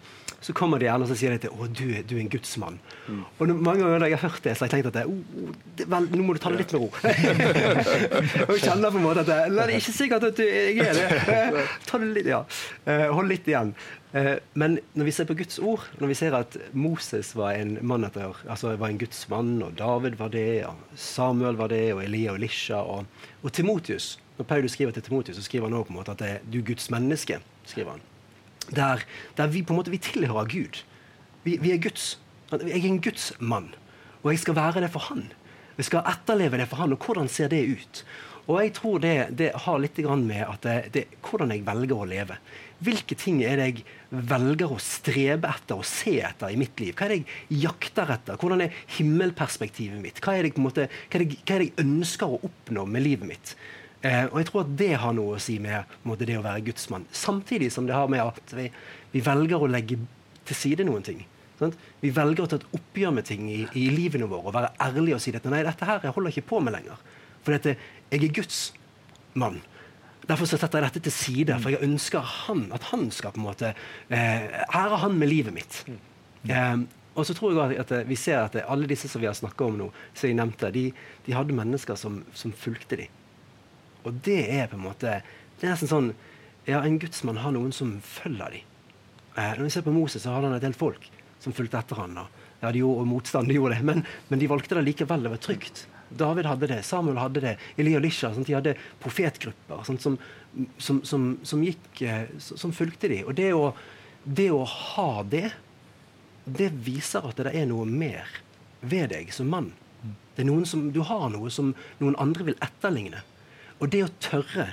så 0.41 0.53
kommer 0.57 0.79
de 0.79 0.87
gjerne 0.87 1.07
og 1.07 1.19
sier 1.19 1.33
de 1.35 1.41
til 1.47 1.53
å, 1.53 1.67
du, 1.67 1.85
du 2.07 2.15
er 2.17 2.23
en 2.23 2.31
gudsmann. 2.31 2.77
Mm. 3.09 3.21
Og 3.25 3.53
mange 3.55 3.81
ganger 3.83 4.03
når 4.03 4.11
jeg 4.11 4.19
har 4.19 4.31
hørt 4.31 4.45
det, 4.45 4.55
så 4.55 4.65
har 4.65 4.69
jeg 4.71 4.75
tenkt 4.77 4.91
at 4.91 4.99
det, 4.99 5.05
oh, 5.11 5.53
det, 5.79 5.87
vel, 5.93 6.09
nå 6.13 6.25
må 6.27 6.37
du 6.37 6.41
ta 6.43 6.53
det 6.53 6.61
litt 6.61 6.75
med 6.77 6.85
ro. 6.85 6.91
og 8.51 8.59
kjenner 8.63 8.93
på 8.93 9.01
en 9.01 9.07
måte 9.07 9.25
at 9.25 9.31
det, 9.31 9.39
det 9.57 9.63
er 9.65 9.73
ikke 9.79 9.95
sikkert 9.97 10.27
at 10.29 10.41
du, 10.41 10.45
jeg 10.47 10.85
er 10.85 11.01
det. 11.01 11.65
ta 11.89 12.01
det 12.03 12.11
litt, 12.19 12.29
ja. 12.31 12.43
Uh, 12.85 13.07
hold 13.17 13.33
litt 13.33 13.49
igjen. 13.49 13.73
Uh, 14.13 14.37
men 14.61 14.79
når 14.97 15.09
vi 15.09 15.17
ser 15.17 15.29
på 15.29 15.39
Guds 15.41 15.59
ord, 15.59 15.89
når 16.03 16.13
vi 16.13 16.19
ser 16.21 16.37
at 16.39 16.61
Moses 16.77 17.33
var 17.37 17.57
en 17.57 17.79
mann 17.81 18.07
etter, 18.07 18.37
altså 18.45 18.77
var 18.77 18.93
en 18.93 19.01
gudsmann, 19.01 19.57
og 19.65 19.75
David 19.81 20.21
var 20.21 20.37
det, 20.37 20.51
og 20.69 21.01
Samuel 21.01 21.59
var 21.59 21.73
det, 21.73 21.89
og 21.97 22.05
Elia 22.05 22.37
og 22.37 22.43
Elisha, 22.43 22.85
og, 22.85 23.27
og 23.43 23.57
Timotius 23.57 24.15
Når 24.37 24.45
Paulus 24.45 24.77
skriver 24.77 24.93
til 24.93 25.03
Timotius, 25.03 25.37
så 25.37 25.43
skriver 25.43 25.69
han 25.69 25.79
også 25.79 25.89
på 25.89 25.95
en 25.95 25.99
måte 26.01 26.13
at 26.13 26.21
det, 26.21 26.35
du 26.53 26.59
er 26.61 26.69
Guds 26.73 26.91
menneske. 26.91 27.41
skriver 27.65 27.97
han 27.97 28.05
der, 28.75 29.03
der, 29.37 29.47
vi 29.47 29.63
på 29.63 29.73
en 29.73 29.81
måte 29.81 29.91
vi 29.91 29.99
tilhører 30.03 30.49
Gud. 30.51 30.83
Vi, 31.45 31.59
vi 31.63 31.73
er 31.73 31.83
Guds. 31.83 32.19
Jeg 32.53 32.85
er 32.85 32.89
en 32.89 33.03
Guds 33.03 33.33
mann, 33.39 33.75
og 34.23 34.33
jeg 34.33 34.43
skal 34.43 34.57
være 34.57 34.81
det 34.81 34.91
for 34.91 35.11
Han. 35.11 35.29
Jeg 35.77 35.85
skal 35.85 36.07
etterleve 36.07 36.59
det 36.59 36.69
for 36.69 36.77
Han, 36.77 36.93
og 36.93 37.05
hvordan 37.05 37.29
ser 37.29 37.49
det 37.49 37.67
ut? 37.71 38.05
Og 38.47 38.61
jeg 38.63 38.73
tror 38.77 39.01
det, 39.03 39.15
det 39.39 39.51
har 39.65 39.79
litt 39.83 39.99
med 39.99 40.43
at 40.47 40.63
det, 40.63 40.93
det, 40.95 41.05
hvordan 41.21 41.51
jeg 41.51 41.67
velger 41.67 41.97
å 41.97 42.07
leve. 42.07 42.37
Hvilke 42.79 43.17
ting 43.19 43.43
er 43.43 43.57
det 43.57 43.67
jeg 43.67 43.85
velger 44.11 44.71
å 44.71 44.79
strebe 44.79 45.51
etter 45.51 45.81
og 45.81 45.85
se 45.85 46.21
etter 46.23 46.55
i 46.55 46.57
mitt 46.57 46.79
liv? 46.79 46.95
Hva 46.95 47.07
er 47.07 47.15
det 47.17 47.19
jeg 47.25 47.63
jakter 47.65 48.13
etter? 48.15 48.39
Hvordan 48.39 48.63
er 48.63 48.77
himmelperspektivet 48.99 49.99
mitt? 49.99 50.21
Hva 50.23 50.37
er 50.37 50.47
det, 50.47 50.55
måte, 50.63 50.87
hva 50.87 51.19
er 51.19 51.25
det, 51.25 51.41
hva 51.43 51.57
er 51.57 51.67
jeg 51.67 51.75
ønsker 51.83 52.31
å 52.31 52.39
oppnå 52.47 52.87
med 52.87 53.03
livet 53.03 53.27
mitt? 53.27 53.57
Eh, 54.05 54.27
og 54.29 54.41
jeg 54.41 54.49
tror 54.51 54.65
at 54.65 54.75
det 54.79 54.93
har 55.01 55.15
noe 55.17 55.37
å 55.37 55.43
si 55.43 55.57
med 55.63 55.97
måte, 56.07 56.27
det 56.29 56.37
å 56.39 56.45
være 56.45 56.65
gudsmann. 56.67 57.07
Samtidig 57.15 57.71
som 57.75 57.89
det 57.89 57.97
har 57.97 58.11
med 58.13 58.23
at 58.23 58.53
vi, 58.57 58.69
vi 59.15 59.23
velger 59.25 59.63
å 59.63 59.71
legge 59.71 59.99
til 60.47 60.59
side 60.59 60.87
noen 60.87 61.07
ting. 61.07 61.23
Sant? 61.57 61.79
Vi 62.03 62.11
velger 62.15 62.45
å 62.45 62.51
ta 62.51 62.59
et 62.61 62.69
oppgjør 62.77 63.15
med 63.17 63.27
ting 63.29 63.47
i, 63.49 63.63
i 63.79 63.87
livene 63.93 64.29
våre 64.29 64.51
og 64.51 64.57
være 64.57 64.75
ærlige 64.85 65.17
og 65.17 65.25
si 65.25 65.33
at 65.37 65.49
nei, 65.49 65.63
dette 65.65 65.89
her 65.89 66.05
jeg 66.05 66.17
holder 66.17 66.35
ikke 66.35 66.51
på 66.51 66.61
med 66.65 66.77
lenger. 66.77 67.01
For 67.47 67.57
dette, 67.57 67.77
jeg 68.13 68.21
er 68.27 68.37
Guds 68.37 68.61
mann. 69.39 69.63
Derfor 70.27 70.49
setter 70.51 70.83
jeg 70.83 70.89
dette 70.89 71.05
til 71.07 71.15
side, 71.15 71.57
for 71.63 71.73
jeg 71.73 71.87
ønsker 71.87 72.25
han, 72.45 72.67
at 72.75 72.89
han 72.91 73.07
skal 73.15 73.33
på 73.33 73.41
en 73.41 73.47
måte 73.47 73.73
eh, 74.11 74.47
ære 74.75 75.01
han 75.05 75.19
med 75.19 75.31
livet 75.31 75.55
mitt. 75.55 75.85
Eh, 76.51 76.81
og 77.17 77.25
så 77.25 77.37
tror 77.37 77.55
jeg 77.55 77.79
at, 77.81 77.93
at 77.95 78.09
vi 78.11 78.19
ser 78.19 78.43
at 78.43 78.59
alle 78.67 78.89
disse 78.91 79.09
som 79.09 79.23
vi 79.23 79.29
har 79.31 79.37
snakka 79.39 79.71
om 79.71 79.79
nå, 79.79 79.87
som 80.13 80.29
jeg 80.29 80.37
nevnte, 80.37 80.73
de, 80.75 80.91
de 81.25 81.37
hadde 81.37 81.57
mennesker 81.57 81.97
som, 81.97 82.21
som 82.37 82.53
fulgte 82.53 82.99
dem. 83.01 83.23
Og 84.07 84.23
det 84.27 84.41
er 84.55 84.71
på 84.71 84.79
en 84.79 84.87
måte 84.87 85.19
Det 85.59 85.67
er 85.67 85.75
nesten 85.75 85.91
sånn 85.91 86.09
Ja, 86.67 86.81
en 86.83 86.99
gudsmann 87.03 87.41
har 87.43 87.55
noen 87.55 87.73
som 87.75 87.97
følger 88.03 88.57
dem. 88.57 88.73
Eh, 89.37 89.53
når 89.55 89.69
vi 89.69 89.75
ser 89.75 89.85
på 89.87 89.95
Moses, 89.95 90.25
så 90.25 90.33
hadde 90.35 90.49
han 90.49 90.57
et 90.57 90.65
helt 90.67 90.79
folk 90.81 91.05
som 91.39 91.55
fulgte 91.55 91.79
etter 91.79 92.01
ham. 92.01 92.17
Ja, 92.59 92.73
de 92.73 92.81
gjorde 92.81 93.05
motstand, 93.07 93.47
de 93.47 93.55
gjorde 93.55 93.77
det, 93.77 93.85
men, 93.87 94.03
men 94.27 94.41
de 94.41 94.49
valgte 94.51 94.75
det 94.75 94.83
likevel. 94.89 95.23
Det 95.23 95.31
var 95.31 95.43
trygt. 95.45 95.85
David 96.09 96.47
hadde 96.47 96.71
det, 96.71 96.81
Samuel 96.87 97.21
hadde 97.21 97.43
det, 97.45 97.53
Elia 97.79 98.01
og 98.01 98.05
Lisha. 98.07 98.33
Sånn, 98.35 98.47
de 98.47 98.57
hadde 98.57 98.75
profetgrupper 99.03 99.87
sånn, 99.87 100.01
som, 100.03 100.19
som, 100.79 101.01
som, 101.07 101.29
som, 101.47 101.63
gikk, 101.67 101.87
eh, 102.03 102.27
som 102.39 102.75
fulgte 102.75 103.11
dem. 103.13 103.27
Og 103.27 103.37
det 103.39 103.53
å, 103.55 103.71
det 104.25 104.49
å 104.55 104.65
ha 104.65 105.11
det, 105.23 105.51
det 106.47 106.71
viser 106.87 107.27
at 107.27 107.43
det 107.47 107.55
er 107.55 107.67
noe 107.71 107.87
mer 107.87 108.31
ved 108.87 109.11
deg 109.15 109.33
som 109.35 109.51
mann. 109.51 109.73
Det 110.37 110.45
er 110.45 110.51
noen 110.51 110.67
som, 110.69 110.91
Du 110.95 111.01
har 111.07 111.29
noe 111.33 111.51
som 111.51 111.73
noen 111.99 112.19
andre 112.23 112.51
vil 112.51 112.59
etterligne. 112.63 113.23
Og 113.81 113.93
det 113.93 114.03
å 114.07 114.13
tørre 114.23 114.71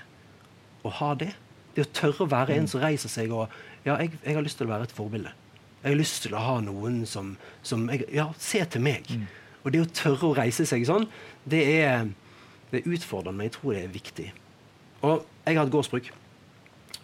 å 0.84 0.92
ha 1.00 1.14
det, 1.20 1.34
det 1.76 1.86
å 1.88 1.94
tørre 1.96 2.26
å 2.26 2.32
være 2.32 2.58
en 2.58 2.68
som 2.70 2.84
reiser 2.84 3.12
seg 3.12 3.34
og 3.36 3.48
Ja, 3.84 3.98
jeg, 4.00 4.14
jeg 4.24 4.38
har 4.38 4.46
lyst 4.46 4.56
til 4.62 4.70
å 4.70 4.72
være 4.72 4.86
et 4.88 4.94
forbilde. 4.96 5.34
Jeg 5.82 5.92
har 5.92 5.98
lyst 6.00 6.22
til 6.24 6.36
å 6.38 6.40
ha 6.40 6.60
noen 6.64 7.02
som, 7.10 7.34
som 7.68 7.90
jeg, 7.92 8.06
Ja, 8.16 8.30
se 8.40 8.62
til 8.72 8.84
meg. 8.86 9.10
Mm. 9.12 9.26
Og 9.64 9.74
det 9.76 9.82
å 9.84 9.90
tørre 9.92 10.30
å 10.30 10.38
reise 10.38 10.64
seg 10.68 10.86
sånn, 10.88 11.10
det 11.44 11.60
er, 11.82 12.06
det 12.72 12.80
er 12.80 12.96
utfordrende, 12.96 13.36
men 13.42 13.50
jeg 13.50 13.56
tror 13.58 13.76
det 13.76 13.82
er 13.84 13.92
viktig. 13.92 14.30
Og 15.04 15.26
jeg 15.44 15.58
har 15.60 15.68
et 15.68 15.74
gårdsbruk. 15.74 16.08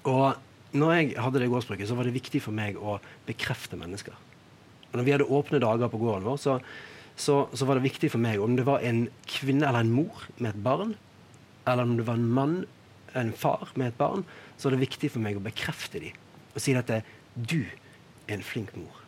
Og 0.08 0.80
når 0.80 0.95
jeg 0.95 1.12
hadde 1.20 1.43
det 1.43 1.52
gårdsbruket, 1.52 1.89
så 1.89 1.97
var 2.00 2.08
det 2.08 2.16
viktig 2.16 2.41
for 2.45 2.56
meg 2.56 2.80
å 2.80 2.95
bekrefte 3.28 3.80
mennesker. 3.80 4.16
Og 4.89 4.95
når 4.97 5.08
vi 5.08 5.14
hadde 5.16 5.28
åpne 5.28 5.62
dager 5.62 5.91
på 5.91 6.00
gården 6.02 6.28
vår, 6.28 6.39
så, 6.39 6.58
så, 7.20 7.41
så 7.52 7.68
var 7.68 7.80
det 7.80 7.89
viktig 7.89 8.12
for 8.14 8.24
meg 8.24 8.39
om 8.43 8.56
det 8.56 8.68
var 8.68 8.86
en 8.88 9.08
kvinne 9.28 9.68
eller 9.68 9.84
en 9.84 9.93
mor 9.93 10.24
med 10.38 10.54
et 10.54 10.64
barn, 10.64 10.95
eller 11.66 11.84
om 11.84 11.97
det 11.97 12.07
var 12.07 12.20
en 12.20 12.32
mann, 12.34 12.57
en 13.18 13.34
far 13.34 13.70
med 13.76 13.91
et 13.91 13.99
barn, 13.99 14.26
så 14.57 14.70
er 14.70 14.76
det 14.76 14.86
viktig 14.86 15.12
for 15.14 15.24
meg 15.24 15.38
å 15.39 15.43
bekrefte 15.43 16.01
dem 16.01 16.26
og 16.49 16.64
si 16.64 16.74
at 16.76 16.89
du 17.36 17.62
er 17.62 18.34
en 18.36 18.43
flink 18.43 18.72
mor. 18.76 19.03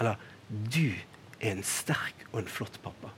Eller 0.00 0.20
du 0.48 0.94
er 1.40 1.50
en 1.50 1.64
sterk 1.66 2.24
og 2.30 2.40
en 2.40 2.50
flott 2.50 2.78
pappa. 2.84 3.10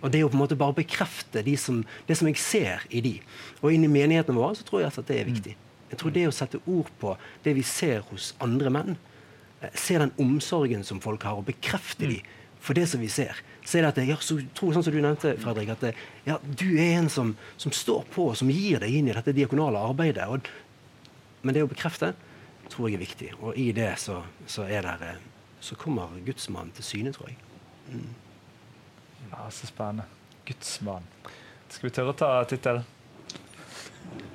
Og 0.00 0.10
Det 0.10 0.22
å 0.24 0.30
på 0.30 0.36
en 0.38 0.42
måte 0.42 0.58
bare 0.58 0.76
bekrefte 0.76 1.42
de 1.46 1.56
som, 1.60 1.82
det 2.06 2.16
som 2.18 2.28
jeg 2.30 2.40
ser 2.42 2.86
i 2.90 3.02
de. 3.04 3.14
Og 3.62 3.74
inn 3.74 3.86
i 3.86 3.90
menighetene 3.90 4.38
våre 4.38 4.56
så 4.58 4.66
tror 4.66 4.82
jeg 4.82 4.92
at 4.92 5.10
det 5.10 5.18
er 5.20 5.28
viktig. 5.28 5.56
Jeg 5.90 6.00
tror 6.00 6.14
det 6.14 6.24
å 6.26 6.34
sette 6.34 6.62
ord 6.66 6.88
på 7.00 7.12
det 7.44 7.54
vi 7.58 7.62
ser 7.66 8.02
hos 8.10 8.32
andre 8.42 8.72
menn, 8.74 8.96
eh, 9.60 9.70
se 9.74 9.98
den 9.98 10.14
omsorgen 10.22 10.82
som 10.84 11.02
folk 11.02 11.22
har, 11.22 11.38
og 11.38 11.46
bekrefte 11.46 12.08
de 12.10 12.22
for 12.60 12.74
det 12.74 12.88
som 12.90 13.00
vi 13.00 13.10
ser, 13.12 13.38
så 13.66 13.78
er 13.78 13.82
det 13.82 13.88
at 13.90 13.98
jeg 13.98 14.22
så, 14.22 14.36
tror, 14.54 14.74
sånn 14.76 14.84
som 14.86 14.94
du 14.94 15.00
nevnte, 15.02 15.32
Fredrik, 15.42 15.72
at 15.74 15.88
ja, 16.26 16.38
du 16.46 16.68
er 16.78 17.00
en 17.00 17.08
som, 17.10 17.32
som, 17.58 17.74
står 17.74 18.04
på, 18.14 18.28
som 18.38 18.50
gir 18.52 18.78
deg 18.82 18.94
inn 18.94 19.10
i 19.10 19.16
dette 19.16 19.34
diakonale 19.34 19.80
arbeidet. 19.88 20.28
Og, 20.30 20.46
men 21.42 21.56
det 21.56 21.64
å 21.66 21.70
bekrefte 21.70 22.12
tror 22.70 22.88
jeg 22.88 22.98
er 22.98 23.02
viktig. 23.02 23.32
Og 23.40 23.58
i 23.58 23.72
det 23.74 23.90
så, 24.02 24.20
så, 24.46 24.68
der, 24.70 25.18
så 25.58 25.78
kommer 25.78 26.14
gudsmannen 26.26 26.70
til 26.78 26.86
syne, 26.86 27.14
tror 27.16 27.32
jeg. 27.32 27.40
Mm. 27.90 28.14
Ja, 29.32 29.48
Så 29.50 29.66
spennende. 29.66 30.06
Gudsmann. 30.46 31.06
Skal 31.66 31.88
vi 31.88 31.94
tørre 31.94 32.14
å 32.14 32.18
ta 32.18 32.30
tittelen? 32.46 32.86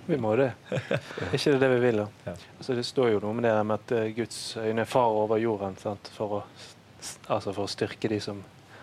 Vi 0.09 0.17
må 0.19 0.33
det. 0.35 0.49
Er 0.75 1.31
ikke 1.37 1.53
det 1.53 1.61
det 1.63 1.69
vi 1.71 1.81
vil? 1.85 2.01
da? 2.03 2.07
Ja. 2.25 2.33
Altså, 2.57 2.75
det 2.75 2.83
står 2.83 3.13
jo 3.13 3.21
noe 3.23 3.37
med 3.37 3.47
det 3.47 3.53
med 3.63 3.77
at 3.77 3.93
uh, 3.95 4.07
Guds 4.17 4.39
øyne 4.59 4.83
er 4.83 4.89
far 4.89 5.15
over 5.15 5.39
jorden 5.39 5.77
sant? 5.79 6.11
For, 6.17 6.41
å, 6.41 6.73
altså 7.31 7.53
for 7.53 7.63
å 7.63 7.71
styrke 7.71 8.11
de 8.11 8.19
som 8.23 8.41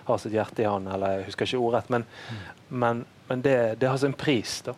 har 0.08 0.20
sitt 0.22 0.34
hjerte 0.36 0.64
i 0.64 0.68
han, 0.68 0.88
eller 0.90 1.18
jeg 1.18 1.28
husker 1.28 1.48
ikke 1.48 1.62
ordrett. 1.62 1.90
Men, 1.94 2.04
mm. 2.08 2.44
men, 2.82 3.02
men 3.28 3.44
det, 3.44 3.56
det, 3.80 3.88
har 3.88 4.00
sin 4.00 4.16
pris. 4.18 4.60
da. 4.66 4.74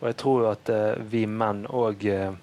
Og 0.00 0.08
jeg 0.10 0.18
tror 0.22 0.42
jo 0.42 0.50
at 0.50 0.72
uh, 0.72 1.04
vi 1.12 1.24
menn 1.26 1.64
òg 1.70 2.10
uh, 2.12 2.42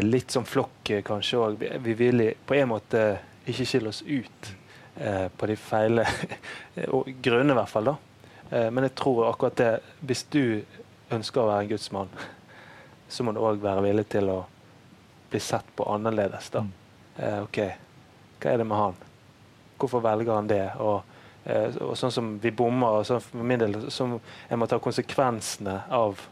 Litt 0.00 0.32
som 0.32 0.46
flokk 0.48 0.88
kanskje 1.04 1.36
òg. 1.36 1.56
Vi, 1.60 1.68
vi 1.84 1.94
vil 1.98 2.22
på 2.48 2.54
en 2.56 2.70
måte 2.70 3.00
ikke 3.44 3.66
skille 3.68 3.90
oss 3.90 3.98
ut 4.00 4.46
på 4.94 5.48
de 5.50 5.56
feile 5.60 6.06
grunnene, 7.26 7.52
i 7.52 7.58
hvert 7.58 7.68
fall. 7.68 7.90
da. 7.90 8.62
men 8.72 8.86
jeg 8.86 8.94
tror 8.96 9.26
akkurat 9.28 9.58
det 9.60 9.68
Hvis 10.00 10.22
du 10.32 10.62
ønsker 11.12 11.42
å 11.42 11.50
være 11.50 11.66
en 11.66 11.70
gudsmann, 11.74 12.14
så 13.08 13.26
må 13.26 13.34
du 13.34 13.42
òg 13.44 13.60
være 13.60 13.84
villig 13.84 14.06
til 14.14 14.30
å 14.32 14.38
bli 15.34 15.40
sett 15.40 15.66
på 15.76 15.84
annerledes. 15.84 16.50
da. 16.50 16.60
Mm. 16.64 16.72
Eh, 17.16 17.42
OK, 17.42 17.58
hva 18.40 18.50
er 18.52 18.58
det 18.58 18.66
med 18.66 18.78
han? 18.78 18.96
Hvorfor 19.78 20.02
velger 20.02 20.34
han 20.34 20.50
det? 20.50 20.64
Og, 20.78 21.02
eh, 21.02 21.13
og 21.44 21.92
sånn 22.00 22.12
som 22.14 22.30
vi 22.40 22.52
bommer, 22.56 23.00
og 23.00 23.08
sånn 23.08 23.20
for 23.20 23.44
min 23.44 23.60
del, 23.60 23.76
som 23.92 24.16
jeg 24.48 24.58
må 24.60 24.68
ta 24.70 24.78
konsekvensene 24.80 25.74
av, 25.92 26.22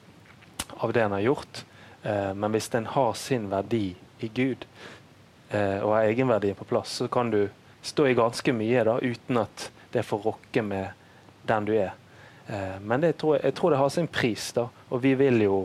av 0.79 0.95
det 0.97 1.03
en 1.05 1.17
har 1.19 1.27
gjort. 1.27 1.65
Eh, 2.03 2.33
men 2.35 2.55
hvis 2.55 2.71
den 2.73 2.89
har 2.95 3.13
sin 3.19 3.51
verdi 3.53 3.93
i 4.25 4.31
Gud, 4.33 4.65
eh, 5.51 5.79
og 5.83 5.95
har 5.95 6.09
egenverdien 6.09 6.57
på 6.57 6.65
plass, 6.65 6.97
så 7.03 7.09
kan 7.13 7.31
du 7.31 7.45
stå 7.83 8.07
i 8.07 8.15
ganske 8.15 8.55
mye 8.57 8.85
da, 8.87 8.99
uten 9.03 9.43
at 9.43 9.69
det 9.93 10.07
får 10.07 10.25
rokke 10.31 10.63
med 10.65 10.93
den 11.47 11.69
du 11.69 11.75
er. 11.77 11.93
Eh, 12.47 12.81
men 12.81 13.01
det, 13.01 13.17
tror 13.21 13.37
jeg, 13.37 13.45
jeg, 13.45 13.55
tror 13.59 13.71
det 13.71 13.81
har 13.83 13.89
sin 13.93 14.09
pris, 14.09 14.51
da. 14.57 14.69
Og 14.91 15.03
vi 15.03 15.15
vil 15.19 15.43
jo 15.45 15.59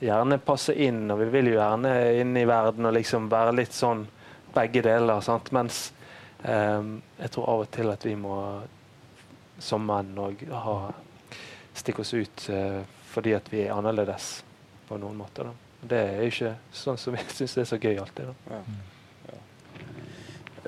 gjerne 0.00 0.38
passe 0.42 0.74
inn, 0.74 1.06
og 1.10 1.20
vi 1.22 1.30
vil 1.32 1.52
jo 1.52 1.58
gjerne 1.58 1.94
inn 2.20 2.36
i 2.38 2.46
verden 2.48 2.86
og 2.86 2.96
liksom 2.98 3.30
være 3.32 3.56
litt 3.58 3.74
sånn 3.74 4.06
begge 4.54 4.82
deler. 4.86 5.22
Sant? 5.24 5.50
Mens 5.56 5.88
eh, 6.42 6.82
jeg 7.18 7.32
tror 7.34 7.52
av 7.54 7.64
og 7.66 7.72
til 7.74 7.92
at 7.92 8.06
vi 8.06 8.16
må 8.18 8.36
som 9.58 9.84
menn 9.86 10.12
òg 10.18 10.44
stikke 11.78 12.02
oss 12.02 12.14
ut 12.14 12.48
eh, 12.52 12.82
fordi 13.08 13.34
at 13.36 13.48
vi 13.52 13.64
er 13.64 13.74
annerledes 13.74 14.42
på 14.88 14.98
noen 15.00 15.16
måter. 15.18 15.48
Da. 15.48 15.72
Det 15.88 15.98
er 16.04 16.22
jo 16.22 16.30
ikke 16.32 16.54
sånn 16.74 17.00
som 17.00 17.16
vi 17.16 17.24
syns 17.38 17.56
det 17.56 17.64
er 17.64 17.72
så 17.72 17.80
gøy 17.82 17.98
alltid. 18.02 18.30
Da. 18.30 18.60
Ja 18.60 18.62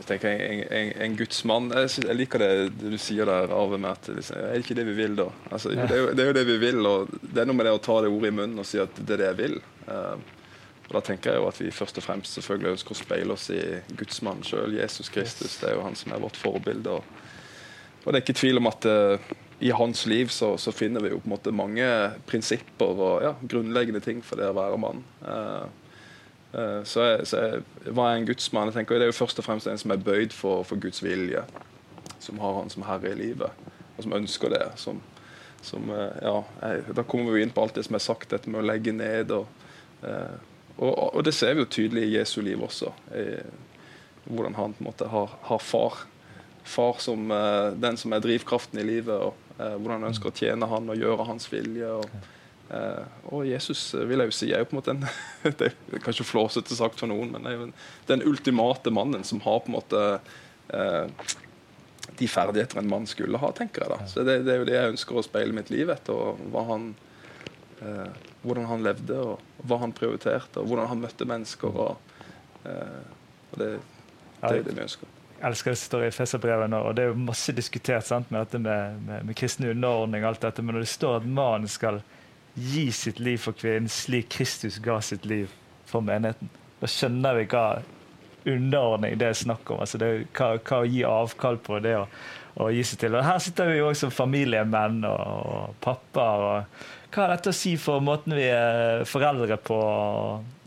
jeg 0.01 0.07
tenker 0.09 0.33
en, 0.33 0.61
en, 0.73 0.91
en 1.05 1.15
gudsmann 1.19 1.71
jeg, 1.75 1.91
jeg, 2.07 2.17
liker 2.17 2.41
det, 2.41 2.51
det, 2.81 2.93
du 2.95 2.99
sier 3.01 3.29
der, 3.29 3.53
Arve, 3.53 3.79
med 3.81 3.91
at 3.93 4.09
liksom, 4.09 4.39
er 4.39 4.55
det 4.55 4.63
ikke 4.65 4.77
det 4.79 4.85
vi 4.89 4.97
vil, 4.97 5.17
da? 5.19 5.27
Altså, 5.51 5.73
det, 5.75 5.87
er 5.87 6.01
jo, 6.01 6.11
det, 6.15 6.25
er 6.25 6.31
jo, 6.31 6.37
det 6.39 6.45
vi 6.49 6.59
vil, 6.63 6.79
og 6.89 7.11
det 7.21 7.43
er 7.43 7.49
noe 7.51 7.59
med 7.59 7.69
det 7.69 7.75
å 7.77 7.83
ta 7.85 7.99
det 8.01 8.13
ordet 8.13 8.31
i 8.31 8.37
munnen 8.39 8.63
og 8.63 8.69
si 8.69 8.81
at 8.81 9.01
det 9.01 9.17
er 9.17 9.21
det 9.21 9.29
jeg 9.29 9.39
vil. 9.43 9.59
Uh, 9.89 10.15
og 10.89 10.95
Da 10.97 11.03
tenker 11.07 11.35
jeg 11.35 11.43
jo 11.43 11.49
at 11.51 11.61
vi 11.61 11.73
først 11.75 12.01
og 12.01 12.07
fremst 12.07 12.39
selvfølgelig 12.39 12.73
ønsker 12.73 12.97
å 12.97 12.99
speile 12.99 13.37
oss 13.37 13.51
i 13.55 13.61
gudsmannen 13.99 14.47
sjøl, 14.47 14.79
Jesus 14.79 15.13
Kristus. 15.13 15.59
Det 15.61 15.69
er 15.69 15.77
jo 15.77 15.85
han 15.85 15.99
som 15.99 16.17
er 16.17 16.23
vårt 16.25 16.39
forbilde. 16.41 16.97
Og, 16.97 17.20
og 18.05 18.09
det 18.09 18.19
er 18.19 18.25
ikke 18.25 18.41
tvil 18.41 18.61
om 18.61 18.71
at 18.71 18.87
uh, 18.89 19.33
i 19.61 19.73
hans 19.77 20.07
liv 20.09 20.31
så, 20.33 20.55
så, 20.57 20.73
finner 20.73 21.05
vi 21.05 21.11
jo 21.13 21.19
på 21.21 21.29
en 21.29 21.35
måte 21.35 21.53
mange 21.53 21.85
prinsipper 22.31 23.03
og 23.09 23.27
ja, 23.27 23.35
grunnleggende 23.45 24.01
ting 24.01 24.23
for 24.25 24.41
det 24.41 24.49
å 24.49 24.57
være 24.57 24.81
mann. 24.81 25.05
Uh, 25.21 25.69
Eh, 26.53 26.83
så, 26.85 27.03
jeg, 27.05 27.27
så 27.31 27.43
jeg, 27.45 27.63
hva 27.95 28.11
er 28.11 28.19
en 28.19 28.27
gudsmann? 28.27 28.71
Jeg 28.71 28.81
tenker 28.81 28.99
Det 28.99 29.07
er 29.07 29.13
jo 29.13 29.21
først 29.21 29.39
og 29.39 29.47
fremst 29.47 29.71
en 29.71 29.79
som 29.79 29.95
er 29.95 30.03
bøyd 30.03 30.35
for, 30.35 30.65
for 30.67 30.83
Guds 30.83 31.03
vilje. 31.05 31.45
Som 32.21 32.41
har 32.43 32.59
han 32.59 32.71
som 32.73 32.85
herre 32.85 33.13
i 33.13 33.19
livet, 33.19 33.67
og 33.97 34.05
som 34.05 34.17
ønsker 34.19 34.53
det. 34.53 34.65
Som, 34.81 35.01
som 35.63 35.91
eh, 35.95 36.21
ja, 36.27 36.37
jeg, 36.63 36.97
Da 36.99 37.07
kommer 37.07 37.37
vi 37.37 37.45
inn 37.45 37.55
på 37.55 37.65
alt 37.65 37.79
det 37.79 37.87
som 37.87 37.99
er 37.99 38.05
sagt, 38.05 38.31
dette 38.35 38.51
med 38.51 38.63
å 38.63 38.67
legge 38.67 38.95
ned. 38.97 39.35
Og, 39.37 39.67
eh, 40.03 40.39
og, 40.77 40.93
og 41.15 41.25
det 41.27 41.37
ser 41.37 41.55
vi 41.55 41.65
jo 41.65 41.73
tydelig 41.79 42.09
i 42.09 42.15
Jesu 42.19 42.41
liv 42.45 42.63
også. 42.67 42.95
I, 43.15 43.27
hvordan 44.31 44.59
han 44.59 44.75
på 44.77 44.85
en 44.85 44.91
måte 44.91 45.09
har, 45.11 45.39
har 45.47 45.63
far. 45.65 46.05
Far 46.65 46.99
som 47.03 47.31
den 47.81 47.97
som 48.01 48.13
er 48.13 48.23
drivkraften 48.25 48.79
i 48.81 48.85
livet. 48.87 49.15
og 49.15 49.35
Hvordan 49.57 49.97
han 49.99 50.11
ønsker 50.11 50.31
å 50.31 50.37
tjene 50.37 50.69
han 50.71 50.93
og 50.93 51.01
gjøre 51.01 51.27
hans 51.29 51.49
vilje. 51.53 51.89
og 51.89 52.29
Uh, 52.71 53.03
og 53.35 53.47
Jesus 53.49 53.81
vil 54.07 54.21
jeg 54.23 54.31
jo 54.31 54.35
si 54.37 54.49
er 54.55 54.61
jo 54.63 54.69
på 54.71 54.77
en 54.77 54.79
måte 54.79 54.93
en 54.95 55.01
Det 55.59 55.73
er 55.73 56.03
kanskje 56.05 56.27
flåsete 56.29 56.77
sagt 56.79 57.01
for 57.03 57.11
noen, 57.11 57.33
men 57.35 57.49
er 57.49 57.57
jo 57.57 57.67
den 58.07 58.23
ultimate 58.23 58.93
mannen 58.95 59.27
som 59.27 59.43
har 59.43 59.65
på 59.65 59.73
en 59.73 59.75
måte 59.75 60.03
uh, 60.71 61.35
de 62.21 62.29
ferdigheter 62.31 62.79
en 62.79 62.91
mann 62.91 63.09
skulle 63.11 63.41
ha, 63.43 63.51
tenker 63.57 63.83
jeg. 63.83 63.91
da. 63.91 64.07
Så 64.07 64.23
det, 64.27 64.43
det, 64.47 64.55
er 64.55 64.63
jo 64.63 64.69
det 64.69 64.77
jeg 64.77 64.95
ønsker 64.95 65.19
å 65.19 65.27
speile 65.27 65.57
mitt 65.57 65.71
liv 65.73 65.91
etter. 65.91 66.15
og 66.15 66.59
han, 66.71 66.93
uh, 67.83 68.07
Hvordan 68.45 68.71
han 68.71 68.87
levde, 68.87 69.19
og 69.19 69.67
hva 69.67 69.81
han 69.83 69.95
prioriterte, 69.97 70.63
og 70.63 70.71
hvordan 70.71 70.93
han 70.93 71.03
møtte 71.03 71.27
mennesker. 71.27 71.75
og, 71.75 72.19
og 72.61 73.57
det, 73.57 73.73
det, 73.81 74.53
er 74.53 74.63
det 74.67 74.77
vi 74.77 74.85
ønsker 74.85 75.20
elsker 75.43 75.73
det 75.73 75.81
som 75.81 75.91
står 75.91 76.07
i 76.07 76.15
Feserbrevet 76.15 76.75
og 76.77 76.95
det 76.97 77.05
er 77.05 77.13
jo 77.13 77.21
masse 77.27 77.53
diskutert 77.57 78.07
sant, 78.07 78.31
med 78.31 78.45
dette 78.45 78.61
med, 78.63 78.99
med, 79.07 79.29
med 79.29 79.37
kristen 79.39 79.69
underordning, 79.71 80.25
alt 80.25 80.43
dette, 80.45 80.63
men 80.63 80.77
når 80.77 80.85
det 80.87 80.93
står 80.93 81.21
at 81.21 81.29
mannen 81.29 81.71
skal 81.71 82.03
gi 82.55 82.91
sitt 82.93 83.21
liv 83.23 83.39
for 83.41 83.57
kvinnen 83.57 83.89
slik 83.89 84.29
Kristus 84.35 84.81
ga 84.83 84.99
sitt 85.05 85.25
liv 85.25 85.53
for 85.89 86.05
menigheten. 86.05 86.51
Da 86.81 86.89
skjønner 86.91 87.39
vi 87.39 87.49
hva 87.53 87.65
underordning 88.49 89.19
det 89.21 89.31
er 89.31 89.37
snakk 89.39 89.71
om. 89.71 89.83
Altså 89.85 90.01
det, 90.01 90.11
hva, 90.37 90.55
hva, 90.57 90.81
å 90.81 90.89
gi 90.89 91.03
avkall 91.07 91.61
på 91.63 91.81
det 91.85 91.97
å 92.01 92.71
gi 92.73 92.85
seg 92.87 93.03
til. 93.05 93.17
Og 93.17 93.27
her 93.27 93.39
sitter 93.43 93.71
vi 93.71 93.79
jo 93.79 93.91
også 93.91 94.09
som 94.09 94.17
familiemenn 94.17 95.05
og, 95.09 95.21
og 95.21 95.77
pappaer. 95.85 96.47
og 96.49 96.89
hva 97.11 97.25
har 97.25 97.33
dette 97.33 97.51
å 97.51 97.57
si 97.57 97.73
for 97.81 98.03
måten 98.05 98.37
vi 98.39 98.45
er 98.47 99.03
foreldre 99.09 99.57
på? 99.67 99.77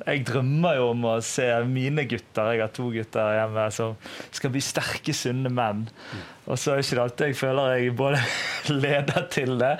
Jeg 0.03 0.25
drømmer 0.27 0.75
jo 0.75 0.89
om 0.91 1.05
å 1.07 1.13
se 1.23 1.45
mine 1.69 2.03
gutter, 2.09 2.49
jeg 2.51 2.63
har 2.65 2.71
to 2.75 2.89
gutter 2.91 3.37
hjemme, 3.37 3.67
som 3.71 3.93
skal 4.27 4.51
bli 4.51 4.63
sterke, 4.63 5.15
sunne 5.15 5.51
menn. 5.53 5.85
Og 6.43 6.59
så 6.59 6.73
er 6.73 6.81
det 6.81 6.87
ikke 6.89 7.05
alltid 7.05 7.31
jeg 7.31 7.37
føler 7.39 7.75
jeg 7.77 7.93
både 7.95 8.19
leder 8.83 9.27
til 9.31 9.55
det 9.61 9.71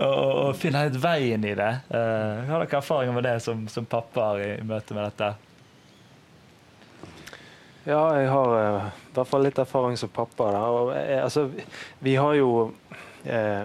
og, 0.00 0.22
og 0.24 0.56
finner 0.56 0.86
helt 0.86 1.00
veien 1.02 1.44
i 1.44 1.52
det. 1.58 1.72
Uh, 1.92 2.46
har 2.48 2.64
dere 2.64 2.80
erfaringer 2.80 3.18
med 3.18 3.28
det 3.28 3.36
som, 3.44 3.66
som 3.68 3.88
pappaer 3.88 4.40
i, 4.40 4.50
i 4.62 4.64
møte 4.64 4.96
med 4.96 5.10
dette? 5.10 5.34
Ja, 7.84 8.00
jeg 8.16 8.32
har 8.32 8.56
uh, 8.56 8.88
i 8.88 9.18
hvert 9.18 9.28
fall 9.34 9.44
litt 9.44 9.60
erfaring 9.60 10.00
som 10.00 10.08
pappa. 10.16 10.48
Og, 10.64 10.94
uh, 10.96 11.18
altså, 11.20 11.50
vi 12.00 12.16
har 12.16 12.40
jo 12.40 12.70
Eh, 13.15 13.15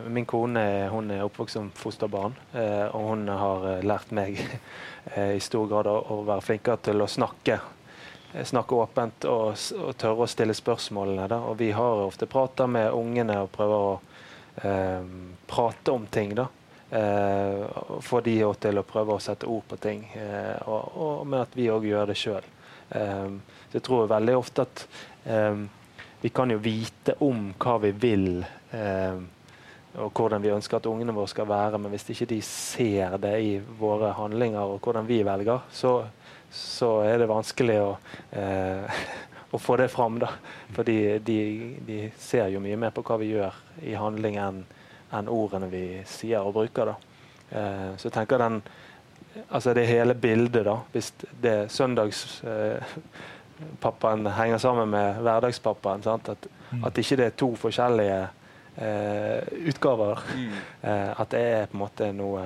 min 0.09 0.25
kone 0.25 0.63
hun 0.89 1.11
er 1.11 1.25
oppvokst 1.25 1.57
som 1.57 1.67
fosterbarn, 1.77 2.33
eh, 2.53 2.87
og 2.95 3.09
hun 3.11 3.27
har 3.29 3.67
eh, 3.69 3.83
lært 3.85 4.13
meg 4.15 4.39
i 5.35 5.41
stor 5.41 5.67
grad 5.69 5.89
å, 5.89 6.21
være 6.25 6.45
flinkere 6.45 6.81
til 6.89 7.01
å 7.01 7.09
snakke. 7.09 7.59
Snakke 8.47 8.77
åpent 8.79 9.25
og, 9.27 9.57
og 9.75 9.91
tørre 9.99 10.23
å 10.23 10.29
stille 10.29 10.55
spørsmålene. 10.55 11.27
Da. 11.27 11.41
Og 11.49 11.57
vi 11.59 11.71
har 11.75 12.05
ofte 12.05 12.29
prata 12.31 12.67
med 12.69 12.93
ungene 12.95 13.41
og 13.43 13.51
prøver 13.51 13.87
å 13.89 13.93
eh, 14.63 15.11
prate 15.49 15.93
om 15.93 16.07
ting. 16.07 16.35
da. 16.37 16.47
Eh, 16.89 17.65
få 18.01 18.21
de 18.23 18.37
til 18.61 18.79
å 18.81 18.87
prøve 18.87 19.17
å 19.17 19.23
sette 19.23 19.49
ord 19.49 19.67
på 19.67 19.77
ting, 19.83 20.05
eh, 20.15 20.57
og, 20.67 20.95
og, 20.95 21.27
med 21.27 21.45
at 21.45 21.53
vi 21.59 21.69
òg 21.73 21.85
gjør 21.89 22.13
det 22.13 22.17
sjøl. 22.19 22.49
Eh, 22.97 23.29
jeg 23.75 23.85
tror 23.85 24.09
veldig 24.11 24.35
ofte 24.39 24.65
at 24.67 24.87
vi 26.21 26.29
kan 26.29 26.51
jo 26.53 26.57
vite 26.61 27.15
om 27.25 27.51
hva 27.57 27.77
vi 27.81 27.91
vil. 27.97 28.43
Eh, 28.71 29.21
og 29.99 30.11
hvordan 30.15 30.43
vi 30.43 30.51
ønsker 30.53 30.77
at 30.77 30.85
ungene 30.87 31.13
våre 31.15 31.27
skal 31.27 31.47
være. 31.49 31.77
Men 31.81 31.91
hvis 31.91 32.09
ikke 32.13 32.25
de 32.29 32.41
ser 32.45 33.17
det 33.21 33.41
i 33.43 33.61
våre 33.79 34.13
handlinger 34.15 34.61
og 34.61 34.79
hvordan 34.83 35.07
vi 35.07 35.23
velger, 35.27 35.59
så, 35.71 36.05
så 36.51 37.01
er 37.07 37.17
det 37.19 37.29
vanskelig 37.31 37.79
å, 37.83 37.97
eh, 38.39 38.83
å, 39.51 39.57
få 39.59 39.77
det 39.81 39.89
fram. 39.91 40.19
da. 40.23 40.29
Fordi 40.75 41.19
de, 41.19 41.39
de, 41.87 42.11
ser 42.19 42.47
jo 42.53 42.59
mye 42.63 42.77
mer 42.79 42.91
på 42.95 43.03
hva 43.07 43.15
vi 43.19 43.33
gjør 43.33 43.53
i 43.83 43.93
handling 43.99 44.35
enn 44.39 44.59
en 45.11 45.27
ordene 45.27 45.67
vi 45.71 46.03
sier 46.07 46.39
og 46.39 46.53
bruker. 46.55 46.85
da. 46.93 46.95
Eh, 47.51 47.91
så 47.97 48.03
jeg 48.07 48.15
tenker 48.15 48.37
den, 48.39 48.61
altså 49.49 49.73
det 49.75 49.91
hele 49.91 50.13
bildet, 50.15 50.65
da. 50.71 50.77
Hvis 50.93 51.13
det 51.43 51.71
søndagspappaen 51.75 54.27
eh, 54.27 54.37
henger 54.39 54.57
sammen 54.63 54.87
med 54.95 55.07
hverdagspappaen. 55.19 56.01
At, 56.07 56.47
mm. 56.71 56.83
at 56.87 56.97
ikke 56.97 57.17
det 57.19 57.27
er 57.27 57.39
to 57.43 57.49
forskjellige 57.59 58.21
utgaver. 58.77 60.19
Mm. 60.35 60.53
Eh, 60.81 61.19
at 61.19 61.29
det 61.29 61.41
er 61.41 61.67
på 61.67 61.77
en 61.77 61.83
måte 61.83 62.11
noe 62.15 62.43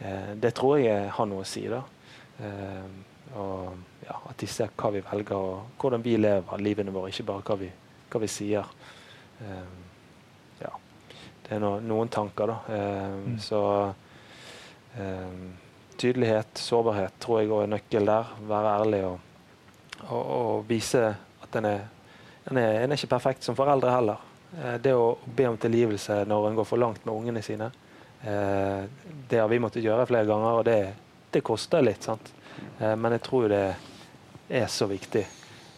eh, 0.00 0.32
Det 0.36 0.52
tror 0.56 0.80
jeg 0.80 1.10
har 1.14 1.28
noe 1.30 1.44
å 1.44 1.48
si. 1.48 1.66
da. 1.70 1.82
Eh, 2.40 3.36
og 3.38 3.76
ja, 4.06 4.16
At 4.30 4.38
de 4.40 4.48
ser 4.50 4.72
hva 4.76 4.90
vi 4.94 5.04
velger, 5.04 5.36
og 5.36 5.78
hvordan 5.80 6.02
vi 6.02 6.16
lever 6.18 6.62
livene 6.64 6.94
våre, 6.94 7.12
ikke 7.12 7.28
bare 7.30 7.46
hva 7.46 7.58
vi, 7.60 7.70
hva 8.10 8.20
vi 8.22 8.30
sier. 8.30 8.72
Eh, 9.40 9.74
ja. 10.64 10.72
Det 11.46 11.56
er 11.56 11.62
no, 11.62 11.76
noen 11.84 12.10
tanker, 12.10 12.50
da. 12.50 12.76
Eh, 12.76 13.18
mm. 13.26 13.38
Så 13.40 13.64
tydelighet, 16.00 16.58
sårbarhet, 16.58 17.14
tror 17.22 17.38
jeg 17.38 17.50
òg 17.52 17.60
er 17.62 17.68
nøkkel 17.70 18.08
der. 18.08 18.32
Være 18.50 18.72
ærlig 18.80 19.04
og, 19.06 19.20
og, 20.08 20.24
og 20.24 20.64
vise 20.66 21.04
at 21.44 21.58
en 21.60 21.68
er, 21.68 21.84
en 22.50 22.58
er, 22.58 22.80
en 22.80 22.90
er 22.90 22.98
ikke 22.98 23.12
perfekt 23.12 23.46
som 23.46 23.54
foreldre 23.54 23.92
heller. 23.94 24.29
Eh, 24.58 24.76
det 24.82 24.94
å 24.94 25.14
be 25.24 25.46
om 25.50 25.58
tilgivelse 25.60 26.24
når 26.28 26.48
en 26.48 26.58
går 26.58 26.68
for 26.68 26.82
langt 26.82 27.04
med 27.04 27.14
ungene 27.14 27.42
sine, 27.42 27.70
eh, 28.22 28.82
det 29.28 29.38
har 29.38 29.48
vi 29.48 29.60
måttet 29.62 29.84
gjøre 29.84 30.08
flere 30.10 30.26
ganger, 30.26 30.60
og 30.60 30.64
det, 30.64 30.78
det 31.30 31.44
koster 31.46 31.84
litt, 31.84 32.02
sant. 32.02 32.32
Eh, 32.78 32.96
men 32.96 33.16
jeg 33.16 33.24
tror 33.26 33.48
det 33.48 33.66
er 34.50 34.66
så 34.66 34.90
viktig 34.90 35.26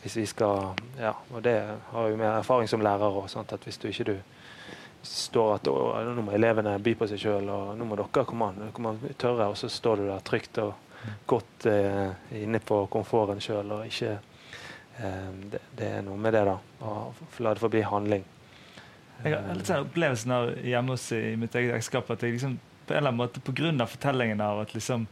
hvis 0.02 0.16
vi 0.16 0.24
skal 0.26 0.72
Ja, 0.98 1.12
og 1.30 1.42
det 1.44 1.54
har 1.92 2.08
jo 2.10 2.16
mer 2.18 2.40
erfaring 2.40 2.66
som 2.68 2.82
lærer 2.82 3.06
òg, 3.06 3.28
at 3.38 3.66
hvis 3.66 3.78
du 3.78 3.86
ikke 3.88 4.08
du 4.08 4.16
står 5.02 5.54
at 5.56 5.66
nå 5.66 6.22
må 6.22 6.34
elevene 6.34 6.74
by 6.82 6.94
på 6.98 7.06
seg 7.10 7.20
sjøl, 7.22 7.48
og 7.50 7.76
nå 7.78 7.86
må 7.86 7.98
dere 7.98 8.24
komme 8.26 8.50
an, 8.50 8.58
dere 8.58 8.82
må 8.82 8.94
tørre, 9.18 9.50
og 9.50 9.56
så 9.58 9.70
står 9.70 10.02
du 10.02 10.08
der 10.08 10.26
trygt 10.26 10.58
og 10.62 10.74
godt 11.26 11.66
eh, 11.66 12.12
inne 12.42 12.60
på 12.62 12.84
komforten 12.90 13.42
sjøl, 13.42 13.74
og 13.78 13.86
ikke 13.86 14.12
eh, 14.14 15.30
det, 15.50 15.62
det, 15.78 15.88
er 15.88 16.06
noe 16.06 16.18
med 16.18 16.34
det, 16.36 16.44
da. 16.46 16.58
Å 16.86 17.42
la 17.42 17.54
det 17.54 17.62
forbi 17.62 17.82
handling. 17.86 18.26
Jeg 19.22 19.38
har 19.38 19.56
litt 19.56 19.68
sånn 19.68 19.86
opplevelsen 19.86 20.34
av 20.34 20.52
hjemme 20.66 20.96
hos 20.96 21.08
i 21.14 21.36
mitt 21.38 21.54
eget 21.58 21.76
ekteskap 21.76 22.10
at 22.10 22.22
jeg 22.24 22.36
liksom, 22.36 22.56
på 22.86 22.94
en 22.94 22.98
eller 22.98 23.12
annen 23.12 23.20
måte 23.22 23.42
pga. 23.44 23.86
fortellingen 23.86 24.40
av 24.42 24.64
at 24.64 24.74
liksom 24.74 25.06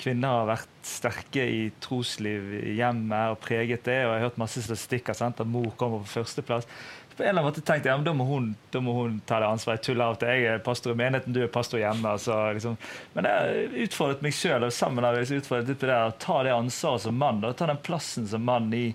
kvinner 0.00 0.38
har 0.40 0.48
vært 0.48 0.86
sterke 0.86 1.44
i 1.46 1.66
trosliv 1.82 2.48
i 2.62 2.74
hjemmet 2.78 3.34
og 3.34 3.42
preget 3.44 3.84
det. 3.84 4.00
Og 4.06 4.14
jeg 4.14 4.22
har 4.22 4.26
hørt 4.26 4.40
masse 4.40 4.62
statistikker 4.64 5.16
sant, 5.16 5.40
at 5.40 5.48
mor 5.48 5.70
kommer 5.78 6.02
på 6.02 6.14
førsteplass. 6.16 6.66
På 7.12 7.20
en 7.20 7.28
eller 7.28 7.42
annen 7.42 7.50
måte 7.50 7.60
tenkte 7.60 7.90
jeg 7.90 7.98
ja, 7.98 8.04
da, 8.06 8.14
må 8.16 8.24
hun, 8.24 8.46
da 8.72 8.80
må 8.80 8.94
hun 8.96 9.18
ta 9.28 9.42
det 9.42 9.50
ansvaret. 9.52 9.82
Jeg 9.82 9.92
tuller 9.92 10.08
av 10.08 10.16
at. 10.16 10.26
Jeg 10.32 10.46
er 10.48 10.62
pastor 10.64 10.94
i 10.94 10.98
menigheten, 10.98 11.34
du 11.36 11.42
er 11.44 11.50
pastor 11.52 11.82
hjemme. 11.82 12.14
Altså, 12.16 12.38
liksom. 12.56 12.78
Men 13.12 13.28
jeg 13.28 13.42
har 13.42 13.80
utfordret 13.86 14.24
meg 14.24 14.36
sjøl, 14.36 14.64
og 14.64 14.72
sammen 14.74 15.04
har 15.04 15.18
liksom 15.18 15.42
utfordret 15.42 15.74
litt 15.74 15.82
på 15.82 15.90
det 15.90 15.98
å 16.00 16.14
ta 16.24 16.38
det 16.46 16.54
ansvaret 16.56 17.04
som 17.04 17.20
mann. 17.20 17.42
Da, 17.44 17.52
ta 17.56 17.68
den 17.68 17.82
plassen 17.84 18.28
som 18.32 18.48
mann 18.48 18.72
i, 18.76 18.86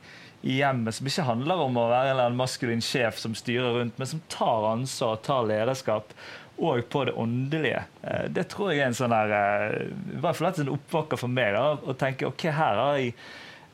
i 0.41 0.59
hjemmet, 0.59 0.95
som 0.95 1.07
ikke 1.09 1.25
handler 1.27 1.63
om 1.65 1.79
å 1.79 1.87
være 1.89 2.27
en 2.27 2.37
maskulin 2.37 2.83
sjef 2.83 3.17
som 3.21 3.35
styrer 3.35 3.79
rundt, 3.79 3.97
men 3.97 4.09
som 4.09 4.21
tar 4.31 4.69
ansvar 4.71 5.17
og 5.17 5.25
tar 5.25 5.47
lederskap 5.49 6.13
og 6.57 6.85
på 6.89 7.03
det 7.05 7.13
åndelige. 7.13 7.83
Eh, 8.01 8.29
det 8.33 8.47
tror 8.53 8.71
jeg 8.71 8.81
er 8.81 8.91
en 8.91 8.97
sånn 8.97 9.13
der, 9.13 9.33
eh, 9.37 9.91
i 10.15 10.21
hvert 10.21 10.37
fall 10.37 10.49
en 10.53 10.73
oppvakker 10.73 11.19
for 11.21 11.29
meg. 11.29 11.53
da, 11.53 11.77
Å 11.77 11.97
tenke 11.97 12.29
ok, 12.29 12.49
her 12.49 12.81
har 12.81 12.97
jeg 12.97 13.13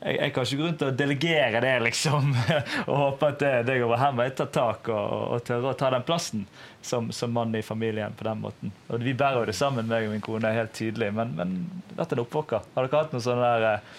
jeg, 0.04 0.18
jeg, 0.18 0.32
kan 0.34 0.44
ikke 0.44 0.58
gå 0.58 0.66
rundt 0.66 0.82
og 0.84 0.96
delegere 0.98 1.60
det, 1.64 1.74
liksom. 1.86 2.34
og 2.88 2.96
håpe 2.98 3.30
at 3.32 3.38
det, 3.40 3.52
det 3.70 3.78
går 3.80 3.88
bra. 3.88 4.00
Her 4.02 4.16
må 4.16 4.26
jeg 4.26 4.34
ta 4.36 4.46
tak 4.52 4.90
og, 4.92 5.12
og 5.36 5.44
tørre 5.48 5.70
å 5.72 5.78
ta 5.80 5.90
den 5.94 6.04
plassen 6.04 6.42
som, 6.84 7.08
som, 7.14 7.32
mann 7.32 7.54
i 7.56 7.62
familien 7.64 8.12
på 8.16 8.26
den 8.28 8.42
måten. 8.42 8.74
Og 8.90 9.04
vi 9.04 9.14
bærer 9.16 9.40
jo 9.40 9.48
det 9.48 9.56
sammen, 9.56 9.88
meg 9.88 10.08
og 10.08 10.12
min 10.12 10.24
kone, 10.24 10.52
helt 10.52 10.74
tydelig. 10.76 11.08
Men, 11.16 11.32
men 11.38 11.54
dette 11.94 12.10
er 12.10 12.18
en 12.18 12.24
oppvåker. 12.26 12.68
Har 12.74 12.88
dere 12.88 13.00
hatt 13.00 13.16
noe 13.16 13.24
sånn 13.24 13.40
der 13.40 13.68
eh, 13.70 13.94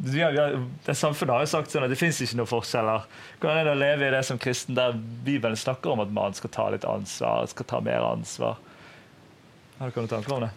vi 0.00 0.22
har, 0.22 0.32
vi 0.32 0.38
har, 0.38 0.54
det 0.86 0.94
Samfunnet 0.94 1.34
har 1.34 1.42
jo 1.42 1.50
sagt 1.50 1.72
sånn 1.74 1.82
at 1.82 1.90
det 1.90 1.98
fins 1.98 2.20
ikke 2.22 2.38
noen 2.38 2.50
forskjeller. 2.50 3.06
Er 3.42 3.64
det 3.66 3.74
å 3.74 3.78
leve 3.78 4.06
i 4.06 4.14
det 4.14 4.22
som 4.28 4.38
kristen, 4.38 4.76
der 4.78 4.94
Bibelen 5.26 5.58
snakker 5.58 5.94
om 5.94 6.04
at 6.04 6.12
man 6.14 6.36
skal 6.38 6.52
ta 6.54 6.68
litt 6.70 6.86
ansvar, 6.86 7.48
skal 7.50 7.66
ta 7.66 7.82
mer 7.82 8.06
ansvar? 8.06 8.60
Har 9.80 9.90
dere 9.90 10.04
noen 10.04 10.12
tanker 10.12 10.36
om 10.36 10.46
det? 10.46 10.54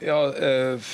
Ja, 0.00 0.18
eh, 0.32 0.90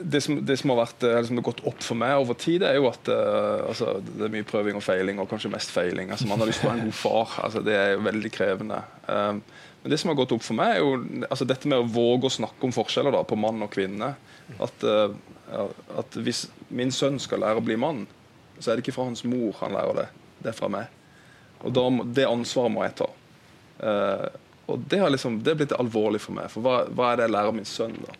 det, 0.00 0.20
som, 0.24 0.38
det, 0.46 0.56
som, 0.56 0.72
har 0.72 0.80
vært, 0.80 1.02
eller 1.04 1.28
som 1.28 1.38
har 1.38 1.46
gått 1.50 1.62
opp 1.68 1.82
for 1.84 1.98
meg 2.00 2.16
over 2.18 2.38
tid, 2.40 2.64
er 2.64 2.78
jo 2.78 2.88
at 2.88 3.10
eh, 3.12 3.66
altså, 3.68 3.98
det 4.06 4.26
er 4.26 4.34
mye 4.34 4.46
prøving 4.48 4.78
og 4.80 4.84
feiling, 4.84 5.20
og 5.20 5.28
kanskje 5.30 5.52
mest 5.52 5.74
feiling. 5.74 6.10
Altså, 6.10 6.28
man 6.30 6.40
har 6.40 6.48
lyst 6.50 6.64
på 6.64 6.70
en 6.72 6.86
god 6.86 6.96
far. 6.96 7.34
Altså, 7.44 7.62
det 7.66 7.76
er 7.76 7.92
jo 7.94 8.06
veldig 8.06 8.32
krevende. 8.34 8.80
Eh, 9.06 9.34
men 9.80 9.92
det 9.92 10.00
som 10.00 10.10
har 10.10 10.18
gått 10.18 10.32
opp 10.36 10.44
for 10.44 10.58
meg, 10.58 10.76
er 10.76 10.82
jo 10.82 11.26
altså, 11.28 11.46
dette 11.48 11.68
med 11.70 11.84
å 11.84 11.90
våge 11.90 12.30
å 12.30 12.38
snakke 12.40 12.66
om 12.66 12.74
forskjeller 12.74 13.14
da, 13.14 13.22
på 13.28 13.38
mann 13.38 13.60
og 13.66 13.70
kvinne. 13.76 14.14
At 14.58 14.82
at 15.50 16.16
hvis 16.22 16.44
min 16.68 16.92
sønn 16.94 17.18
skal 17.22 17.42
lære 17.42 17.60
å 17.60 17.64
bli 17.64 17.76
mann, 17.80 18.04
så 18.58 18.70
er 18.70 18.76
det 18.76 18.84
ikke 18.84 18.96
fra 18.98 19.08
hans 19.08 19.24
mor 19.24 19.56
han 19.60 19.74
lærer 19.74 20.02
det. 20.02 20.06
Det 20.40 20.52
er 20.52 20.56
fra 20.56 20.70
meg. 20.72 20.92
Og 21.64 21.72
da, 21.76 21.86
Det 22.04 22.28
ansvaret 22.28 22.72
må 22.72 22.84
jeg 22.84 22.96
ta. 23.00 23.08
Uh, 23.80 24.28
og 24.70 24.84
det 24.90 25.00
har 25.00 25.10
liksom, 25.10 25.40
det 25.42 25.54
er 25.54 25.62
blitt 25.62 25.76
alvorlig 25.76 26.20
for 26.22 26.36
meg. 26.36 26.50
For 26.52 26.64
hva, 26.64 26.84
hva 26.94 27.10
er 27.10 27.20
det 27.20 27.28
jeg 27.28 27.34
lærer 27.34 27.56
min 27.56 27.68
sønn, 27.68 27.96
da? 28.04 28.18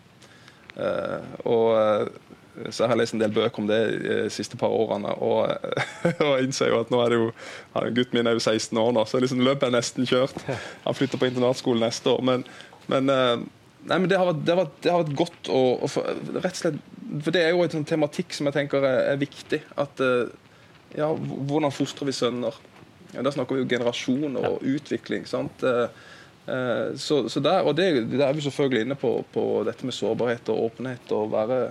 Uh, 0.81 1.31
og 1.45 1.67
uh, 1.77 2.31
så 2.71 2.83
jeg 2.83 2.91
har 2.91 2.99
lest 2.99 3.15
en 3.15 3.23
del 3.23 3.33
bøker 3.33 3.63
om 3.63 3.69
det 3.69 3.79
de 4.03 4.17
siste 4.33 4.59
par 4.61 4.73
årene. 4.75 5.13
Og, 5.23 5.47
og 6.27 6.43
innser 6.43 6.73
jo 6.73 6.81
at 6.83 6.91
nå 6.93 6.99
er 7.05 7.13
det 7.13 7.21
jo 7.21 7.31
Gutten 7.95 8.19
min 8.19 8.29
er 8.29 8.37
jo 8.37 8.43
16 8.43 8.77
år 8.81 8.91
nå, 8.97 9.05
så 9.07 9.21
liksom 9.23 9.45
løpet 9.47 9.69
er 9.69 9.77
nesten 9.77 10.09
kjørt. 10.09 10.37
Han 10.85 10.97
flytter 10.97 11.21
på 11.21 11.31
internatskole 11.31 11.81
neste 11.85 12.11
år. 12.11 12.25
Men, 12.27 12.45
men 12.91 13.13
Nei, 13.89 13.97
men 13.97 14.11
det 14.11 14.19
har 14.21 14.29
vært, 14.29 14.41
det 14.45 14.53
har 14.53 14.61
vært, 14.61 14.79
det 14.85 14.93
har 14.93 15.03
vært 15.03 15.19
godt 15.19 15.51
å, 15.53 15.61
å 15.81 15.89
for, 15.89 16.09
rett 16.37 16.53
og 16.53 16.59
slett, 16.59 16.81
for 17.25 17.35
Det 17.35 17.43
er 17.43 17.55
jo 17.55 17.65
en 17.65 17.73
sånn 17.73 17.89
tematikk 17.89 18.35
som 18.37 18.49
jeg 18.49 18.57
tenker 18.59 18.85
er, 18.87 18.99
er 19.15 19.21
viktig. 19.21 19.63
At 19.81 20.03
eh, 20.05 20.33
ja, 20.99 21.09
Hvordan 21.15 21.73
fostrer 21.75 22.11
vi 22.11 22.15
sønner? 22.15 22.57
Ja, 23.15 23.25
Der 23.27 23.35
snakker 23.35 23.57
vi 23.57 23.65
jo 23.65 23.71
generasjon 23.71 24.37
og 24.39 24.45
ja. 24.61 24.75
utvikling. 24.77 25.25
sant? 25.27 25.65
Eh, 25.67 25.87
eh, 26.47 26.91
så, 27.01 27.23
så 27.33 27.43
der, 27.43 27.65
og 27.67 27.75
det, 27.79 27.89
der 28.13 28.29
er 28.29 28.37
vi 28.37 28.45
selvfølgelig 28.47 28.85
inne 28.87 28.99
på, 29.01 29.15
på, 29.33 29.47
dette 29.67 29.89
med 29.89 29.97
sårbarhet 29.97 30.53
og 30.53 30.69
åpenhet. 30.69 31.17
og 31.17 31.33
være, 31.33 31.63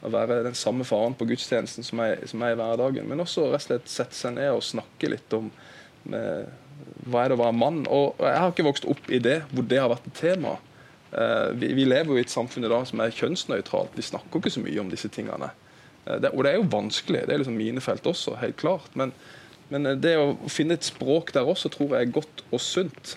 å 0.00 0.10
være 0.10 0.40
den 0.48 0.56
samme 0.58 0.86
faren 0.88 1.14
på 1.14 1.28
gudstjenesten 1.28 1.86
som 1.86 2.00
er, 2.06 2.24
som 2.30 2.42
er, 2.42 2.56
i 2.56 2.58
hverdagen. 2.58 3.06
Men 3.10 3.22
også 3.26 3.50
rett 3.50 3.60
og 3.60 3.68
slett 3.68 3.92
sette 3.92 4.16
seg 4.16 4.34
ned 4.38 4.50
og 4.56 4.64
snakke 4.64 5.12
litt 5.12 5.38
om 5.38 5.52
med, 6.08 6.48
hva 7.12 7.22
er 7.22 7.30
det 7.30 7.36
å 7.36 7.44
være 7.44 7.58
mann. 7.60 7.84
Og 7.92 8.18
Jeg 8.24 8.42
har 8.42 8.50
ikke 8.50 8.66
vokst 8.66 8.88
opp 8.88 9.12
i 9.12 9.20
det 9.22 9.42
hvor 9.52 9.68
det 9.68 9.78
har 9.82 9.92
vært 9.92 10.08
et 10.08 10.20
tema. 10.24 10.56
Eh, 11.12 11.50
vi, 11.52 11.72
vi, 11.74 11.84
lever 11.84 12.12
jo 12.12 12.18
i 12.20 12.22
et 12.24 12.30
samfunn 12.32 12.64
i 12.64 12.70
dag 12.70 12.86
som 12.86 13.02
er 13.02 13.14
kjønnsnøytralt. 13.14 13.96
Vi 13.98 14.06
snakker 14.06 14.40
ikke 14.40 14.54
så 14.54 14.62
mye 14.62 14.82
om 14.82 14.90
disse 14.92 15.10
tingene. 15.12 15.50
Eh, 16.06 16.18
det, 16.22 16.32
og 16.32 16.44
det 16.46 16.52
er 16.52 16.60
jo 16.60 16.68
vanskelig. 16.70 17.24
Det 17.26 17.34
er 17.34 17.42
liksom 17.42 17.58
mine 17.58 17.82
felt 17.84 18.06
også, 18.06 18.36
helt 18.42 18.58
klart. 18.60 18.90
Men, 18.98 19.14
men, 19.72 19.88
eh, 19.90 19.98
det 19.98 20.16
å 20.20 20.34
finne 20.52 20.78
et 20.78 20.86
språk 20.86 21.34
der 21.36 21.50
også 21.50 21.72
tror 21.74 21.96
jeg 21.96 22.08
er 22.08 22.14
godt 22.20 22.44
og 22.50 22.62
sunt. 22.62 23.16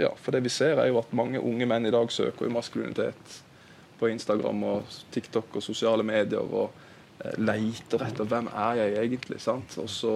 Ja, 0.00 0.12
for 0.16 0.32
det 0.32 0.44
vi 0.44 0.52
ser 0.52 0.78
er 0.80 0.88
jo 0.88 1.00
at 1.00 1.10
mange 1.16 1.40
unge 1.44 1.66
menn 1.68 1.88
i 1.88 1.92
dag 1.92 2.12
søker 2.12 2.46
jo 2.46 2.54
maskulinitet 2.54 3.40
på 4.00 4.08
Instagram 4.08 4.62
og 4.64 5.00
TikTok 5.12 5.58
og 5.58 5.64
sosiale 5.64 6.06
medier 6.06 6.40
og 6.40 6.70
leiter 7.36 8.06
etter 8.06 8.28
hvem 8.28 8.46
er 8.48 8.78
jeg 8.78 8.94
egentlig. 9.02 9.40
sant? 9.44 9.76
Og 9.82 9.90
så 9.92 10.14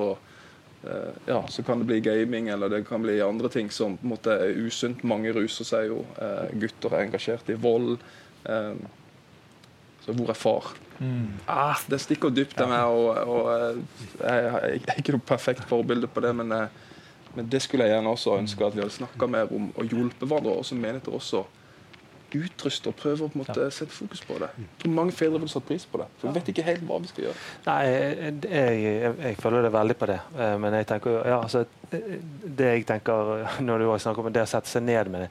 ja, 1.26 1.41
så 1.49 1.62
kan 1.62 1.78
det 1.78 1.89
bli 1.89 2.01
gaming 2.01 2.49
eller 2.49 2.68
det 2.68 2.85
kan 2.85 3.03
bli 3.03 3.22
andre 3.22 3.49
ting 3.49 3.70
som 3.70 3.97
på 3.97 4.07
en 4.07 4.12
måte 4.12 4.37
er 4.37 4.59
usunt. 4.66 5.05
Mange 5.07 5.32
ruser 5.32 5.68
seg 5.68 5.89
jo. 5.89 6.03
Eh, 6.20 6.55
gutter 6.61 6.95
er 6.95 7.07
engasjert 7.07 7.49
i 7.49 7.59
vold. 7.59 7.99
Eh, 8.45 8.74
så 10.05 10.12
hvor 10.12 10.30
er 10.30 10.39
far? 10.39 10.72
Mm. 10.99 11.41
Ah, 11.51 11.80
det 11.89 12.03
stikker 12.05 12.32
dypt 12.35 12.61
i 12.61 12.68
meg. 12.68 12.85
Og, 12.93 13.16
og, 13.24 13.82
jeg, 14.20 14.45
jeg, 14.74 14.82
er 14.85 15.01
ikke 15.01 15.16
noe 15.16 15.28
perfekt 15.32 15.64
forbilde 15.70 16.11
på 16.11 16.22
det, 16.24 16.35
men, 16.37 16.53
men 17.35 17.51
det 17.51 17.62
skulle 17.64 17.89
jeg 17.89 17.97
gjerne 17.97 18.12
også 18.12 18.39
ønske 18.39 18.66
at 18.66 18.76
vi 18.76 18.85
hadde 18.85 18.99
snakka 18.99 19.28
mer 19.30 19.53
om 19.55 19.70
og 19.72 19.89
hjulpet 19.89 20.28
hverandre, 20.28 20.59
og 20.61 20.68
som 20.68 20.82
menigheter 20.82 21.16
også 21.16 21.47
utruste 22.39 22.91
og 22.91 22.97
prøve 22.99 23.26
å 23.26 23.30
på 23.30 23.39
en 23.39 23.43
måte 23.45 23.66
sette 23.74 23.95
fokus 23.95 24.22
på 24.26 24.37
det. 24.43 24.51
Hvor 24.82 24.95
mange 24.97 25.14
fedre 25.16 25.41
vil 25.43 25.51
satt 25.53 25.66
pris 25.68 25.87
på 25.89 26.01
det? 26.01 26.07
For 26.20 26.28
Vi 26.28 26.39
vet 26.39 26.51
ikke 26.53 26.66
helt 26.66 26.85
hva 26.89 27.01
vi 27.03 27.11
skal 27.11 27.26
gjøre. 27.28 27.43
Nei, 27.66 27.80
jeg, 27.89 28.37
jeg, 28.51 29.12
jeg 29.28 29.41
føler 29.43 29.66
det 29.66 29.72
veldig 29.74 29.99
på 30.01 30.11
det. 30.11 30.20
Eh, 30.39 30.55
men 30.62 30.78
jeg 30.78 30.89
tenker, 30.93 31.18
ja, 31.20 31.41
altså, 31.41 31.64
det 31.91 32.70
jeg 32.70 32.87
tenker 32.91 33.35
når 33.68 33.85
du 33.85 33.91
snakker 34.07 34.26
om 34.26 34.32
det 34.35 34.47
å 34.47 34.53
sette 34.55 34.72
seg 34.72 34.87
ned 34.87 35.12
med 35.14 35.26
det, 35.26 35.30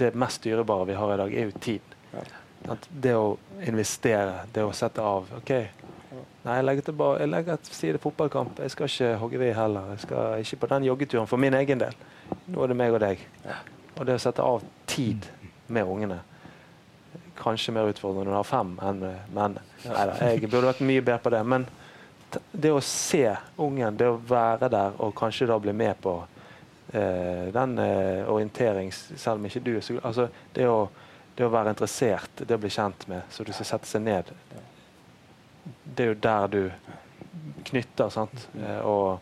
det 0.00 0.14
mest 0.18 0.44
dyrebare 0.46 0.88
vi 0.88 0.96
har 0.96 1.14
i 1.14 1.18
dag, 1.20 1.34
er 1.34 1.50
jo 1.50 1.58
tid. 1.60 1.96
Ja. 2.14 2.24
Det 2.90 3.12
å 3.16 3.28
investere, 3.66 4.44
det 4.54 4.64
å 4.64 4.72
sette 4.76 5.04
av. 5.04 5.28
ok, 5.40 5.54
Nei, 6.40 6.54
jeg 6.56 6.64
legger, 6.64 6.84
tilbake, 6.88 7.20
jeg 7.20 7.28
legger 7.28 7.58
til 7.60 7.76
side 7.76 7.98
fotballkamp. 8.00 8.60
Jeg 8.64 8.72
skal 8.72 8.88
ikke 8.88 9.10
hogge 9.20 9.40
ved 9.42 9.52
heller. 9.54 9.90
Jeg 9.92 10.00
skal 10.06 10.40
ikke 10.40 10.56
på 10.62 10.70
den 10.72 10.86
joggeturen 10.88 11.28
for 11.28 11.36
min 11.36 11.54
egen 11.54 11.82
del. 11.82 11.96
Nå 12.46 12.64
er 12.64 12.72
det 12.72 12.76
meg 12.80 12.96
og 12.96 13.02
deg. 13.02 13.20
Og 13.98 14.06
det 14.08 14.16
å 14.16 14.22
sette 14.22 14.44
av 14.44 14.64
tid 14.88 15.28
med 15.68 15.84
ungene 15.84 16.22
kanskje 17.40 17.74
mer 17.74 17.90
utfordrende 17.90 18.28
når 18.28 18.34
du 18.34 18.38
har 18.38 18.48
fem 18.48 18.72
enn 18.86 19.04
menn. 19.36 19.58
Neida, 19.84 20.16
jeg 20.30 20.48
burde 20.48 20.70
vært 20.70 20.82
mye 20.84 21.04
bedre 21.04 21.24
på 21.24 21.32
det. 21.34 21.44
Men 21.48 21.66
det 22.52 22.72
å 22.72 22.82
se 22.84 23.24
ungen, 23.58 23.96
det 23.98 24.08
å 24.10 24.18
være 24.28 24.70
der 24.70 24.98
og 25.02 25.14
kanskje 25.18 25.48
da 25.50 25.58
bli 25.62 25.74
med 25.74 25.98
på 26.02 26.14
eh, 26.92 27.48
den 27.54 27.78
eh, 27.82 28.28
orienterings... 28.30 29.08
Selv 29.16 29.40
om 29.40 29.48
ikke 29.48 29.62
du 29.64 29.72
er 29.76 29.84
så 29.84 29.98
altså, 30.02 30.28
det, 30.54 30.68
å, 30.68 30.84
det 31.36 31.46
å 31.46 31.52
være 31.52 31.74
interessert, 31.74 32.44
det 32.44 32.56
å 32.56 32.62
bli 32.62 32.70
kjent 32.72 33.08
med, 33.10 33.26
så 33.32 33.46
du 33.46 33.52
skal 33.56 33.72
sette 33.72 33.90
seg 33.90 34.04
ned 34.06 34.30
Det 35.84 36.04
er 36.04 36.12
jo 36.12 36.20
der 36.22 36.52
du 36.52 36.62
knytter, 37.70 38.12
sant. 38.14 38.46
Eh, 38.60 38.80
og, 38.86 39.20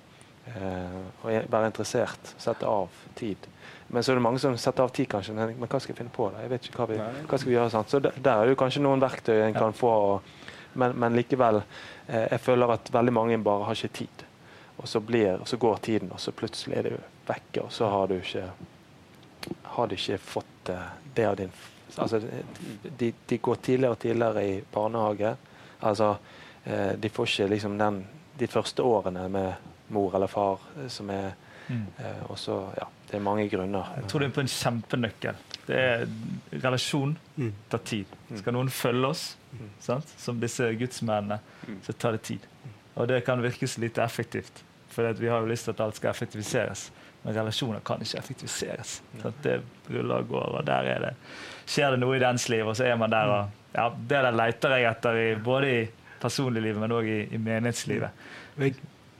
eh, 0.52 0.98
og 1.22 1.52
være 1.52 1.72
interessert. 1.72 2.34
Sette 2.38 2.68
av 2.68 2.92
tid. 3.18 3.48
Men 3.88 4.04
så 4.04 4.12
er 4.12 4.18
det 4.18 4.24
mange 4.24 4.40
som 4.42 4.56
setter 4.60 4.84
av 4.84 4.92
tid, 4.92 5.08
kanskje. 5.08 5.34
Men, 5.34 5.54
hva 5.64 5.80
skal 5.80 5.94
jeg 5.94 5.98
finne 6.02 6.12
på? 6.12 6.28
da? 6.32 6.42
Jeg 6.44 6.52
vet 6.52 6.68
ikke 6.68 6.82
hva 6.82 6.86
vi, 6.90 6.98
hva 7.00 7.38
skal 7.38 7.48
vi 7.48 7.54
gjøre. 7.56 7.72
Sant? 7.72 7.92
Så 7.92 8.00
der, 8.04 8.16
der 8.20 8.42
er 8.42 8.50
det 8.50 8.58
kanskje 8.60 8.82
noen 8.84 9.02
verktøy 9.02 9.38
en 9.40 9.56
kan 9.56 9.76
få. 9.76 9.92
Og, 10.10 10.58
men, 10.78 10.96
men, 11.00 11.16
likevel, 11.16 11.62
eh, 12.06 12.26
jeg 12.34 12.42
føler 12.44 12.74
at 12.76 12.92
veldig 12.92 13.14
mange 13.16 13.38
bare 13.44 13.70
har 13.70 13.78
ikke 13.78 14.02
tid. 14.02 14.26
Og 14.78 14.88
så, 14.88 15.00
blir, 15.00 15.40
så 15.48 15.56
går 15.58 15.80
tiden, 15.88 16.12
og 16.12 16.20
så 16.22 16.34
plutselig 16.36 16.76
er 16.78 16.90
det 16.90 16.98
vekke, 17.28 17.64
og 17.64 17.72
så 17.74 17.88
har 17.90 18.10
du 18.10 18.18
ikke 18.20 18.50
har 19.62 19.86
du 19.88 19.94
ikke 19.94 20.18
fått 20.20 20.70
eh, 20.74 20.94
det 21.14 21.26
av 21.26 21.40
din 21.40 21.52
Altså, 21.98 22.20
de, 22.98 23.08
de, 23.26 23.38
går 23.42 23.56
tidligere 23.64 23.94
og 23.96 23.98
tidligere 23.98 24.42
i 24.44 24.58
barnehage. 24.70 25.32
Altså, 25.88 26.10
eh, 26.64 26.92
de 27.00 27.10
får 27.10 27.26
ikke 27.26 27.46
liksom 27.54 27.78
den 27.80 28.02
de 28.38 28.46
første 28.46 28.84
årene 28.86 29.24
med 29.32 29.72
mor 29.96 30.14
eller 30.14 30.30
far 30.30 30.60
eh, 30.76 30.86
som 30.92 31.10
er 31.10 31.32
mm. 31.66 31.86
eh, 31.98 32.22
Og 32.28 32.38
så, 32.38 32.60
ja 32.76 32.86
det 33.08 33.16
er 33.16 33.24
mange 33.24 33.48
grunner. 33.48 33.92
Jeg 33.96 34.10
tror 34.10 34.20
du 34.20 34.26
er 34.26 34.34
på 34.36 34.44
en 34.44 34.52
kjempenøkkel. 34.52 35.42
Det 35.68 35.80
er 35.80 36.06
relasjon 36.52 37.16
mm. 37.36 37.50
tar 37.72 37.82
tid. 37.88 38.14
Skal 38.40 38.56
noen 38.56 38.70
følge 38.72 39.10
oss, 39.12 39.24
sant? 39.84 40.14
som 40.20 40.40
disse 40.40 40.68
gudsmennene, 40.80 41.40
så 41.84 41.96
tar 41.96 42.16
det 42.16 42.24
tid. 42.28 42.46
Og 42.98 43.08
det 43.08 43.22
kan 43.24 43.40
virke 43.42 43.68
så 43.68 43.80
lite 43.80 44.04
effektivt. 44.04 44.64
For 44.92 45.12
vi 45.20 45.28
har 45.30 45.44
jo 45.44 45.50
lyst 45.50 45.68
til 45.68 45.76
at 45.76 45.84
alt 45.84 46.00
skal 46.00 46.10
effektiviseres. 46.10 46.88
Men 47.22 47.36
relasjoner 47.36 47.80
kan 47.84 48.02
ikke 48.02 48.20
effektiviseres. 48.20 48.98
Sant? 49.22 49.44
det 49.44 49.60
ruller 49.88 50.22
og 50.22 50.28
går, 50.32 50.58
og 50.60 50.66
der 50.66 50.92
er 50.94 51.06
det 51.08 51.14
skjer 51.68 51.94
det 51.94 52.02
noe 52.02 52.16
i 52.16 52.22
dens 52.22 52.48
liv, 52.52 52.66
og 52.66 52.76
så 52.78 52.88
er 52.88 52.98
man 53.00 53.12
der. 53.12 53.32
og 53.32 53.74
ja, 53.76 53.88
Det 53.90 54.22
der 54.24 54.36
leter 54.36 54.76
jeg 54.76 54.90
etter, 54.90 55.20
i, 55.20 55.28
både 55.44 55.72
i 55.72 55.80
personliglivet, 56.22 56.80
men 56.82 56.94
òg 56.96 57.08
i, 57.08 57.18
i 57.34 57.40
menighetslivet. 57.40 58.24
Jeg, 58.58 58.76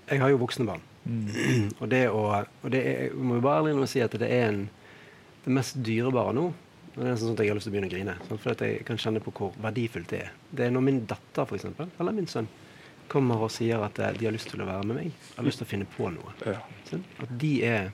jeg, 0.09 0.21
har 0.23 0.33
jo 0.33 0.41
voksne 0.41 0.67
barn. 0.69 0.85
Mm. 1.09 1.71
Og 1.79 1.89
det 1.89 2.05
å 2.13 2.23
og 2.29 2.71
det 2.73 2.81
er, 2.85 3.03
jeg 3.09 3.27
må 3.27 3.39
jo 3.39 3.45
bare 3.45 3.73
ærlig 3.73 3.89
si 3.91 4.03
at 4.05 4.15
det 4.21 4.29
er 4.29 4.51
en, 4.51 4.65
det 5.45 5.55
mest 5.57 5.79
dyrebare 5.85 6.35
nå. 6.37 6.47
Det 6.99 7.07
er 7.07 7.19
sånn 7.21 7.35
at 7.37 7.43
Jeg 7.45 7.53
har 7.53 7.59
lyst 7.59 7.69
til 7.69 7.73
å 7.73 7.77
begynne 7.77 7.89
å 7.89 7.95
grine, 7.95 8.15
for 8.29 8.65
jeg 8.67 8.87
kan 8.87 8.99
kjenne 8.99 9.23
på 9.23 9.33
hvor 9.37 9.53
verdifullt 9.63 10.11
det 10.11 10.23
er. 10.27 10.33
Det 10.51 10.67
er 10.67 10.73
når 10.75 10.85
min 10.89 11.05
datter 11.09 11.47
for 11.47 11.59
eksempel, 11.59 11.93
eller 11.99 12.17
min 12.17 12.31
sønn 12.31 12.49
kommer 13.09 13.41
og 13.47 13.53
sier 13.55 13.81
at 13.81 13.97
eh, 14.03 14.13
de 14.19 14.27
har 14.29 14.35
lyst 14.35 14.51
til 14.53 14.61
å 14.61 14.69
være 14.69 14.85
med 14.91 14.99
meg. 14.99 15.29
Har 15.37 15.47
lyst 15.47 15.63
til 15.63 15.69
å 15.69 15.71
finne 15.71 15.89
på 15.89 16.11
noe. 16.13 16.35
Ja. 16.45 16.59
Sånn? 16.91 17.07
At 17.25 17.31
de 17.41 17.53
er, 17.65 17.93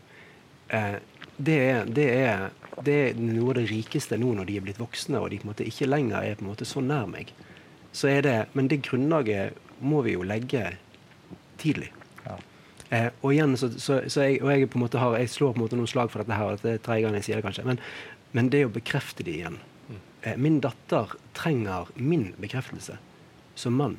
eh, 0.75 0.97
det 1.37 1.59
er, 1.69 1.93
det 1.95 2.09
er 2.17 2.49
det 2.83 2.95
er 2.95 3.19
noe 3.21 3.53
av 3.53 3.59
det 3.61 3.69
rikeste 3.71 4.17
nå 4.19 4.33
når 4.35 4.49
de 4.49 4.57
er 4.59 4.65
blitt 4.67 4.81
voksne 4.83 5.21
og 5.21 5.29
de 5.31 5.39
på 5.39 5.47
en 5.47 5.53
måte 5.53 5.67
ikke 5.69 5.89
lenger 5.89 6.25
er 6.25 6.39
på 6.39 6.45
en 6.45 6.51
måte 6.51 6.67
så 6.69 6.83
nær 6.83 7.07
meg. 7.11 7.31
Så 7.95 8.11
er 8.11 8.25
det, 8.27 8.39
men 8.59 8.69
det 8.71 8.83
grunnlaget 8.89 9.55
må 9.85 10.01
vi 10.07 10.17
jo 10.17 10.25
legge 10.27 10.73
tidlig. 11.61 11.93
Eh, 12.95 13.09
og 13.23 13.33
igjen, 13.33 13.57
så, 13.59 13.71
så, 13.81 14.03
så 14.13 14.27
jeg, 14.27 14.41
og 14.45 14.53
jeg, 14.53 14.69
på 14.71 14.79
en 14.79 14.85
måte 14.85 15.01
har, 15.03 15.17
jeg 15.19 15.33
slår 15.33 15.55
på 15.55 15.61
en 15.61 15.65
måte 15.65 15.79
noen 15.79 15.91
slag 15.91 16.13
for 16.13 16.23
dette 16.23 16.39
her, 16.39 16.55
dette 16.55 16.77
er 16.77 16.83
tredje 16.85 17.07
gang 17.07 17.17
jeg 17.19 17.27
sier 17.27 17.41
det 17.41 17.47
kanskje, 17.47 17.65
men, 17.67 17.81
men 18.37 18.51
det 18.53 18.65
å 18.67 18.75
bekrefte 18.75 19.27
det 19.27 19.39
igjen. 19.39 19.59
Mm. 19.89 19.99
Eh, 20.23 20.39
min 20.47 20.61
datter 20.65 21.17
trenger 21.37 21.91
min 21.97 22.31
bekreftelse 22.43 22.99
som 23.59 23.77
mann. 23.79 23.99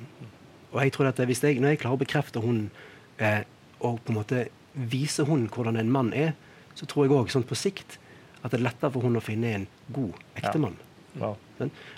Og 0.73 0.81
jeg 0.83 0.95
tror 0.95 1.09
at 1.09 1.19
hvis 1.23 1.43
jeg, 1.43 1.61
Når 1.63 1.75
jeg 1.75 1.81
klarer 1.83 1.95
å 1.95 2.03
bekrefte 2.03 2.41
hun 2.43 2.65
eh, 3.23 3.43
og 3.79 4.01
på 4.03 4.11
en 4.11 4.19
måte 4.19 4.47
vise 4.75 5.23
hun 5.27 5.47
hvordan 5.51 5.79
en 5.79 5.91
mann 5.91 6.11
er, 6.13 6.33
så 6.75 6.87
tror 6.87 7.05
jeg 7.05 7.15
òg 7.15 7.31
sånn 7.31 7.47
på 7.47 7.55
sikt 7.55 7.97
at 8.43 8.51
det 8.51 8.59
er 8.59 8.67
lettere 8.67 8.91
for 8.91 9.07
hun 9.07 9.15
å 9.17 9.23
finne 9.23 9.53
en 9.55 9.67
god 9.95 10.19
ektemann. 10.35 10.75
Ja. 10.75 10.84
Ja. 11.19 11.33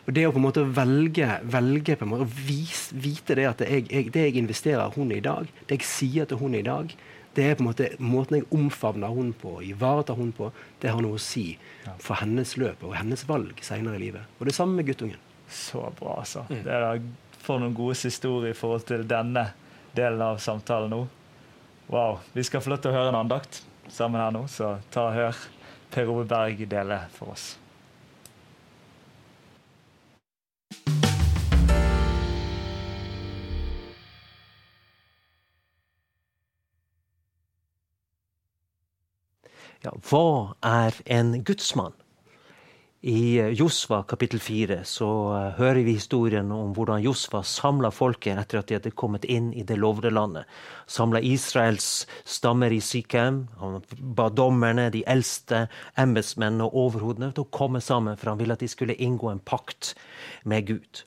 Og 0.05 0.13
det 0.13 0.27
å 0.27 0.31
på 0.33 0.39
en 0.39 0.45
måte 0.45 0.63
velge, 0.77 1.27
velge 1.49 1.97
på 1.97 2.05
en 2.05 2.11
måte, 2.11 2.27
å 2.27 2.47
vise, 2.47 2.95
vite 2.97 3.37
det 3.39 3.47
at 3.49 3.61
det 3.63 3.69
jeg, 3.73 4.09
det 4.13 4.25
jeg 4.27 4.41
investerer 4.41 4.93
hun 4.95 5.13
i 5.15 5.21
dag, 5.23 5.49
det 5.67 5.79
jeg 5.79 5.89
sier 5.89 6.29
til 6.29 6.41
hun 6.41 6.57
i 6.57 6.65
dag, 6.65 6.93
det 7.37 7.45
er 7.45 7.57
på 7.57 7.61
en 7.61 7.69
måte 7.69 7.89
måten 8.01 8.39
jeg 8.39 8.47
omfavner 8.53 9.13
hun 9.13 9.29
på, 9.37 9.59
ivaretar 9.65 10.17
hun 10.17 10.31
på, 10.33 10.49
det 10.81 10.89
har 10.93 11.03
noe 11.05 11.19
å 11.19 11.21
si 11.21 11.51
for 12.01 12.17
hennes 12.21 12.55
løp 12.57 12.81
og 12.85 12.95
hennes 12.97 13.25
valg 13.29 13.61
senere 13.65 13.99
i 13.99 14.07
livet. 14.07 14.37
Og 14.39 14.49
det 14.49 14.55
samme 14.57 14.79
med 14.79 14.89
guttungen. 14.89 15.19
Så 15.47 15.83
bra, 15.99 16.17
altså. 16.23 16.43
Mm. 16.49 16.63
Det 16.65 16.73
er 16.73 17.03
for 17.45 17.61
noen 17.61 17.75
gode 17.77 17.95
historier 18.01 18.51
i 18.51 18.57
forhold 18.57 18.87
til 18.89 19.05
denne 19.07 19.45
delen 19.95 20.23
av 20.25 20.41
samtalen 20.43 20.91
nå. 20.91 21.03
Wow. 21.93 22.19
Vi 22.33 22.43
skal 22.43 22.63
få 22.65 22.73
lov 22.73 22.81
til 22.83 22.91
å 22.91 22.97
høre 22.97 23.13
en 23.13 23.21
andakt 23.21 23.61
sammen 23.93 24.19
her 24.21 24.33
nå, 24.35 24.43
så 24.51 24.75
ta 24.91 25.07
og 25.11 25.15
hør. 25.15 25.45
Per 25.93 26.09
Ove 26.11 26.25
Berg 26.27 26.65
deler 26.67 27.05
for 27.15 27.31
oss. 27.31 27.53
Ja, 39.85 39.93
hva 40.09 40.55
er 40.65 40.95
en 41.05 41.43
gudsmann? 41.45 41.95
I 43.01 43.37
eh, 43.37 43.51
Josva 43.53 44.01
kapittel 44.03 44.39
4 44.41 44.79
så 44.89 45.07
uh, 45.29 45.35
hører 45.59 45.83
vi 45.85 45.93
historien 45.99 46.49
om 46.51 46.71
hvordan 46.73 47.03
Josva 47.03 47.43
samla 47.45 47.91
folket 47.93 48.39
etter 48.41 48.57
at 48.57 48.71
de 48.71 48.77
hadde 48.79 48.91
kommet 48.97 49.27
inn 49.29 49.51
i 49.53 49.61
det 49.61 49.77
lovede 49.77 50.09
landet. 50.09 50.49
Samla 50.89 51.21
Israels 51.21 52.07
stammer 52.25 52.73
i 52.73 52.81
Sikhem. 52.81 53.43
Han 53.61 53.83
ba 54.17 54.31
dommerne, 54.33 54.89
de 54.89 55.03
eldste, 55.05 55.67
embetsmennene 55.93 56.65
og 56.65 56.81
overhodene 56.87 57.29
til 57.37 57.45
å 57.45 57.53
komme 57.53 57.83
sammen, 57.85 58.17
for 58.17 58.33
han 58.33 58.41
ville 58.41 58.57
at 58.57 58.65
de 58.65 58.71
skulle 58.71 58.97
inngå 58.97 59.29
en 59.29 59.45
pakt 59.45 59.93
med 60.43 60.65
Gud. 60.73 61.05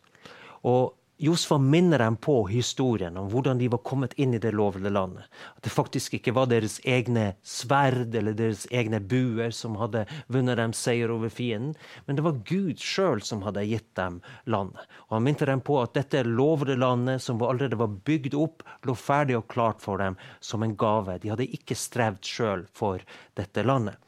Og 0.62 0.94
Josfa 1.20 1.58
minner 1.58 1.98
dem 1.98 2.16
på 2.16 2.46
historien 2.48 3.16
om 3.20 3.26
hvordan 3.28 3.58
de 3.60 3.66
var 3.68 3.82
kommet 3.84 4.14
inn 4.16 4.32
i 4.32 4.38
det 4.40 4.54
lovede 4.56 4.88
landet. 4.88 5.26
At 5.52 5.66
det 5.66 5.72
faktisk 5.74 6.14
ikke 6.16 6.32
var 6.32 6.48
deres 6.48 6.78
egne 6.88 7.34
sverd 7.44 8.16
eller 8.16 8.32
deres 8.38 8.62
egne 8.72 9.02
buer 9.04 9.52
som 9.52 9.76
hadde 9.76 10.06
vunnet 10.32 10.56
dem 10.56 10.72
seier 10.72 11.12
over 11.12 11.28
fienden, 11.28 11.74
men 12.06 12.16
det 12.16 12.24
var 12.24 12.40
Gud 12.48 12.80
sjøl 12.80 13.20
som 13.20 13.44
hadde 13.44 13.66
gitt 13.68 13.90
dem 14.00 14.22
landet. 14.48 14.80
Og 15.10 15.18
Han 15.18 15.28
minte 15.28 15.50
dem 15.50 15.60
på 15.60 15.76
at 15.82 15.92
dette 15.98 16.24
lovede 16.24 16.78
landet, 16.80 17.20
som 17.20 17.42
allerede 17.44 17.76
var 17.76 18.00
bygd 18.08 18.38
opp, 18.40 18.64
lå 18.88 18.96
ferdig 18.96 19.36
og 19.36 19.48
klart 19.52 19.84
for 19.84 20.00
dem 20.00 20.16
som 20.40 20.64
en 20.64 20.72
gave. 20.72 21.20
De 21.20 21.34
hadde 21.34 21.52
ikke 21.52 21.76
strevd 21.76 22.24
sjøl 22.24 22.64
for 22.72 23.04
dette 23.36 23.68
landet. 23.68 24.00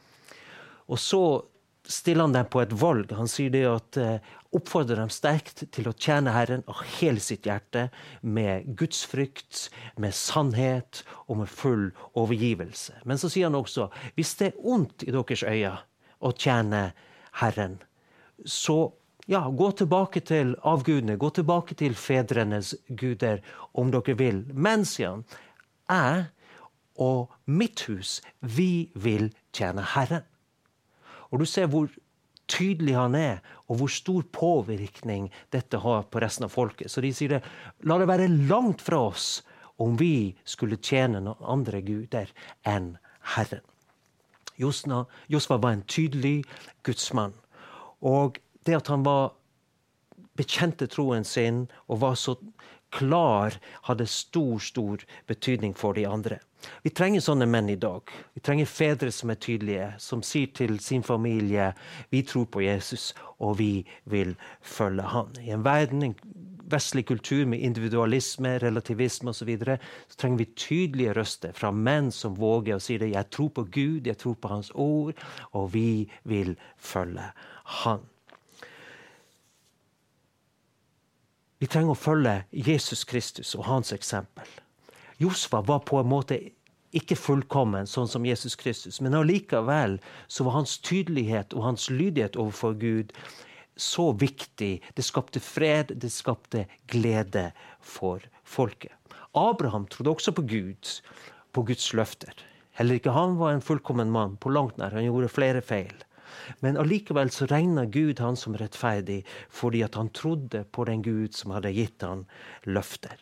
Og 0.88 0.96
så 0.96 1.24
stiller 1.88 2.26
han 2.26 2.36
dem 2.36 2.48
på 2.50 2.62
et 2.62 2.72
valg. 2.78 3.12
Han 3.16 3.30
sier 3.30 3.52
det 3.52 3.64
at 3.68 3.98
eh, 4.00 4.32
oppfordrer 4.54 5.00
dem 5.00 5.10
sterkt 5.12 5.64
til 5.74 5.88
å 5.88 5.94
tjene 5.96 6.34
Herren 6.34 6.64
av 6.70 6.82
hele 6.98 7.22
sitt 7.22 7.46
hjerte, 7.48 7.88
med 8.22 8.68
gudsfrykt, 8.78 9.68
med 10.00 10.14
sannhet 10.16 11.02
og 11.26 11.42
med 11.42 11.50
full 11.50 11.88
overgivelse. 12.18 13.00
Men 13.08 13.20
så 13.20 13.30
sier 13.32 13.50
han 13.50 13.58
også 13.58 13.88
hvis 14.16 14.34
det 14.40 14.52
er 14.52 14.66
ondt 14.74 15.06
i 15.06 15.14
deres 15.14 15.44
øyne 15.46 15.78
å 16.22 16.34
tjene 16.38 16.90
Herren, 17.40 17.80
så 18.44 18.92
ja, 19.30 19.46
gå 19.48 19.70
tilbake 19.78 20.20
til 20.26 20.56
avgudene, 20.66 21.16
gå 21.16 21.30
tilbake 21.30 21.76
til 21.78 21.94
fedrenes 21.98 22.74
guder 22.88 23.40
om 23.78 23.92
dere 23.94 24.16
vil. 24.18 24.42
Men, 24.52 24.84
sier 24.88 25.16
han, 25.16 25.24
jeg 25.88 26.26
og 27.02 27.32
mitt 27.46 27.86
hus, 27.88 28.20
vi 28.40 28.90
vil 28.94 29.30
tjene 29.54 29.86
Herren. 29.94 30.26
Og 31.32 31.42
du 31.42 31.48
ser 31.48 31.70
hvor 31.72 31.88
tydelig 32.52 32.94
han 32.98 33.16
er, 33.16 33.40
og 33.70 33.80
hvor 33.80 33.92
stor 33.92 34.24
påvirkning 34.34 35.30
dette 35.54 35.80
har 35.80 36.04
på 36.12 36.20
resten 36.22 36.46
av 36.46 36.52
folket. 36.52 36.90
Så 36.92 37.00
de 37.04 37.12
sier 37.16 37.38
det, 37.38 37.42
la 37.88 37.98
det 38.00 38.10
være 38.10 38.28
langt 38.50 38.84
fra 38.84 39.00
oss 39.08 39.40
om 39.82 39.96
vi 39.98 40.34
skulle 40.44 40.80
tjene 40.82 41.22
noen 41.24 41.46
andre 41.48 41.80
guder 41.84 42.32
enn 42.68 42.96
Herren. 43.34 43.64
Josva 44.60 45.56
var 45.58 45.72
en 45.72 45.86
tydelig 45.88 46.42
gudsmann. 46.84 47.34
Og 48.04 48.38
det 48.66 48.76
at 48.76 48.90
han 48.92 49.06
var 49.06 49.32
bekjente 50.38 50.86
troen 50.90 51.24
sin 51.26 51.64
og 51.88 52.02
var 52.04 52.18
så 52.20 52.36
klar, 52.92 53.56
hadde 53.88 54.06
stor, 54.06 54.58
stor 54.58 55.04
betydning 55.26 55.74
for 55.74 55.96
de 55.96 56.06
andre. 56.06 56.38
Vi 56.82 56.92
trenger 56.94 57.22
sånne 57.24 57.48
menn 57.50 57.70
i 57.72 57.78
dag. 57.80 58.10
Vi 58.34 58.42
trenger 58.44 58.70
fedre 58.70 59.10
som 59.14 59.32
er 59.32 59.40
tydelige, 59.42 59.88
som 59.98 60.22
sier 60.26 60.52
til 60.54 60.78
sin 60.82 61.02
familie 61.02 61.72
vi 62.12 62.22
tror 62.26 62.46
på 62.52 62.62
Jesus, 62.62 63.10
og 63.42 63.58
vi 63.58 63.82
vil 64.04 64.36
følge 64.60 65.08
han. 65.14 65.32
I 65.42 65.50
en 65.56 65.64
verden, 65.66 66.04
en 66.06 66.14
vestlig 66.72 67.06
kultur 67.08 67.46
med 67.46 67.60
individualisme, 67.60 68.56
relativisme 68.62 69.32
osv., 69.32 69.42
så, 69.42 69.48
videre, 69.48 69.78
så 70.08 70.20
trenger 70.20 70.38
vi 70.38 70.48
tydelige 70.56 71.16
røster 71.18 71.56
fra 71.56 71.72
menn 71.74 72.12
som 72.14 72.38
våger 72.38 72.78
å 72.78 72.82
si 72.82 72.98
det. 73.02 73.12
Jeg 73.16 73.30
tror 73.34 73.50
på 73.56 73.66
Gud, 73.66 74.06
jeg 74.06 74.20
tror 74.22 74.38
på 74.38 74.52
Hans 74.52 74.70
ord, 74.74 75.18
og 75.52 75.72
vi 75.74 76.06
vil 76.28 76.56
følge 76.78 77.32
Han. 77.82 78.11
Vi 81.62 81.68
trenger 81.70 81.94
å 81.94 81.98
følge 81.98 82.32
Jesus 82.50 83.04
Kristus 83.06 83.52
og 83.54 83.68
hans 83.68 83.92
eksempel. 83.94 84.48
Josfa 85.22 85.60
var 85.62 85.84
på 85.86 86.00
en 86.00 86.08
måte 86.10 86.40
ikke 86.90 87.14
fullkommen, 87.14 87.86
sånn 87.86 88.10
som 88.10 88.26
Jesus 88.26 88.56
Kristus, 88.58 88.98
men 88.98 89.14
allikevel 89.14 90.00
så 90.26 90.42
var 90.42 90.56
hans 90.56 90.74
tydelighet 90.82 91.54
og 91.54 91.68
hans 91.68 91.86
lydighet 91.86 92.34
overfor 92.34 92.74
Gud 92.80 93.14
så 93.78 94.08
viktig. 94.10 94.72
Det 94.98 95.06
skapte 95.06 95.38
fred, 95.38 95.94
det 96.02 96.10
skapte 96.10 96.66
glede 96.90 97.52
for 97.78 98.26
folket. 98.42 98.98
Abraham 99.38 99.86
trodde 99.86 100.16
også 100.16 100.34
på 100.34 100.42
Gud, 100.50 100.90
på 101.54 101.62
Guds 101.70 101.92
løfter. 101.94 102.34
Heller 102.74 102.98
ikke 102.98 103.14
han 103.14 103.38
var 103.38 103.54
en 103.54 103.62
fullkommen 103.62 104.10
mann, 104.10 104.34
på 104.34 104.50
langt 104.50 104.82
nær. 104.82 104.98
Han 104.98 105.06
gjorde 105.06 105.30
flere 105.30 105.62
feil. 105.62 105.94
Men 106.60 106.78
allikevel 106.80 107.30
så 107.30 107.46
regna 107.50 107.84
Gud 107.84 108.20
han 108.20 108.36
som 108.36 108.56
rettferdig 108.58 109.22
fordi 109.50 109.82
at 109.86 109.98
han 109.98 110.12
trodde 110.14 110.64
på 110.70 110.86
den 110.88 111.02
Gud 111.02 111.34
som 111.34 111.54
hadde 111.56 111.74
gitt 111.76 112.02
han 112.06 112.26
løfter. 112.64 113.16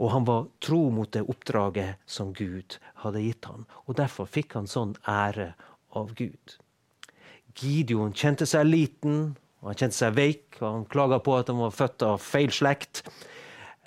Og 0.00 0.14
han 0.14 0.24
var 0.24 0.48
tro 0.64 0.86
mot 0.90 1.10
det 1.12 1.26
oppdraget 1.28 2.00
som 2.08 2.32
Gud 2.32 2.78
hadde 3.02 3.20
gitt 3.20 3.44
han. 3.44 3.66
Og 3.84 3.98
derfor 4.00 4.28
fikk 4.30 4.56
han 4.56 4.70
sånn 4.70 4.94
ære 5.04 5.52
av 5.96 6.14
Gud. 6.16 6.56
Gideon 7.60 8.14
kjente 8.16 8.46
seg 8.48 8.64
liten, 8.68 9.34
og 9.60 9.72
han 9.72 9.80
kjente 9.82 9.98
seg 9.98 10.16
veik, 10.16 10.46
og 10.62 10.66
han 10.66 10.86
klaga 10.88 11.20
på 11.20 11.36
at 11.36 11.52
han 11.52 11.60
var 11.60 11.76
født 11.76 12.06
av 12.06 12.22
feil 12.24 12.52
slekt. 12.54 13.02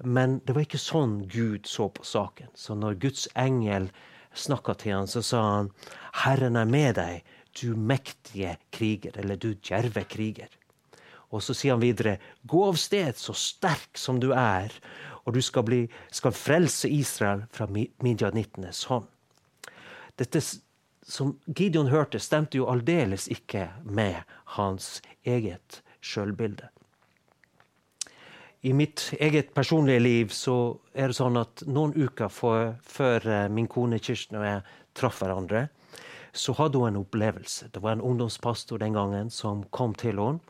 Men 0.05 0.37
det 0.45 0.53
var 0.53 0.67
ikke 0.67 0.81
sånn 0.81 1.23
Gud 1.31 1.65
så 1.69 1.87
på 1.89 2.05
saken. 2.05 2.51
Så 2.53 2.77
når 2.77 2.99
Guds 3.01 3.25
engel 3.39 3.89
snakka 4.37 4.75
til 4.77 4.97
han, 4.97 5.09
så 5.09 5.21
sa 5.25 5.41
han, 5.41 5.71
'Herren 6.13 6.55
er 6.57 6.65
med 6.65 6.95
deg, 6.95 7.23
du 7.59 7.75
mektige 7.77 8.57
kriger, 8.73 9.17
eller 9.19 9.37
du 9.37 9.53
djerve 9.53 10.03
kriger. 10.09 10.51
Og 11.33 11.41
så 11.41 11.55
sier 11.57 11.73
han 11.73 11.81
videre, 11.81 12.19
gå 12.45 12.61
av 12.67 12.77
sted 12.77 13.17
så 13.17 13.33
sterk 13.37 13.97
som 13.97 14.19
du 14.21 14.31
er, 14.37 14.73
og 15.23 15.33
du 15.33 15.41
skal, 15.41 15.65
bli, 15.65 15.81
skal 16.13 16.35
frelse 16.35 16.89
Israel 16.91 17.45
fra 17.53 17.67
midjanittenes 17.71 18.83
hånd. 18.91 19.07
Dette 20.19 20.41
som 21.03 21.33
Gideon 21.45 21.89
hørte, 21.91 22.19
stemte 22.19 22.59
jo 22.59 22.69
aldeles 22.71 23.27
ikke 23.31 23.69
med 23.83 24.21
hans 24.57 25.01
eget 25.25 25.81
sjølbilde. 26.03 26.69
I 28.63 28.71
mitt 28.71 29.09
eget 29.19 29.51
personlige 29.55 29.99
liv 29.99 30.29
så 30.31 30.77
er 30.95 31.11
det 31.11 31.17
sånn 31.17 31.35
at 31.41 31.65
noen 31.67 31.91
uker 31.97 32.29
før 32.31 33.25
eh, 33.27 33.49
min 33.51 33.67
kone 33.67 33.99
Kirsten 33.99 34.39
og 34.39 34.45
jeg 34.47 34.61
traff 34.95 35.19
hverandre, 35.19 35.65
så 36.33 36.55
hadde 36.57 36.81
hun 36.81 36.87
en 36.87 37.01
opplevelse. 37.03 37.69
Det 37.71 37.81
var 37.83 37.95
en 37.95 38.01
ungdomspastor 38.01 38.81
den 38.81 38.97
gangen 38.97 39.29
som 39.29 39.63
kom 39.69 39.93
til 39.95 40.19
henne. 40.19 40.41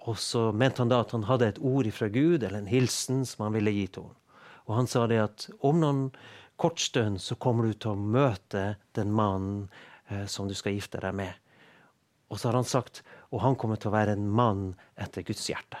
Og 0.00 0.16
så 0.18 0.48
mente 0.56 0.80
han 0.80 0.88
da 0.88 1.02
at 1.04 1.12
han 1.12 1.28
hadde 1.28 1.50
et 1.50 1.60
ord 1.60 1.90
fra 1.92 2.08
Gud, 2.08 2.42
eller 2.42 2.62
en 2.62 2.70
hilsen, 2.70 3.26
som 3.28 3.44
han 3.44 3.58
ville 3.58 3.74
gi 3.74 3.86
til 3.86 4.08
henne. 4.08 4.16
Og 4.68 4.76
han 4.78 4.88
sa 4.88 5.04
det 5.10 5.18
at 5.18 5.48
om 5.66 5.80
noen 5.82 6.02
kort 6.60 6.80
stund 6.80 7.20
så 7.20 7.34
kommer 7.40 7.66
du 7.66 7.74
til 7.74 7.92
å 7.92 8.00
møte 8.00 8.76
den 8.96 9.12
mannen 9.12 9.64
eh, 10.08 10.26
som 10.30 10.48
du 10.48 10.54
skal 10.54 10.76
gifte 10.76 11.00
deg 11.02 11.16
med. 11.18 11.32
Og 12.30 12.38
så 12.38 12.48
har 12.48 12.60
han 12.60 12.68
sagt 12.68 13.02
og 13.30 13.42
han 13.44 13.56
kommer 13.58 13.78
til 13.78 13.90
å 13.90 13.94
være 13.94 14.16
en 14.16 14.26
mann 14.26 14.62
etter 14.98 15.24
Guds 15.26 15.46
hjerte. 15.50 15.78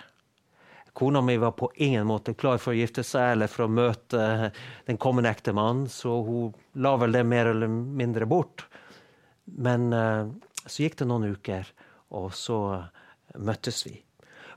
Kona 0.94 1.22
mi 1.22 1.36
var 1.38 1.54
på 1.58 1.70
ingen 1.82 2.06
måte 2.06 2.34
klar 2.34 2.58
for 2.58 2.72
å 2.72 2.78
gifte 2.78 3.04
seg 3.06 3.36
eller 3.36 3.50
for 3.50 3.66
å 3.66 3.72
møte 3.72 4.50
den 4.88 4.98
kommende 4.98 5.30
ektemannen, 5.30 5.86
så 5.90 6.16
hun 6.26 6.54
la 6.82 6.96
vel 6.98 7.14
det 7.14 7.22
mer 7.26 7.52
eller 7.52 7.70
mindre 7.70 8.26
bort. 8.30 8.66
Men 9.44 9.92
uh, 9.92 10.30
så 10.66 10.84
gikk 10.84 10.98
det 11.00 11.08
noen 11.10 11.30
uker, 11.34 11.68
og 12.14 12.32
så 12.36 12.60
møttes 13.38 13.84
vi. 13.86 13.96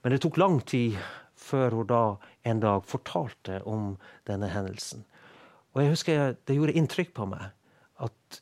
Men 0.03 0.13
det 0.13 0.23
tok 0.23 0.39
lang 0.41 0.59
tid 0.67 0.97
før 1.39 1.77
hun 1.79 1.89
da 1.89 2.03
en 2.49 2.61
dag 2.63 2.85
fortalte 2.87 3.61
om 3.69 3.95
denne 4.27 4.49
hendelsen. 4.51 5.05
Og 5.73 5.83
jeg 5.83 5.93
husker 5.93 6.35
det 6.45 6.57
gjorde 6.57 6.75
inntrykk 6.77 7.13
på 7.17 7.27
meg 7.31 7.51
at 8.03 8.41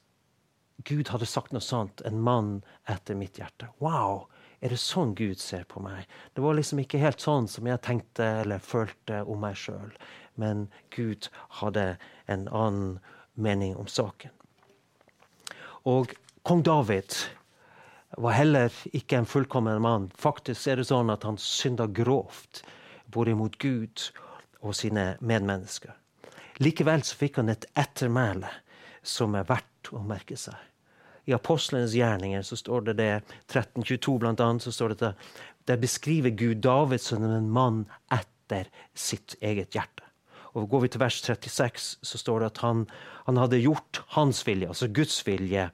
Gud 0.88 1.12
hadde 1.14 1.30
sagt 1.30 1.54
noe 1.54 1.64
sånt. 1.64 2.02
En 2.08 2.22
mann 2.24 2.62
etter 2.90 3.18
mitt 3.18 3.38
hjerte. 3.40 3.70
Wow! 3.84 4.28
Er 4.62 4.74
det 4.74 4.82
sånn 4.82 5.16
Gud 5.18 5.40
ser 5.42 5.64
på 5.70 5.82
meg? 5.82 6.06
Det 6.38 6.44
var 6.44 6.58
liksom 6.58 6.82
ikke 6.84 7.02
helt 7.02 7.22
sånn 7.22 7.48
som 7.50 7.66
jeg 7.70 7.82
tenkte 7.86 8.28
eller 8.44 8.62
følte 8.62 9.24
om 9.26 9.42
meg 9.42 9.58
sjøl. 9.58 9.94
Men 10.38 10.68
Gud 10.94 11.30
hadde 11.62 11.96
en 12.30 12.46
annen 12.50 13.00
mening 13.34 13.74
om 13.78 13.90
saken. 13.90 14.34
Og 15.90 16.14
kong 16.44 16.64
David 16.64 17.16
var 18.18 18.36
heller 18.36 18.74
ikke 18.92 19.22
en 19.22 19.30
fullkommen 19.30 19.82
mann. 19.82 20.10
Faktisk 20.18 20.68
er 20.68 20.82
det 20.82 20.88
sånn 20.90 21.12
at 21.14 21.24
han 21.28 21.40
synda 21.40 21.88
grovt, 21.88 22.64
både 23.12 23.36
mot 23.38 23.56
Gud 23.62 24.10
og 24.62 24.76
sine 24.78 25.16
medmennesker. 25.22 25.94
Likevel 26.62 27.06
så 27.06 27.18
fikk 27.18 27.40
han 27.42 27.50
et 27.50 27.66
ettermæle 27.80 28.50
som 29.02 29.36
er 29.38 29.48
verdt 29.50 29.94
å 29.96 30.04
merke 30.06 30.38
seg. 30.38 30.58
I 31.30 31.34
apostlenes 31.38 31.96
gjerninger 31.96 32.44
så 32.46 32.58
står 32.58 32.90
det 32.90 32.98
det, 33.00 33.12
1322 33.48 34.18
blant 34.22 34.42
annet, 34.42 34.66
så 34.66 34.74
står 34.74 34.96
det 34.96 35.14
der 35.70 35.82
beskriver 35.82 36.34
Gud 36.34 36.64
David 36.66 37.02
som 37.04 37.24
en 37.24 37.50
mann 37.54 37.84
etter 38.12 38.70
sitt 38.98 39.38
eget 39.42 39.78
hjerte. 39.78 40.11
Og 40.54 40.70
Går 40.70 40.84
vi 40.84 40.90
til 40.92 41.02
vers 41.04 41.22
36, 41.24 41.98
så 42.04 42.20
står 42.20 42.42
det 42.42 42.50
at 42.52 42.64
han, 42.66 42.86
han 43.28 43.40
hadde 43.40 43.62
gjort 43.62 44.02
hans 44.18 44.44
vilje, 44.48 44.68
altså 44.68 44.90
Guds 44.92 45.22
vilje, 45.28 45.70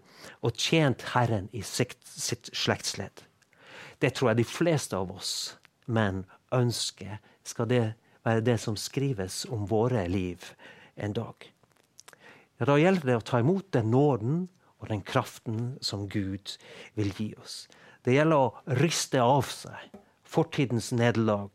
og 0.46 0.60
tjent 0.60 1.06
Herren 1.14 1.48
i 1.54 1.64
sitt, 1.66 1.98
sitt 2.06 2.52
slektsledd. 2.54 3.24
Det 4.02 4.14
tror 4.14 4.32
jeg 4.32 4.44
de 4.44 4.50
fleste 4.50 4.98
av 4.98 5.10
oss 5.16 5.32
menn 5.90 6.26
ønsker 6.54 7.18
skal 7.48 7.70
det 7.72 7.86
være 8.28 8.44
det 8.46 8.58
som 8.62 8.78
skrives 8.78 9.46
om 9.50 9.66
våre 9.70 10.04
liv 10.12 10.44
en 10.96 11.16
dag. 11.16 11.48
Ja, 12.60 12.66
Da 12.66 12.78
gjelder 12.78 13.06
det 13.06 13.18
å 13.18 13.26
ta 13.26 13.40
imot 13.40 13.72
den 13.72 13.92
nåden 13.92 14.48
og 14.78 14.90
den 14.90 15.02
kraften 15.02 15.78
som 15.82 16.08
Gud 16.10 16.58
vil 16.98 17.14
gi 17.18 17.32
oss. 17.42 17.68
Det 18.04 18.14
gjelder 18.14 18.38
å 18.38 18.78
riste 18.80 19.22
av 19.22 19.48
seg 19.50 19.98
fortidens 20.28 20.92
nederlag. 20.92 21.52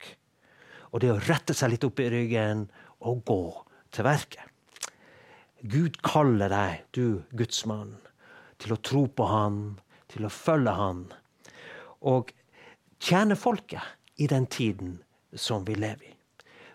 Og 0.92 1.00
det 1.00 1.12
å 1.12 1.20
rette 1.28 1.54
seg 1.56 1.74
litt 1.74 1.84
opp 1.86 2.00
i 2.00 2.10
ryggen 2.12 2.66
og 3.02 3.24
gå 3.28 3.42
til 3.92 4.06
verket. 4.06 4.48
Gud 5.62 6.00
kaller 6.02 6.50
deg, 6.50 6.86
du 6.90 7.22
gudsmann, 7.38 7.94
til 8.58 8.74
å 8.74 8.80
tro 8.82 9.04
på 9.06 9.28
Han, 9.30 9.60
til 10.10 10.26
å 10.26 10.32
følge 10.32 10.74
Han. 10.74 11.04
Og 12.10 12.32
tjene 13.02 13.38
folket 13.38 14.18
i 14.22 14.26
den 14.30 14.48
tiden 14.50 14.96
som 15.34 15.66
vi 15.66 15.78
lever 15.78 16.10
i. 16.10 16.16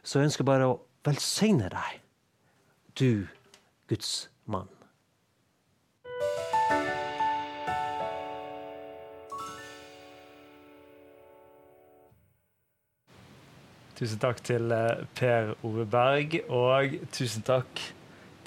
Så 0.03 0.21
jeg 0.21 0.31
ønsker 0.31 0.47
bare 0.47 0.71
å 0.71 0.79
velsigne 1.07 1.67
deg, 1.71 1.99
du 2.95 3.27
Guds 3.91 4.29
mann. 4.47 4.76
Tusen 13.97 14.19
takk 14.21 14.43
til 14.45 14.69
eh, 14.69 15.05
Per 15.17 15.55
Ove 15.65 15.87
Berg, 15.89 16.35
og 16.53 16.99
tusen 17.09 17.41
takk 17.45 17.79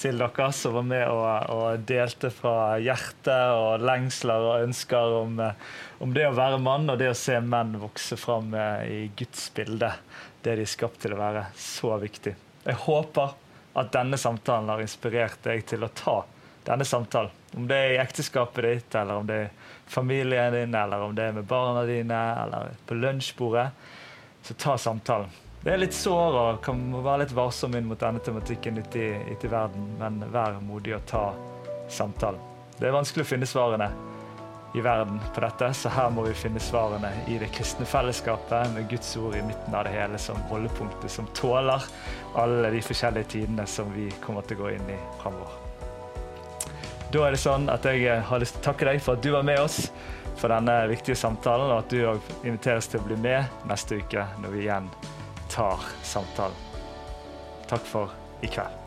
til 0.00 0.20
dere 0.22 0.46
som 0.54 0.76
var 0.78 0.84
med 0.86 1.02
og, 1.10 1.24
og 1.50 1.82
delte 1.88 2.30
fra 2.32 2.78
hjertet 2.80 3.56
og 3.56 3.82
lengsler 3.82 4.46
og 4.46 4.66
ønsker 4.68 5.14
om, 5.18 5.40
eh, 5.42 5.64
om, 5.98 6.14
det 6.14 6.28
å 6.28 6.36
være 6.36 6.60
mann 6.62 6.86
og 6.92 7.00
det 7.00 7.10
å 7.10 7.18
se 7.18 7.34
menn 7.42 7.74
vokse 7.82 8.14
fram 8.20 8.54
eh, 8.54 8.84
i 8.86 9.00
Guds 9.18 9.48
bilde. 9.56 9.90
Det 10.40 10.54
de 10.54 10.64
er 10.64 10.70
skapt 10.70 11.02
til 11.02 11.16
å 11.16 11.18
være. 11.18 11.48
Så 11.58 11.90
viktig. 11.98 12.36
Jeg 12.62 12.78
håper 12.86 13.34
at 13.80 13.90
denne 13.96 14.20
samtalen 14.22 14.70
har 14.70 14.84
inspirert 14.84 15.42
deg 15.44 15.66
til 15.66 15.82
å 15.82 15.90
ta 15.90 16.20
denne 16.68 16.86
samtalen. 16.86 17.34
Om 17.58 17.66
det 17.66 17.76
er 17.76 17.96
i 17.96 18.02
ekteskapet 18.04 18.68
ditt, 18.68 18.94
eller 18.94 19.18
om 19.18 19.26
det 19.26 19.40
er 19.48 19.50
familien 19.90 20.54
din, 20.54 20.78
eller 20.78 21.02
om 21.02 21.16
det 21.18 21.26
er 21.26 21.34
med 21.40 21.50
barna 21.50 21.82
dine, 21.88 22.20
eller 22.44 22.78
på 22.86 22.94
lunsjbordet 23.02 23.66
så 24.42 24.54
ta 24.54 24.78
samtalen. 24.78 25.30
Det 25.60 25.74
er 25.74 25.80
litt 25.82 25.94
sår 25.94 26.36
og 26.40 26.60
kan 26.64 26.78
være 27.04 27.26
litt 27.26 27.32
varsom 27.36 27.74
inn 27.76 27.88
mot 27.88 28.00
denne 28.00 28.22
tematikken 28.24 28.78
ute 28.80 29.00
i, 29.02 29.36
verden, 29.42 29.90
men 30.00 30.22
vær 30.32 30.56
modig 30.64 30.94
og 30.96 31.04
ta 31.10 31.24
samtalen. 31.92 32.40
Det 32.78 32.88
er 32.88 32.96
vanskelig 32.96 33.26
å 33.26 33.28
finne 33.28 33.48
svarene 33.48 33.90
i 34.72 34.80
verden 34.80 35.18
på 35.34 35.42
dette, 35.44 35.68
så 35.74 35.92
her 35.92 36.08
må 36.14 36.24
vi 36.24 36.32
finne 36.38 36.62
svarene 36.62 37.10
i 37.28 37.36
det 37.42 37.50
kristne 37.52 37.84
fellesskapet 37.84 38.72
med 38.72 38.88
Guds 38.88 39.10
ord 39.20 39.36
i 39.36 39.42
midten 39.44 39.74
av 39.74 39.84
det 39.84 39.92
hele 39.98 40.20
som 40.22 40.38
holdepunktet, 40.48 41.10
som 41.12 41.28
tåler 41.36 41.84
alle 42.40 42.70
de 42.72 42.80
forskjellige 42.86 43.34
tidene 43.34 43.66
som 43.68 43.90
vi 43.92 44.08
kommer 44.24 44.46
til 44.46 44.60
å 44.60 44.62
gå 44.62 44.76
inn 44.78 44.94
i 44.94 44.96
framover. 45.20 45.58
Da 47.10 47.26
er 47.26 47.34
det 47.34 47.42
sånn 47.42 47.66
at 47.68 47.84
jeg 47.90 48.22
har 48.22 48.40
lyst 48.40 48.56
til 48.56 48.62
å 48.62 48.68
takke 48.70 48.86
deg 48.86 49.02
for 49.02 49.18
at 49.18 49.24
du 49.26 49.32
var 49.34 49.44
med 49.44 49.58
oss 49.60 49.88
for 50.38 50.52
denne 50.52 50.74
viktige 50.90 51.18
samtalen, 51.18 51.70
og 51.72 51.82
at 51.82 51.92
du 51.92 52.02
òg 52.06 52.44
inviteres 52.44 52.90
til 52.90 53.00
å 53.00 53.06
bli 53.06 53.16
med 53.20 53.64
neste 53.68 54.00
uke 54.00 54.26
når 54.42 54.54
vi 54.54 54.66
igjen 54.66 54.90
tar 55.50 55.82
samtalen. 56.06 56.68
Takk 57.70 57.86
for 57.86 58.14
i 58.42 58.50
kveld. 58.50 58.80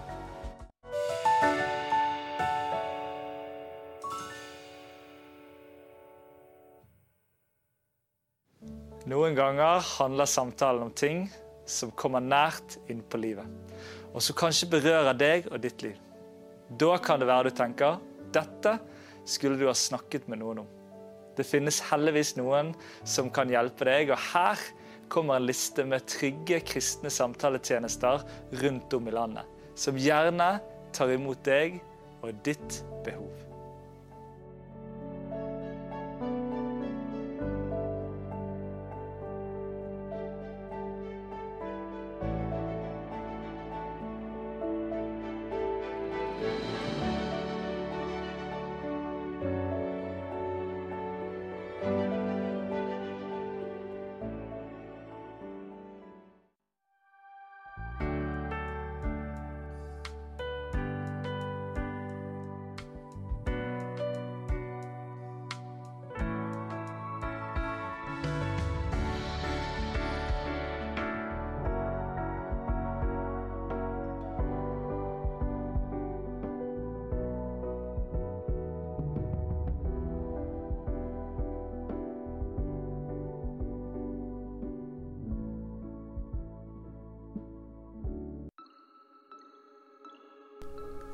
Noen 9.03 9.35
ganger 9.35 9.83
handler 9.99 10.25
samtalen 10.25 10.85
om 10.87 10.91
ting 10.95 11.25
som 11.67 11.91
kommer 11.91 12.23
nært 12.23 12.77
inn 12.91 13.01
på 13.03 13.19
livet, 13.19 13.47
og 14.15 14.23
som 14.23 14.37
kanskje 14.39 14.69
berører 14.71 15.17
deg 15.17 15.49
og 15.51 15.59
ditt 15.63 15.83
liv. 15.83 15.99
Da 16.79 16.95
kan 17.03 17.19
det 17.19 17.27
være 17.27 17.51
du 17.51 17.57
tenker 17.57 17.99
dette 18.33 18.77
skulle 19.25 19.59
du 19.59 19.67
ha 19.67 19.75
snakket 19.75 20.29
med 20.31 20.41
noen 20.41 20.63
om. 20.63 20.71
Det 21.37 21.45
finnes 21.47 21.81
heldigvis 21.89 22.35
noen 22.37 22.73
som 23.07 23.31
kan 23.33 23.49
hjelpe 23.51 23.87
deg, 23.89 24.13
og 24.13 24.21
her 24.33 24.61
kommer 25.13 25.37
en 25.37 25.47
liste 25.47 25.85
med 25.85 26.05
trygge 26.09 26.59
kristne 26.65 27.11
samtaletjenester 27.13 28.23
rundt 28.63 28.93
om 28.97 29.09
i 29.09 29.15
landet, 29.15 29.49
som 29.77 29.97
gjerne 29.99 30.55
tar 30.93 31.13
imot 31.13 31.41
deg 31.45 31.79
og 32.23 32.31
ditt 32.45 32.81
behov. 33.05 33.52